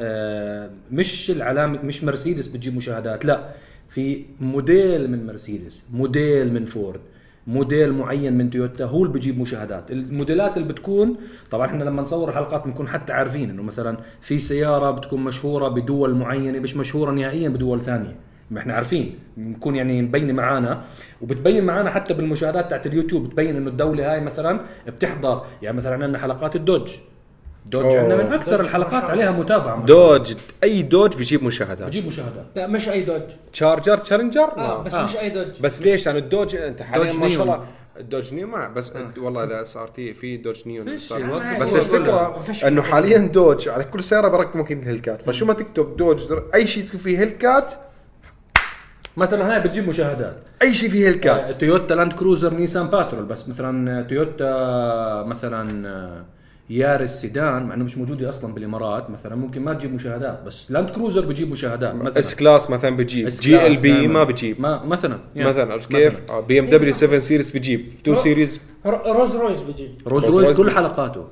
آه، 0.00 0.70
مش 0.92 1.30
العلامه 1.30 1.78
مش 1.82 2.04
مرسيدس 2.04 2.46
بتجيب 2.46 2.76
مشاهدات 2.76 3.24
لا. 3.24 3.50
في 3.88 4.24
موديل 4.40 5.10
من 5.10 5.26
مرسيدس 5.26 5.82
موديل 5.92 6.52
من 6.52 6.64
فورد 6.64 7.00
موديل 7.46 7.92
معين 7.92 8.38
من 8.38 8.50
تويوتا 8.50 8.84
هو 8.84 9.02
اللي 9.04 9.14
بجيب 9.14 9.40
مشاهدات. 9.40 9.90
الموديلات 9.90 10.56
اللي 10.56 10.68
بتكون 10.68 11.16
طبعا 11.50 11.66
إحنا 11.66 11.84
لما 11.84 12.02
نصور 12.02 12.28
الحلقات 12.28 12.64
بنكون 12.64 12.88
حتى 12.88 13.12
عارفين 13.12 13.50
إنه 13.50 13.62
مثلا 13.62 13.96
في 14.20 14.38
سيارة 14.38 14.90
بتكون 14.90 15.24
مشهورة 15.24 15.68
بدول 15.68 16.14
معينة 16.14 16.58
مش 16.58 16.76
مشهورة 16.76 17.10
نهائيا 17.10 17.48
بدول 17.48 17.82
ثانية. 17.82 18.16
ما 18.50 18.60
إحنا 18.60 18.74
عارفين 18.74 19.18
بنكون 19.36 19.76
يعني 19.76 20.02
مبينه 20.02 20.32
معانا. 20.32 20.84
وبتبين 21.20 21.64
معانا 21.64 21.90
حتى 21.90 22.14
بالمشاهدات 22.14 22.70
تاعت 22.70 22.86
اليوتيوب 22.86 23.28
بتبين 23.28 23.56
إنه 23.56 23.70
الدولة 23.70 24.12
هاي 24.12 24.20
مثلا 24.20 24.60
بتحضر 24.86 25.44
يعني 25.62 25.76
مثلا 25.76 25.92
عندنا 25.92 26.18
حلقات 26.18 26.56
الدوج. 26.56 26.92
دوج. 27.66 27.94
عندنا 27.94 28.24
من 28.24 28.32
أكثر 28.32 28.56
دوج 28.56 28.66
الحلقات 28.66 29.04
عليها 29.04 29.30
متابعة 29.30 29.84
دوج 29.86 30.34
أي 30.64 30.82
دوج 30.82 31.16
بيجيب 31.16 31.44
مشاهدات. 31.44 31.88
بجيب 31.88 32.06
مشاهدات. 32.06 32.46
لا 32.56 32.66
مش 32.66 32.88
أي 32.88 33.02
دوج. 33.02 33.22
تشارجر 33.52 33.98
تشالنجر؟ 33.98 34.40
آه 34.56 34.56
لا. 34.56 34.82
بس 34.82 34.94
آه. 34.94 35.04
مش 35.04 35.16
أي 35.16 35.30
دوج. 35.30 35.60
بس 35.60 35.82
ليش؟ 35.82 36.06
يعني 36.06 36.18
الدوج 36.18 36.56
أنت 36.56 36.82
حاليا 36.82 37.12
ما 37.12 37.28
شاء. 37.28 37.42
الله 37.42 37.64
الدوج 38.00 38.34
نيون 38.34 38.50
ما 38.50 38.68
بس 38.68 38.92
والله 39.18 39.44
إذا 39.44 39.64
صار 39.64 39.88
تي 39.88 40.14
في 40.14 40.36
دوج 40.36 40.62
فيش 40.62 41.02
صار. 41.02 41.20
يوقف 41.20 41.60
بس 41.60 41.74
الفكرة 41.74 42.38
فيش 42.38 42.64
إنه. 42.64 42.82
حاليا 42.82 43.18
دوج 43.18 43.68
على 43.68 43.84
كل 43.84 44.04
سياره 44.04 44.28
بركب 44.28 44.56
ممكن 44.56 44.82
هيلكات 44.82 45.22
فشو 45.22 45.46
ما 45.46 45.52
تكتب 45.52 45.96
دوج 45.96 46.32
أي 46.54 46.66
شيء 46.66 46.86
تكون 46.86 47.00
فيه 47.00 47.18
هيلكات 47.18 47.74
مثلا 49.16 49.54
هاي 49.54 49.60
بتجيب 49.68 49.88
مشاهدات. 49.88 50.36
أي 50.62 50.74
شيء 50.74 50.88
فيه 50.88 51.04
آه، 51.04 51.08
هيلكات 51.08 51.60
تويوتا 51.60 51.94
لاند 51.94 52.12
كروزر 52.12 52.54
نيسان 52.54 52.86
باترول 52.86 53.24
بس. 53.24 53.48
مثلا 53.48 54.02
تويوتا 54.02 55.24
مثلا 55.26 55.88
آه، 55.88 56.24
يارس 56.70 57.20
سيدان 57.20 57.62
مع 57.66 57.74
إنه 57.74 57.84
مش 57.84 57.98
موجودة 57.98 58.28
أصلا 58.28 58.54
بالإمارات 58.54 59.10
مثلا 59.10 59.36
ممكن 59.36 59.62
ما 59.62 59.74
تجيب 59.74 59.94
مشاهدات. 59.94 60.42
بس 60.46 60.70
لاند 60.70 60.90
كروزر 60.90 61.26
بجيب 61.26 61.50
مشاهدات 61.50 61.94
مثلا. 61.94 62.18
إس 62.18 62.34
كلاس 62.34 62.70
مثلا 62.70 62.96
بجيب. 62.96 63.26
S 63.26 63.40
GLB 63.40 63.92
دايماً. 63.92 64.12
ما 64.12 64.24
بجيب 64.24 64.60
ما 64.60 64.84
مثلا 64.84 65.18
يعني 65.36 65.50
مثلا 65.50 65.72
عرفت 65.72 65.90
كيف؟ 65.92 66.20
بي 66.48 66.58
إم 66.60 66.68
دبليو 66.68 66.92
7 66.94 67.18
series 67.18 67.50
بجيب. 67.50 67.86
2 68.02 68.16
series. 68.16 68.60
ر- 68.86 69.16
روز 69.16 69.36
رويس 69.36 69.60
بيجي 69.60 69.90
روز 70.06 70.24
رويس 70.24 70.56
كل 70.56 70.62
بجيب. 70.64 70.76
حلقاته. 70.76 71.26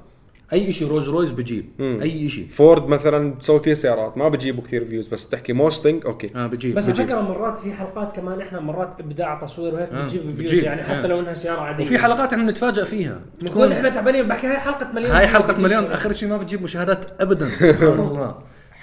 أي 0.53 0.73
شيء 0.73 0.89
روز 0.89 1.09
رويس 1.09 1.33
بجيب. 1.33 1.69
مم. 1.79 1.99
أي 2.03 2.29
شيء 2.29 2.47
فورد 2.49 2.87
مثلا 2.87 3.35
تسوي 3.35 3.61
فيه 3.61 3.75
سيارات. 3.75 4.19
ما 4.19 4.29
بجيبوا 4.29 4.65
كثير 4.65 4.85
views 4.85 5.09
بس 5.09 5.29
تحكي 5.29 5.53
موستنج 5.53 6.07
okay. 6.07 6.31
آه 6.37 6.47
بجيب. 6.47 6.75
بس 6.75 6.85
على 6.85 6.93
بجيب. 6.93 7.07
فكره 7.07 7.21
مرات 7.21 7.59
في 7.59 7.73
حلقات 7.73 8.17
كمان 8.17 8.41
إحنا 8.41 8.61
مرات 8.61 9.01
إبداع 9.01 9.39
تصوير 9.39 9.75
وهيك 9.75 9.89
آه، 9.89 10.05
بتجيب 10.05 10.23
views 10.23 10.35
بتجيب. 10.41 10.65
يعني 10.65 10.83
حتى 10.83 10.95
آه. 11.05 11.07
لو 11.07 11.21
إنها 11.21 11.35
سيارة 11.35 11.61
عادية. 11.61 11.85
وفي 11.85 11.99
حلقات 11.99 12.33
إحنا 12.33 12.45
بنتفاجئ 12.45 12.85
فيها. 12.85 13.21
بنكون 13.43 13.73
إحنا 13.73 13.89
تعبانين 13.89 14.29
بحكي 14.29 14.47
هاي 14.47 14.59
حلقة 14.59 14.93
مليون 14.93 15.13
هاي 15.13 15.43
بتجيب. 15.43 15.65
مليون. 15.65 15.85
آخر 15.85 16.13
شيء 16.13 16.29
ما 16.29 16.37
بتجيب 16.37 16.63
مشاهدات 16.63 17.23
ابدا. 17.23 17.47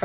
ف... 0.00 0.04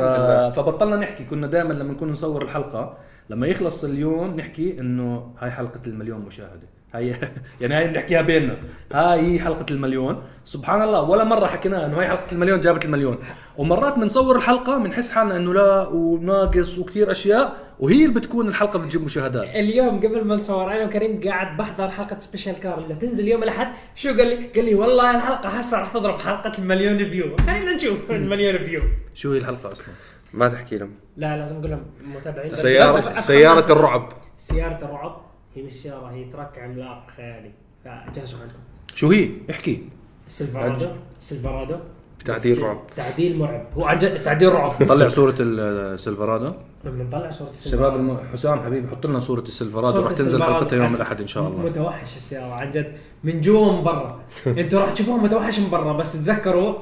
فبطلنا 0.56 0.96
نحكي. 0.96 1.24
كنا 1.24 1.46
دائما 1.46 1.72
لما 1.72 1.92
نكون 1.92 2.10
نصور 2.10 2.42
الحلقة 2.42 2.98
لما 3.30 3.46
يخلص 3.46 3.84
اليوم 3.84 4.36
نحكي 4.36 4.80
إنه 4.80 5.32
هاي 5.38 5.50
حلقة 5.50 5.80
المليون 5.86 6.20
مشاهدة. 6.20 6.68
هاي 6.94 7.16
يعني 7.60 7.74
هاي 7.74 7.88
بنحكيها 7.88 8.22
بيننا. 8.22 8.56
هاي 8.92 9.20
هي 9.20 9.40
حلقة 9.40 9.66
المليون. 9.70 10.22
سبحان 10.44 10.82
الله 10.82 11.02
ولا 11.02 11.24
مرة 11.24 11.46
حكينا 11.46 11.86
إنه 11.86 11.98
هاي 11.98 12.08
حلقة 12.08 12.32
المليون 12.32 12.60
جابت 12.60 12.84
المليون. 12.84 13.18
ومرات 13.56 13.98
بنصور 13.98 14.36
الحلقة 14.36 14.78
بنحس 14.78 15.10
حالنا 15.10 15.36
إنه 15.36 15.54
لا 15.54 15.88
وناقص 15.88 16.78
وكثير 16.78 17.10
أشياء 17.10 17.56
وهي 17.80 18.04
اللي 18.04 18.14
بتكون 18.20 18.48
الحلقة 18.48 18.78
بتجيب 18.78 19.04
مشاهدات. 19.04 19.44
اليوم 19.44 19.98
قبل 19.98 20.24
ما 20.24 20.36
نصور 20.36 20.72
أنا 20.72 20.84
وكريم 20.84 21.20
قاعد 21.24 21.56
بحضر 21.56 21.90
حلقة 21.90 22.18
special 22.18 22.60
car 22.60 22.78
اللي 22.78 22.94
تنزل 22.94 23.28
يوم 23.28 23.42
الأحد 23.42 23.68
شو 23.94 24.08
قال 24.08 24.28
لي؟ 24.28 24.46
قال 24.54 24.64
لي 24.64 24.74
والله 24.74 25.16
الحلقة 25.16 25.48
هسه 25.48 25.78
راح 25.78 25.92
تضرب 25.92 26.18
حلقة 26.20 26.52
المليون 26.58 27.10
view 27.10 27.36
خلينا 27.36 27.72
نشوف 27.72 28.10
المليون 28.10 28.58
view 28.58 28.80
شو 29.14 29.32
هي 29.32 29.38
الحلقة 29.38 29.72
أصلا؟ 29.72 29.86
ما 30.34 30.48
تحكي 30.48 30.76
لهم. 30.78 30.90
لا 31.16 31.36
لازم 31.36 31.56
أقول 31.56 31.70
لهم 31.70 31.82
متابعين. 32.16 32.50
سيارة 32.50 33.10
سيارة 33.10 33.72
الرعب. 33.72 34.12
سيارة 34.38 34.84
الرعب. 34.84 35.20
هي 35.56 35.62
مش 35.62 35.72
سيارة 35.72 36.06
هي 36.06 36.24
truck 36.24 36.58
عملاق 36.58 37.06
خيالي. 37.16 37.50
فجهزوا 37.84 38.40
عندكم 38.40 38.58
شو 38.94 39.10
هي؟ 39.10 39.30
احكي. 39.50 39.88
سيلفرادو 40.26 40.86
سيلفرادو. 41.18 41.76
تعديل 42.24 42.62
رعب. 42.62 42.80
تعديل 42.96 43.38
مرعب. 43.38 43.66
هو 43.76 43.84
عن 43.84 43.98
جد 43.98 44.22
تعديل 44.22 44.52
رعب. 44.52 44.72
طلع 44.88 45.08
صورة 45.08 45.34
السيلفرادو 45.40 46.52
بنطلع 46.84 47.30
صورة 47.30 47.52
شباب 47.52 47.96
الم... 47.96 48.18
حسام 48.32 48.60
حبيبي 48.60 48.88
حط 48.88 49.06
لنا 49.06 49.18
صورة 49.18 49.40
السيلفرادو. 49.40 49.92
صورة 49.92 50.02
راح 50.02 50.12
تنزل. 50.12 50.42
حلقتها 50.42 50.76
يوم 50.76 50.94
الأحد 50.94 51.20
إن 51.20 51.26
شاء 51.26 51.48
الله. 51.48 51.62
متوحش 51.62 52.16
السيارة 52.16 52.52
عن 52.52 52.70
جد. 52.70 52.92
من 53.24 53.40
جوا 53.40 53.66
ومن 53.66 53.84
برا. 53.84 54.20
أنتوا 54.46 54.80
راح 54.80 54.90
تشوفوها 54.92 55.22
متوحش 55.22 55.58
من 55.58 55.70
برا 55.70 55.92
بس 55.92 56.12
تذكروا 56.12 56.74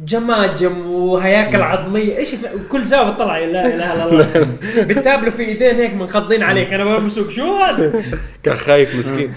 جماجم 0.00 0.90
وهياكل 0.90 1.62
عظمية. 1.62 2.16
إيش 2.16 2.34
في... 2.34 2.48
كل 2.68 2.84
زاوية 2.84 3.10
بتطلع 3.10 3.38
لا 3.38 3.66
اله 3.66 3.94
الا 3.94 4.04
الله 4.04 4.48
بتقابلوا 4.84 5.30
في 5.30 5.42
إيدين 5.42 5.76
هيك 5.76 5.94
منقضين 5.94 6.42
عليك. 6.42 6.72
أنا 6.72 6.98
بمسك 6.98 7.30
شو 7.30 7.56
هذا؟ 7.56 8.02
كان 8.42 8.56
خايف 8.56 8.94
مسكين. 8.94 9.34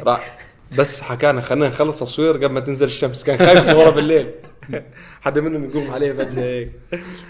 راح. 0.00 0.38
بس 0.78 1.00
حكانا 1.00 1.40
خلينا 1.40 1.68
نخلص 1.68 2.00
تصوير 2.00 2.36
قبل 2.36 2.46
ما 2.46 2.60
تنزل 2.60 2.86
الشمس. 2.86 3.24
كان 3.24 3.38
خايف 3.38 3.60
يصورها 3.60 3.90
بالليل. 3.90 4.30
حدا 5.24 5.40
منهم 5.40 5.64
يقوم 5.64 5.90
عليه 5.90 6.12
فجاه 6.12 6.42
هيك 6.42 6.72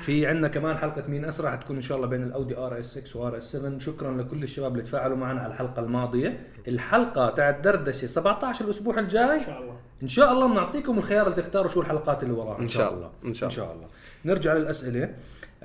في 0.05 0.27
عندنا 0.27 0.49
كمان 0.49 0.77
حلقة 0.77 1.05
مين 1.09 1.25
أسرع 1.25 1.53
حتكون 1.53 1.77
إن 1.77 1.83
شاء 1.83 1.97
الله 1.97 2.09
بين 2.09 2.23
الأودي 2.23 2.56
آر 2.56 2.81
إس 2.81 2.98
6 2.98 3.21
وآر 3.21 3.38
إس 3.38 3.52
7 3.52 3.79
شكرا 3.79 4.17
لكل 4.17 4.42
الشباب 4.42 4.73
اللي 4.73 4.83
تفاعلوا 4.83 5.17
معنا 5.17 5.40
على 5.40 5.52
الحلقة 5.52 5.83
الماضية. 5.83 6.46
الحلقة 6.69 7.31
تاعت 7.31 7.61
دردشة 7.61 8.06
17 8.06 8.65
الأسبوع 8.65 8.98
الجاي. 8.98 9.35
إن 9.35 9.44
شاء 9.44 9.63
الله. 9.63 9.77
إن 10.02 10.09
شاء 10.09 10.33
الله 10.33 10.46
بنعطيكم 10.46 10.98
الخيار 10.98 11.27
اللي 11.27 11.42
تختاروا 11.42 11.71
شو 11.71 11.81
الحلقات 11.81 12.23
اللي 12.23 12.35
وراها 12.35 12.59
إن 12.59 12.69
شاء 12.69 12.94
الله. 12.94 13.11
إن 13.25 13.33
شاء 13.33 13.48
إن 13.48 13.54
شاء 13.54 13.73
الله. 13.73 13.87
نرجع 14.25 14.52
للأسئلة. 14.54 15.15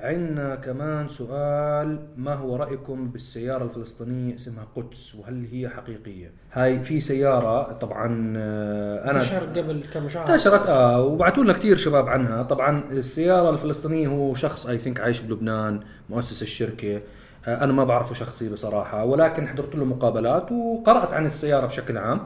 عندنا 0.01 0.55
كمان 0.55 1.07
سؤال 1.07 1.99
ما 2.17 2.33
هو 2.33 2.55
رأيكم 2.55 3.07
بالسيارة 3.09 3.63
الفلسطينية 3.63 4.35
اسمها 4.35 4.67
قدس؟ 4.75 5.15
وهل 5.15 5.47
هي 5.51 5.69
حقيقية؟ 5.69 6.31
هاي 6.53 6.79
في 6.83 6.99
سيارة 6.99 7.71
طبعا 7.73 8.33
آه، 8.37 9.03
أنا 9.11 9.19
انتشر 9.19 9.39
قبل 9.45 9.83
كم 9.93 10.07
شهر 10.09 10.29
انتشرت 10.29 10.67
آه 10.67 11.01
وبعثوا 11.01 11.43
لنا 11.43 11.53
كثير 11.53 11.75
شباب 11.75 12.09
عنها. 12.09 12.43
طبعا 12.43 12.83
السيارة 12.91 13.49
الفلسطينية 13.49 14.07
هو 14.07 14.33
شخص 14.33 14.67
اي 14.67 14.77
ثينك 14.77 14.99
عايش 14.99 15.21
بلبنان 15.21 15.79
مؤسس 16.09 16.41
الشركة. 16.41 17.01
آه 17.47 17.63
أنا 17.63 17.73
ما 17.73 17.83
بعرفه 17.83 18.13
شخصي 18.15 18.49
بصراحة 18.49 19.05
ولكن 19.05 19.47
حضرت 19.47 19.75
له 19.75 19.85
مقابلات 19.85 20.51
وقرأت 20.51 21.13
عن 21.13 21.25
السيارة 21.25 21.65
بشكل 21.67 21.97
عام. 21.97 22.19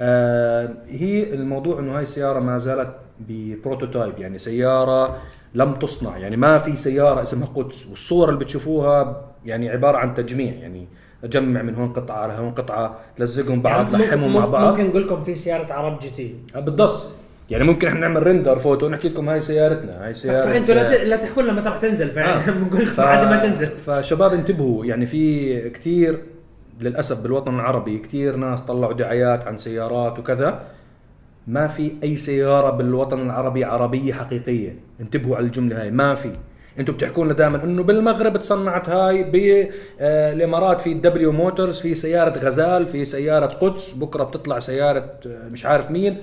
آه 0.00 0.74
هي 0.88 1.34
الموضوع 1.34 1.78
إنه 1.78 1.96
هاي 1.96 2.02
السيارة 2.02 2.40
ما 2.40 2.58
زالت 2.58 2.94
ب 3.20 3.30
prototype 3.30 4.18
يعني 4.18 4.38
سيارة 4.38 5.22
لم 5.54 5.74
تصنع. 5.74 6.18
يعني 6.18 6.36
ما 6.36 6.58
في 6.58 6.76
سيارة 6.76 7.22
اسمها 7.22 7.46
قدس 7.54 7.86
والصور 7.90 8.28
اللي 8.28 8.40
بتشوفوها 8.40 9.22
يعني 9.44 9.70
عبارة 9.70 9.96
عن 9.98 10.14
تجميع. 10.14 10.52
يعني 10.54 10.88
أجمع 11.24 11.62
من 11.62 11.74
هون 11.74 11.92
قطعة 11.92 12.16
على 12.16 12.32
هون 12.32 12.50
قطعة 12.50 12.98
لزقهم 13.18 13.60
بعض 13.60 13.92
يعني 13.92 14.04
لحمهم 14.06 14.34
مع 14.34 14.46
بعض. 14.46 14.70
ممكن 14.70 14.86
نقول 14.86 15.02
لكم 15.06 15.22
في 15.22 15.34
سيارة 15.34 15.72
عرب 15.72 15.98
جي 15.98 16.10
تي. 16.10 16.34
آه، 16.56 16.60
بالضبط. 16.60 17.02
يعني 17.50 17.64
ممكن 17.64 17.88
إحنا 17.88 18.00
نعمل 18.00 18.22
render 18.26 18.58
photo 18.58 18.86
ونحكي 18.86 19.08
لكم 19.08 19.28
هاي 19.28 19.40
سيارتنا. 19.40 20.06
هاي 20.06 20.14
سياره 20.14 20.44
فأنتوا 20.46 20.74
لا 20.74 21.04
لا 21.04 21.16
تحكوا 21.16 21.42
لنا 21.42 21.52
متى 21.52 21.68
راح 21.68 21.78
تنزل 21.78 22.18
آه. 22.18 22.38
فبنقول 22.46 22.86
ف- 22.86 22.92
لكم 23.00 23.02
عاد 23.08 23.26
ما 23.28 23.42
تنزل. 23.42 23.66
فشباب 23.66 24.32
انتبهوا. 24.32 24.84
يعني 24.84 25.06
في 25.06 25.70
كثير 25.70 26.22
للأسف 26.80 27.22
بالوطن 27.22 27.54
العربي 27.54 27.98
كثير 27.98 28.36
ناس 28.36 28.60
طلعوا 28.60 28.92
دعايات 28.92 29.46
عن 29.46 29.56
سيارات 29.56 30.18
وكذا. 30.18 30.60
ما 31.46 31.66
في 31.66 31.92
أي 32.02 32.16
سيارة 32.16 32.70
بالوطن 32.70 33.20
العربي 33.20 33.64
عربية 33.64 34.12
حقيقية. 34.12 34.76
انتبهوا 35.00 35.36
على 35.36 35.46
الجملة 35.46 35.82
هاي 35.82 35.90
ما 35.90 36.14
في. 36.14 36.30
أنتم 36.78 36.92
بتحكوا 36.92 37.24
لنا 37.24 37.34
دائما 37.34 37.64
إنه 37.64 37.82
بالمغرب 37.82 38.36
تصنعت 38.36 38.88
هاي 38.88 39.22
بالامارات 39.24 40.80
في 40.80 40.94
دبليو 40.94 41.32
موتورز 41.32 41.80
في 41.80 41.94
سيارة 41.94 42.38
غزال 42.38 42.86
في 42.86 43.04
سيارة 43.04 43.46
قدس 43.46 43.94
بكرة 43.94 44.24
بتطلع 44.24 44.58
سيارة 44.58 45.10
آه، 45.26 45.48
مش 45.48 45.66
عارف 45.66 45.90
مين. 45.90 46.22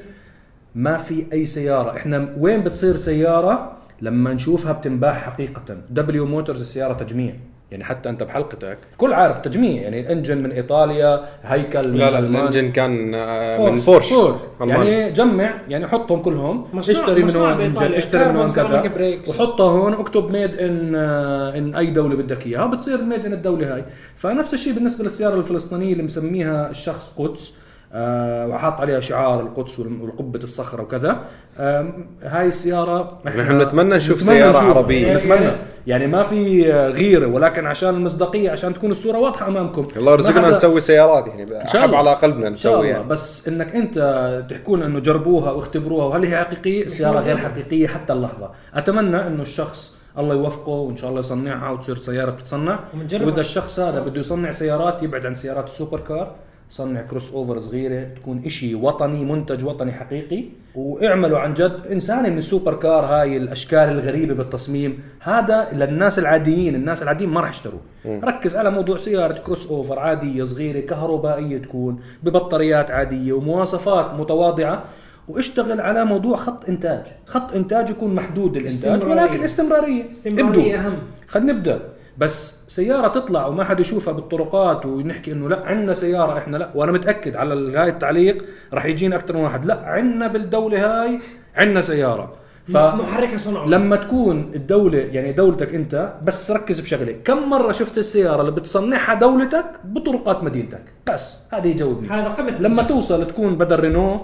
ما 0.75 0.97
في 0.97 1.25
أي 1.33 1.45
سيارة. 1.45 1.97
إحنا 1.97 2.35
وين 2.37 2.63
بتصير 2.63 2.97
سيارة؟ 2.97 3.77
لما 4.01 4.33
نشوفها 4.33 4.71
بتنباع 4.71 5.13
حقيقه. 5.13 5.61
دبليو 5.89 6.25
موتورز 6.25 6.61
السيارة 6.61 6.93
تجميع. 6.93 7.33
يعني 7.71 7.83
حتى 7.83 8.09
أنت 8.09 8.23
بحلقتك 8.23 8.77
كل 8.97 9.13
عارف 9.13 9.37
تجميع 9.37 9.81
يعني 9.81 9.99
ال 9.99 10.06
engine 10.06 10.43
من 10.43 10.51
إيطاليا 10.51 11.25
هيكل 11.43 11.87
من 11.91 11.97
لا 11.97 12.11
لا. 12.11 12.19
الإنجن 12.19 12.71
كان 12.71 13.15
آه، 13.15 13.69
من 13.69 13.79
بورش 13.79 14.13
بورش. 14.13 14.39
يعني 14.61 15.11
جمع 15.11 15.53
يعني 15.69 15.87
حطهم 15.87 16.21
كلهم 16.21 16.65
مصنوع- 16.73 16.99
اشتري 16.99 17.19
من 17.19 17.25
مصنوع 17.25 17.53
هون 17.53 17.61
engine. 17.61 17.93
اشتري 17.93 18.25
من 18.29 18.35
هون 18.35 18.47
كذا. 18.47 19.19
وحطها 19.29 19.71
هون 19.71 19.93
اكتب 19.93 20.31
made 20.31 20.55
in 20.59 20.95
in 20.95 21.75
أي 21.75 21.85
دولة 21.89 22.15
بدك 22.15 22.45
إياها 22.47 22.65
بتصير 22.65 23.01
made 23.01 23.25
in 23.25 23.33
الدولة 23.33 23.75
هاي 23.75 23.85
فنفس 24.15 24.53
الشيء 24.53 24.73
بالنسبة 24.73 25.03
للسيارة 25.03 25.35
الفلسطينية 25.35 25.91
اللي 25.93 26.03
مسميها 26.03 26.69
الشخص 26.69 27.13
قدس 27.17 27.53
وحاط 27.93 28.81
عليها 28.81 28.99
شعار 28.99 29.39
القدس 29.41 29.79
والقبة 29.79 30.39
الصخرة 30.43 30.81
وكذا 30.81 31.19
آه 31.59 31.93
هاي 32.23 32.47
السيارة 32.47 33.19
نحن 33.25 33.61
نتمنى 33.61 33.95
نشوف 33.95 34.21
نتمنى 34.21 34.37
سيارة 34.37 34.49
نشوفها. 34.57 34.73
عربية. 34.75 35.13
نتمنى 35.17 35.51
يعني 35.87 36.07
ما 36.07 36.23
في 36.23 36.73
آه، 36.73 36.89
غيرة 36.89 37.27
ولكن 37.27 37.65
عشان 37.67 37.89
المصداقية 37.89 38.51
عشان 38.51 38.73
تكون 38.73 38.91
الصورة 38.91 39.17
واضحة 39.17 39.47
أمامكم 39.47 39.87
الله 39.97 40.11
يرزقنا 40.13 40.41
حدا- 40.41 40.51
نسوي 40.51 40.81
سيارات 40.81 41.27
يعني 41.27 41.67
شاء 41.67 41.81
حب 41.81 41.87
الله. 41.87 41.97
على 41.97 42.13
قلبنا 42.13 42.47
إن 42.47 42.55
شاء 42.57 42.71
نسوي 42.73 42.81
الله 42.87 42.97
يعني 42.97 43.09
بس 43.09 43.47
إنك 43.47 43.75
أنت 43.75 44.45
تحكون 44.49 44.83
إنه 44.83 44.99
جربوها 44.99 45.51
واختبروها 45.51 46.05
وهل 46.05 46.25
هي 46.25 46.37
حقيقية؟ 46.37 46.85
السياره 46.85 47.19
غير 47.19 47.37
حقيقية 47.37 47.87
حتى 47.87 48.13
اللحظة، 48.13 48.51
أتمنى 48.73 49.27
إنه 49.27 49.41
الشخص 49.41 49.95
الله 50.17 50.35
يوفقه 50.35 50.69
وإن 50.71 50.95
شاء 50.97 51.09
الله 51.09 51.19
يصنعها 51.19 51.69
وتصير 51.71 51.95
سيارة 51.97 52.31
بتتصنع. 52.31 52.79
وإذا 53.13 53.41
الشخص 53.41 53.79
هذا 53.79 53.99
بده 53.99 54.19
يصنع 54.19 54.51
سيارات 54.51 55.03
يبعد 55.03 55.25
عن 55.25 55.35
سيارات 55.35 55.65
السوبر 55.67 55.99
كار 55.99 56.31
صنع 56.69 57.01
crossover 57.01 57.59
صغيرة 57.59 58.07
تكون 58.15 58.41
إشي 58.45 58.75
وطني 58.75 59.25
منتج 59.25 59.65
وطني 59.65 59.91
حقيقي. 59.91 60.43
واعملوا 60.75 61.39
عن 61.39 61.53
جد 61.53 61.79
انسوا 61.91 62.29
من 62.29 62.37
ال 62.37 62.73
supercar 62.73 63.05
هاي 63.05 63.37
الأشكال 63.37 63.79
الغريبة 63.79 64.33
بالتصميم. 64.33 64.99
هذا 65.19 65.67
للناس 65.73 66.19
العاديين 66.19 66.75
الناس 66.75 67.03
العاديين 67.03 67.29
ما 67.29 67.41
راح 67.41 67.49
يشتروا. 67.49 67.79
ركز 68.05 68.55
على 68.55 68.71
موضوع 68.71 68.97
سيارة 68.97 69.33
crossover 69.33 69.99
عادية 69.99 70.43
صغيرة 70.43 70.79
كهربائية 70.79 71.57
تكون 71.57 72.01
ببطاريات 72.23 72.91
عادية 72.91 73.33
ومواصفات 73.33 74.13
متواضعة. 74.13 74.83
واشتغل 75.27 75.81
على 75.81 76.05
موضوع 76.05 76.37
خط 76.37 76.69
إنتاج. 76.69 77.03
خط 77.25 77.53
إنتاج 77.53 77.89
يكون 77.89 78.15
محدود 78.15 78.57
الانتاج 78.57 78.91
استمرارية. 78.91 79.21
ولكن 79.21 79.43
استمرارية. 79.43 80.09
استمرارية 80.09 80.49
ابدوا. 80.49 80.87
أهم. 80.87 80.97
خلينا 81.27 81.53
نبدأ. 81.53 81.79
بس 82.17 82.58
سيارة 82.69 83.07
تطلع 83.07 83.45
وما 83.47 83.63
حد 83.63 83.79
يشوفها 83.79 84.13
بالطرقات 84.13 84.85
ونحكي 84.85 85.31
إنه 85.31 85.49
لا 85.49 85.65
عندنا 85.65 85.93
سيارة 85.93 86.37
إحنا 86.37 86.57
لا. 86.57 86.69
وأنا 86.75 86.91
متأكد 86.91 87.35
على 87.35 87.77
هاي 87.77 87.89
التعليق 87.89 88.45
راح 88.73 88.85
يجينا 88.85 89.15
أكثر 89.15 89.37
من 89.37 89.43
واحد. 89.43 89.65
لا 89.65 89.79
عندنا 89.85 90.27
بالدولة 90.27 90.77
هاي 90.85 91.19
عندنا 91.55 91.81
سيارة. 91.81 92.33
ف 92.65 92.77
محركها 92.77 93.37
صنعوا 93.37 93.67
لما 93.67 93.95
تكون 93.95 94.51
الدولة 94.55 94.97
يعني 94.97 95.31
دولتك 95.31 95.75
أنت 95.75 96.13
بس 96.23 96.51
ركز 96.51 96.79
بشغلة، 96.79 97.15
كم 97.25 97.49
مرة 97.49 97.71
شفت 97.71 97.97
السيارة 97.97 98.41
اللي 98.41 98.51
بتصنعها 98.51 99.13
دولتك 99.13 99.65
بطرقات 99.83 100.43
مدينتك؟ 100.43 100.83
بس. 101.07 101.37
هذه 101.51 101.67
يجاوبني. 101.67 102.09
هذا 102.09 102.27
قمة 102.27 102.59
لما 102.59 102.83
توصل 102.83 103.27
تكون 103.27 103.55
بدل 103.55 103.79
رينو 103.79 104.21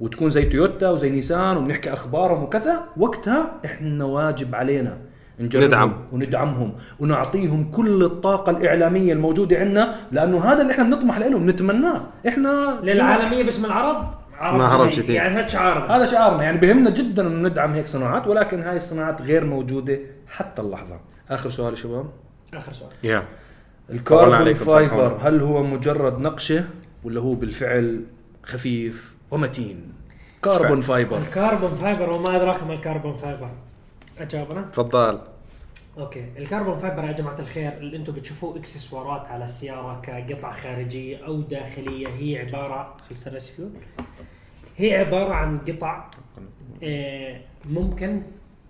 وتكون 0.00 0.30
زي 0.30 0.42
تويوتا 0.42 0.90
وزي 0.90 1.10
نيسان 1.10 1.56
وبنحكي 1.56 1.92
أخبارهم 1.92 2.42
وكذا 2.42 2.80
وقتها 2.96 3.60
إحنا 3.64 4.04
واجب 4.04 4.54
علينا 4.54 4.98
ندعم. 5.42 5.94
وندعمهم 6.12 6.72
ونعطيهم 7.00 7.70
كل 7.70 8.04
الطاقة 8.04 8.50
الإعلامية 8.50 9.12
الموجودة 9.12 9.56
عندنا 9.56 9.96
لأنه 10.12 10.44
هذا 10.44 10.62
اللي 10.62 10.72
إحنا 10.72 10.84
بنطمح 10.84 11.18
له 11.18 11.38
بنتمناه 11.38 12.02
إحنا 12.28 12.80
للعالمية 12.82 13.42
باسم 13.42 13.64
العرب؟ 13.64 14.14
عرب 14.38 14.80
ما. 14.80 14.90
جديد. 14.90 15.10
يعني 15.10 15.34
هذا 15.34 15.46
شعارنا. 15.46 15.96
هذا 15.96 16.06
شعارنا. 16.06 16.42
يعني 16.42 16.56
بهمنا 16.56 16.90
جدا 16.90 17.26
إنه 17.26 17.48
ندعم 17.48 17.72
هيك 17.72 17.86
صناعات 17.86 18.26
ولكن 18.26 18.62
هاي 18.62 18.76
الصناعات 18.76 19.22
غير 19.22 19.44
موجودة 19.44 19.98
حتى 20.28 20.62
اللحظة. 20.62 21.00
آخر 21.30 21.50
سؤال 21.50 21.70
يا 21.70 21.76
شباب 21.76 22.06
آخر 22.54 22.72
سؤال. 22.72 23.22
الكاربون 23.90 24.34
عليكم، 24.34 24.64
fiber. 24.64 25.18
هل 25.22 25.40
هو 25.40 25.62
مجرد 25.62 26.18
نقشة 26.18 26.64
ولا 27.04 27.20
هو 27.20 27.34
بالفعل 27.34 28.04
خفيف 28.42 29.14
ومتين؟ 29.30 29.92
carbon 30.42 30.80
fiber. 30.80 31.18
ال 31.18 31.25
carbon 31.25 31.70
fiber 31.70 32.10
وما 32.10 32.36
أدراك 32.36 32.62
ما 32.62 32.72
ال 32.72 32.78
carbon 32.78 33.14
fiber. 33.14 33.48
اجاوب 34.20 34.50
أنا 34.50 34.62
تفضل. 34.72 35.18
okay. 35.98 36.24
ال 36.38 36.44
carbon 36.44 36.78
fiber 36.78 37.04
يا 37.04 37.12
جماعة 37.12 37.38
الخير 37.38 37.72
اللي 37.72 37.96
أنتم 37.96 38.12
بتشوفوه 38.12 38.56
اكسسوارات 38.58 39.26
على 39.26 39.44
السيارة 39.44 40.00
كقطع 40.00 40.52
خارجية 40.52 41.26
أو 41.26 41.40
داخلية. 41.40 42.08
هي 42.08 42.38
عبارة 42.38 42.96
خلص 43.10 43.26
الرسفيول 43.26 43.70
هي 44.76 44.96
عبارة 44.96 45.34
عن 45.34 45.58
قطع 45.58 46.10
آه، 46.82 47.40
ممكن 47.70 48.22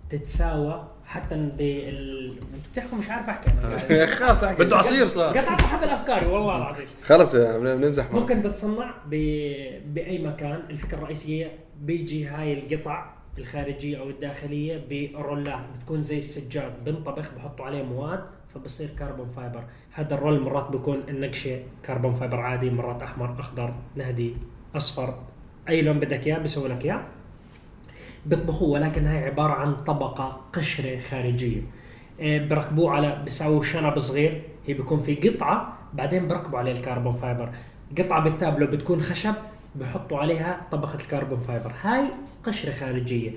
تتساوى 0.09 0.87
حتى 1.05 1.35
بال 1.35 2.29
أنتم 2.53 2.69
بتحكوا 2.73 2.97
مش 2.97 3.09
عارف 3.09 3.29
أحكي. 3.29 3.49
أنا. 3.51 4.05
خلاص 4.05 4.43
أحكي. 4.43 4.63
بده 4.63 4.77
عصير 4.77 5.07
صار. 5.07 5.37
قطعت 5.37 5.61
حبل 5.67 5.89
افكاري 5.89 6.25
والله 6.25 6.57
العظيم. 6.57 6.85
خلص 7.03 7.35
آه، 7.35 7.57
بن- 7.57 7.75
بنمزح. 7.75 8.11
ممكن 8.11 8.43
تتصنع 8.43 8.91
ب... 9.05 9.09
بأي 9.93 10.25
مكان. 10.27 10.59
الفكرة 10.69 10.97
الرئيسية 10.97 11.51
بيجي 11.81 12.25
هاي 12.27 12.53
القطع 12.53 13.05
الخارجية 13.37 13.99
أو 13.99 14.09
الداخلية 14.09 14.83
ب 14.89 15.04
rolات 15.04 15.63
بتكون 15.77 16.01
زي 16.01 16.17
السجاد. 16.17 16.73
بنطبخ 16.85 17.29
بحطوا 17.37 17.65
عليه 17.65 17.83
مواد 17.83 18.23
فبصير 18.53 18.89
carbon 18.99 19.29
fiber 19.35 19.63
هذا 19.91 20.15
ال 20.15 20.20
roll 20.20 20.39
مرات 20.39 20.71
بيكون 20.71 21.03
النقشة 21.09 21.59
carbon 21.85 22.13
fiber 22.13 22.39
عادي 22.39 22.69
مرات 22.69 23.03
أحمر 23.03 23.39
أخضر 23.39 23.73
نهدي 23.95 24.33
أصفر. 24.75 25.19
أي 25.69 25.81
لون 25.81 25.99
بدك 25.99 26.27
إياه 26.27 26.37
بيسوي 26.37 26.69
لك 26.69 26.85
إياه. 26.85 27.01
بيطبخوه 28.25 28.69
ولكن 28.69 29.05
هاي 29.05 29.25
عبارة 29.25 29.53
عن 29.53 29.75
طبقة 29.75 30.41
قشرة 30.53 30.99
خارجية. 30.99 31.61
إيه، 32.19 32.47
بركبوه 32.47 32.91
على 32.91 33.21
بيساووا 33.23 33.63
شنب 33.63 33.99
صغير. 33.99 34.41
هي 34.67 34.73
بيكون 34.73 34.99
في 34.99 35.15
قطعة 35.15 35.77
بعدين 35.93 36.27
بركبوا 36.27 36.59
عليه 36.59 36.71
ال 36.71 36.77
carbon 36.77 37.15
fiber 37.15 37.49
قطعة 37.97 38.23
بالتابلو 38.23 38.67
بتكون 38.67 39.01
خشب. 39.01 39.33
بحطوا 39.75 40.17
عليها 40.17 40.61
طبقه 40.71 40.95
ال 40.95 41.01
carbon 41.01 41.39
fiber. 41.39 41.71
هاي 41.81 42.05
قشرة 42.43 42.71
خارجية. 42.71 43.31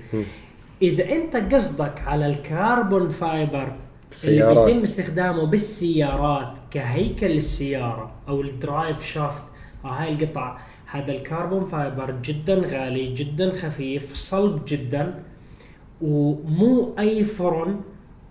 إذا 0.81 1.11
أنت 1.11 1.35
قصدك 1.53 2.01
على 2.07 2.25
ال 2.25 2.37
carbon 2.37 3.09
fiber 3.09 3.71
سيارات. 4.11 4.57
اللي 4.57 4.73
بيتم 4.73 4.83
استخدامه 4.83 5.45
بالسيارات 5.45 6.57
كهيكل 6.71 7.31
السياره 7.31 8.11
أو 8.27 8.41
ال 8.41 8.52
drive 8.52 9.05
shaft 9.05 9.43
أو 9.85 9.89
هاي 9.89 10.13
القطع 10.13 10.57
هذا 10.91 11.11
ال 11.11 11.19
carbon 11.19 11.65
fiber 11.65 12.15
جدا 12.23 12.55
غالي 12.55 13.13
جدا 13.13 13.51
خفيف 13.51 14.15
صلب 14.15 14.61
جدا 14.67 15.23
ومو 16.01 16.95
أي 16.99 17.23
فرن 17.23 17.81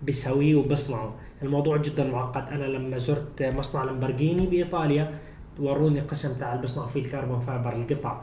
بيسويه 0.01 0.55
وبصنعه 0.55 1.15
الموضوع 1.43 1.77
جدا 1.77 2.03
معقد. 2.03 2.47
أنا 2.51 2.65
لما 2.65 2.97
زرت 2.97 3.43
مصنع 3.43 3.83
لامبرجيني 3.83 4.45
بإيطاليا 4.45 5.19
وروني 5.59 5.99
قسم 5.99 6.39
تاع 6.39 6.48
اللي 6.48 6.61
بصنع 6.61 6.85
فيه 6.85 7.05
ال 7.05 7.10
carbon 7.10 7.39
fiber 7.39 7.75
القطع. 7.75 8.21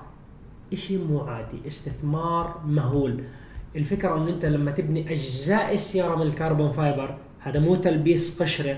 إشي 0.73 0.99
مو 0.99 1.21
عادي 1.21 1.57
استثمار 1.67 2.61
مهول. 2.67 3.25
الفكرة 3.77 4.17
إنه 4.17 4.29
أنت 4.29 4.45
لما 4.45 4.71
تبني 4.71 5.13
أجزاء 5.13 5.75
السيارة 5.75 6.17
من 6.17 6.23
ال 6.23 6.30
carbon 6.30 6.73
fiber 6.73 7.15
هذا 7.41 7.61
مو 7.61 7.75
تلبيس 7.75 8.43
قشرة. 8.43 8.77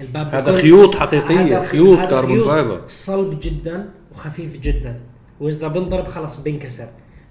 الباب 0.00 0.34
هذا 0.34 0.52
خيوط 0.52 0.94
حقيقية، 0.94 1.58
هذا 1.58 1.66
خيوط 1.66 1.98
carbon 1.98 2.40
fiber. 2.40 2.82
صلب 2.88 3.40
جدا 3.42 3.90
وخفيف 4.12 4.60
جدا. 4.60 5.00
وإذا 5.40 5.68
بنضرب 5.68 6.06
خلص 6.06 6.40
بينكسر. 6.40 6.88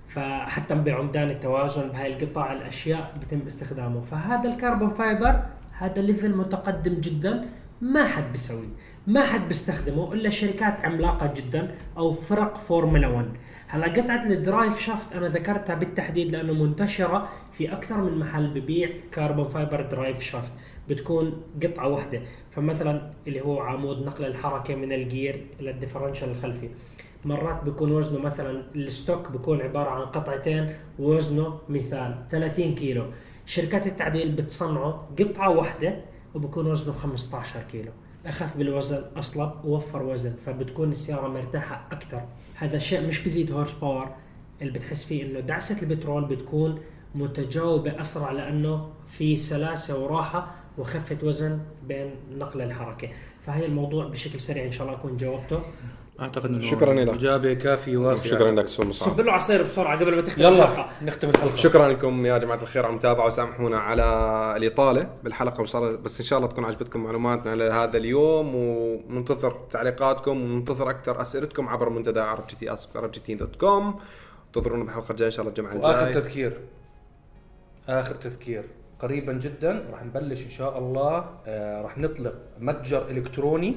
فحتى 0.10 0.76
بعمدان 0.76 1.30
التوازن 1.30 1.90
بهاي 1.90 2.14
القطع 2.14 2.54
الأشياء 2.54 3.18
بتم 3.22 3.40
استخدامه. 3.48 4.02
فهذا 4.02 4.50
ال 4.50 4.55
carbon 4.55 4.89
fiber 4.89 5.43
هذا 5.72 6.02
level 6.02 6.36
متقدم 6.36 6.94
جدا 6.94 7.46
ما 7.82 8.08
حد 8.08 8.32
بيسويه. 8.32 8.68
ما 9.08 9.26
حد 9.26 9.47
بيستخدمه 9.47 10.14
إلا 10.14 10.30
شركات 10.30 10.86
عملاقة 10.86 11.34
جدا 11.36 11.76
أو 11.97 12.12
فرق 12.12 12.58
فورمولا 12.58 13.08
1 13.08 13.26
هلا 13.68 13.88
قطعة 13.88 14.26
ال 14.26 14.35
drive 14.35 14.80
shaft 14.80 15.14
أنا 15.14 15.28
ذكرتها 15.28 15.76
بالتحديد 15.76 16.32
لأنه 16.32 16.53
منتشرة 16.53 17.30
في 17.53 17.74
أكثر 17.74 17.97
من 17.97 18.20
محل 18.20 18.47
ببيع 18.47 18.89
carbon 19.14 19.48
fiber 19.48 19.82
drive 19.82 20.22
shaft 20.22 20.52
بتكون 20.89 21.43
قطعة 21.64 21.88
واحدة. 21.88 22.22
فمثلا 22.51 23.12
اللي 23.28 23.41
هو 23.41 23.60
عمود 23.60 24.05
نقل 24.05 24.26
الحركة 24.26 24.76
من 24.76 24.91
ال 24.91 25.02
gear 25.02 25.45
إلى 25.60 25.72
ال 25.72 25.76
differential 25.76 26.30
الخلفي. 26.30 26.70
مرات 27.26 27.64
بيكون 27.64 27.91
وزنه 27.91 28.20
مثلا 28.20 28.64
ال 28.76 28.85
stock 28.85 29.32
بيكون 29.32 29.62
عبارة 29.62 29.89
عن 29.89 30.01
قطعتين 30.01 30.74
وزنه 30.99 31.60
مثال 31.70 32.26
30 32.32 32.76
كيلو. 32.76 33.05
شركات 33.45 33.88
التعديل 33.88 34.32
بتصنعه 34.32 35.10
قطعة 35.20 35.49
واحدة 35.49 35.95
وبكون 36.36 36.68
وزنه 36.68 36.93
15 36.93 37.60
كيلو. 37.72 37.91
أخف 38.26 38.57
بالوزن 38.57 39.01
اصلب 39.15 39.51
ووفر 39.65 40.03
وزن 40.03 40.34
فبتكون 40.45 40.91
السيارة 40.91 41.28
مرتاحة 41.28 41.88
أكثر 41.91 42.22
هذا 42.55 42.78
الشيء 42.78 43.07
مش 43.07 43.20
بيزيد 43.20 43.51
هورس 43.51 43.74
باور 43.74 44.15
اللي 44.61 44.74
بتحس 44.74 45.03
فيه 45.03 45.24
إنه 45.26 45.39
دعسة 45.39 45.82
البترول 45.82 46.26
بتكون 46.26 46.80
متجاوبة 47.15 48.01
أسرع 48.01 48.32
لأنه 48.32 48.89
في 49.07 49.36
سلاسة 49.36 50.03
وراحة 50.03 50.55
وخفة 50.78 51.18
وزن 51.24 51.59
بين 51.88 52.11
نقل 52.38 52.61
الحركة. 52.61 53.09
فهي 53.45 53.65
الموضوع 53.65 54.07
بشكل 54.07 54.41
سريع 54.41 54.65
إن 54.65 54.72
شاء 54.72 54.88
الله 54.88 54.99
اكون 54.99 55.18
جاوبته. 55.18 55.59
أعتقد 56.20 56.45
إنه 56.45 56.61
شكراً 56.61 56.93
لك. 56.93 57.09
إجابة 57.13 57.53
كافية 57.53 57.97
واسعه 57.97 58.26
شكرا 58.26 58.51
لك 58.51 58.63
أستاذ 58.63 58.88
مصعب 58.88 59.13
صب 59.13 59.22
له 59.22 59.32
عصير 59.32 59.63
بسرعة 59.63 59.99
قبل 59.99 60.15
ما 60.15 60.22
تختم 60.22 60.41
يلا 60.41 60.63
الحلقة. 60.63 60.89
نختم 61.01 61.30
الحلقة. 61.30 61.55
شكرا 61.55 61.88
لكم 61.89 62.26
يا 62.26 62.38
جماعة 62.38 62.61
الخير 62.61 62.84
على 62.84 62.91
المتابعة 62.91 63.26
وسامحونا 63.26 63.80
على 63.80 64.03
الإطالة 64.57 65.09
بالحلقة 65.24 65.61
وصار 65.61 65.95
بس 65.95 66.20
إن 66.20 66.26
شاء 66.26 66.39
الله 66.39 66.49
تكون 66.49 66.65
عجبتكم 66.65 67.03
معلوماتنا 67.03 67.55
لهذا 67.55 67.97
اليوم 67.97 68.55
ومنتظر 68.55 69.57
تعليقاتكم 69.72 70.41
ومنتظر 70.41 70.89
أكثر 70.89 71.22
أسئلتكم 71.22 71.70
عبر 71.70 71.89
منتدى 71.89 72.20
عرب 72.20 72.47
GT 72.48 72.78
عرب 72.95 73.11
GT 73.12 73.36
dot 73.36 73.56
com 73.56 74.00
انتظرونا 74.47 74.84
بالحلقة 74.84 75.11
الجاية 75.11 75.28
إن 75.28 75.32
شاء 75.32 75.41
الله 75.41 75.49
الجمعة 75.49 75.78
وآخر 75.78 76.07
الجايه 76.07 76.13
تذكير. 76.13 76.59
آخر 77.89 78.15
تذكير. 78.15 78.63
قريبا 78.99 79.34
جدا 79.34 79.86
راح 79.91 80.03
نبلش 80.03 80.45
إن 80.45 80.49
شاء 80.49 80.78
الله 80.78 81.26
آه 81.47 81.82
راح 81.82 81.97
نطلق 81.97 82.34
متجر 82.59 83.09
إلكتروني 83.09 83.76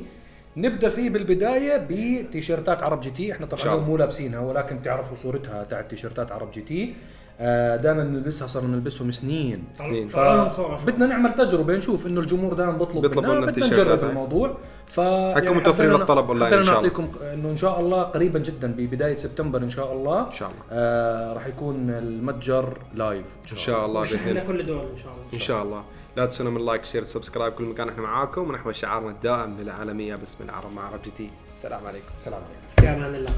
نبدأ 0.57 0.89
فيه 0.89 1.11
بالبداية 1.11 1.87
بتيشيرتات 1.91 2.83
عرب 2.83 3.01
GT 3.01 3.33
إحنا 3.33 3.47
طبعا 3.47 3.75
الله. 3.75 3.85
مو 3.85 3.97
لابسينها 3.97 4.41
ولكن 4.41 4.77
بتعرفوا 4.77 5.17
صورتها 5.17 5.65
تاعت 5.65 5.91
تيشيرتات 5.91 6.33
عرب 6.33 6.51
GT 6.51 6.95
آه 7.41 7.77
دائما 7.77 8.05
نلبسها 8.05 8.47
صرنا 8.47 8.69
نلبسهم 8.69 9.11
سنين 9.11 9.65
سنين. 9.75 10.09
شوف. 10.09 10.87
بدنا 10.87 11.07
نعمل 11.07 11.35
تجربة 11.35 11.77
نشوف 11.77 12.07
إنه 12.07 12.21
الجمهور 12.21 12.55
دائما 12.55 12.73
بيطلب 12.73 13.03
بيطلب 13.03 13.25
منا 13.25 13.47
بدنا 13.47 13.67
نجرب 13.67 14.01
هاي. 14.01 14.11
الموضوع 14.11 14.57
ف 14.91 15.01
حكم 15.37 15.57
متوفرين 15.57 15.91
حبينا- 15.91 15.99
للطلب 16.01 16.27
أونلاين 16.29 16.53
حبينا 16.53 16.61
إن 16.61 16.65
شاء 16.65 16.79
الله. 16.79 16.89
نعطيكم 16.89 17.25
إنه 17.35 17.51
إن 17.51 17.57
شاء 17.57 17.81
الله 17.81 18.03
قريبا 18.03 18.39
جدا 18.39 18.73
ببدايه 18.79 19.17
سبتمبر 19.17 19.59
إن 19.63 19.71
شاء 19.71 19.93
الله. 19.93 20.27
إن 20.27 20.33
شاء 20.33 20.49
الله. 20.49 20.61
آه 20.73 21.33
راح 21.33 21.47
يكون 21.47 21.91
المتجر 21.91 22.79
live 22.95 23.27
إن 23.53 23.57
شاء 23.57 23.87
الله 23.87 24.01
باذن 24.01 24.15
وشحنا 24.15 24.31
الله 24.31 24.45
كل 24.45 24.67
دول 24.67 24.87
إن 24.93 24.97
شاء 24.97 25.13
الله. 25.13 25.25
إن 25.35 25.39
شاء 25.39 25.63
الله. 25.63 25.83
لا 26.17 26.25
تنسونا 26.27 26.51
من 26.51 26.67
like 26.67 26.85
share 26.85 27.05
subscribe 27.05 27.53
كل 27.53 27.65
مكان 27.65 27.89
إحنا 27.89 28.03
معاكم. 28.03 28.49
ونحو 28.49 28.73
شعارنا 28.73 29.11
الدائم 29.11 29.57
للعالمية 29.61 30.17
باسم 30.17 30.45
العرب 30.45 30.73
مع 30.73 30.83
عرب 30.87 31.03
GT. 31.05 31.31
السلام 31.49 31.87
عليكم. 31.87 32.07
سلام 32.25 32.41
عليكم. 32.45 32.61
في 32.81 32.89
أمان 32.89 33.15
الله. 33.15 33.31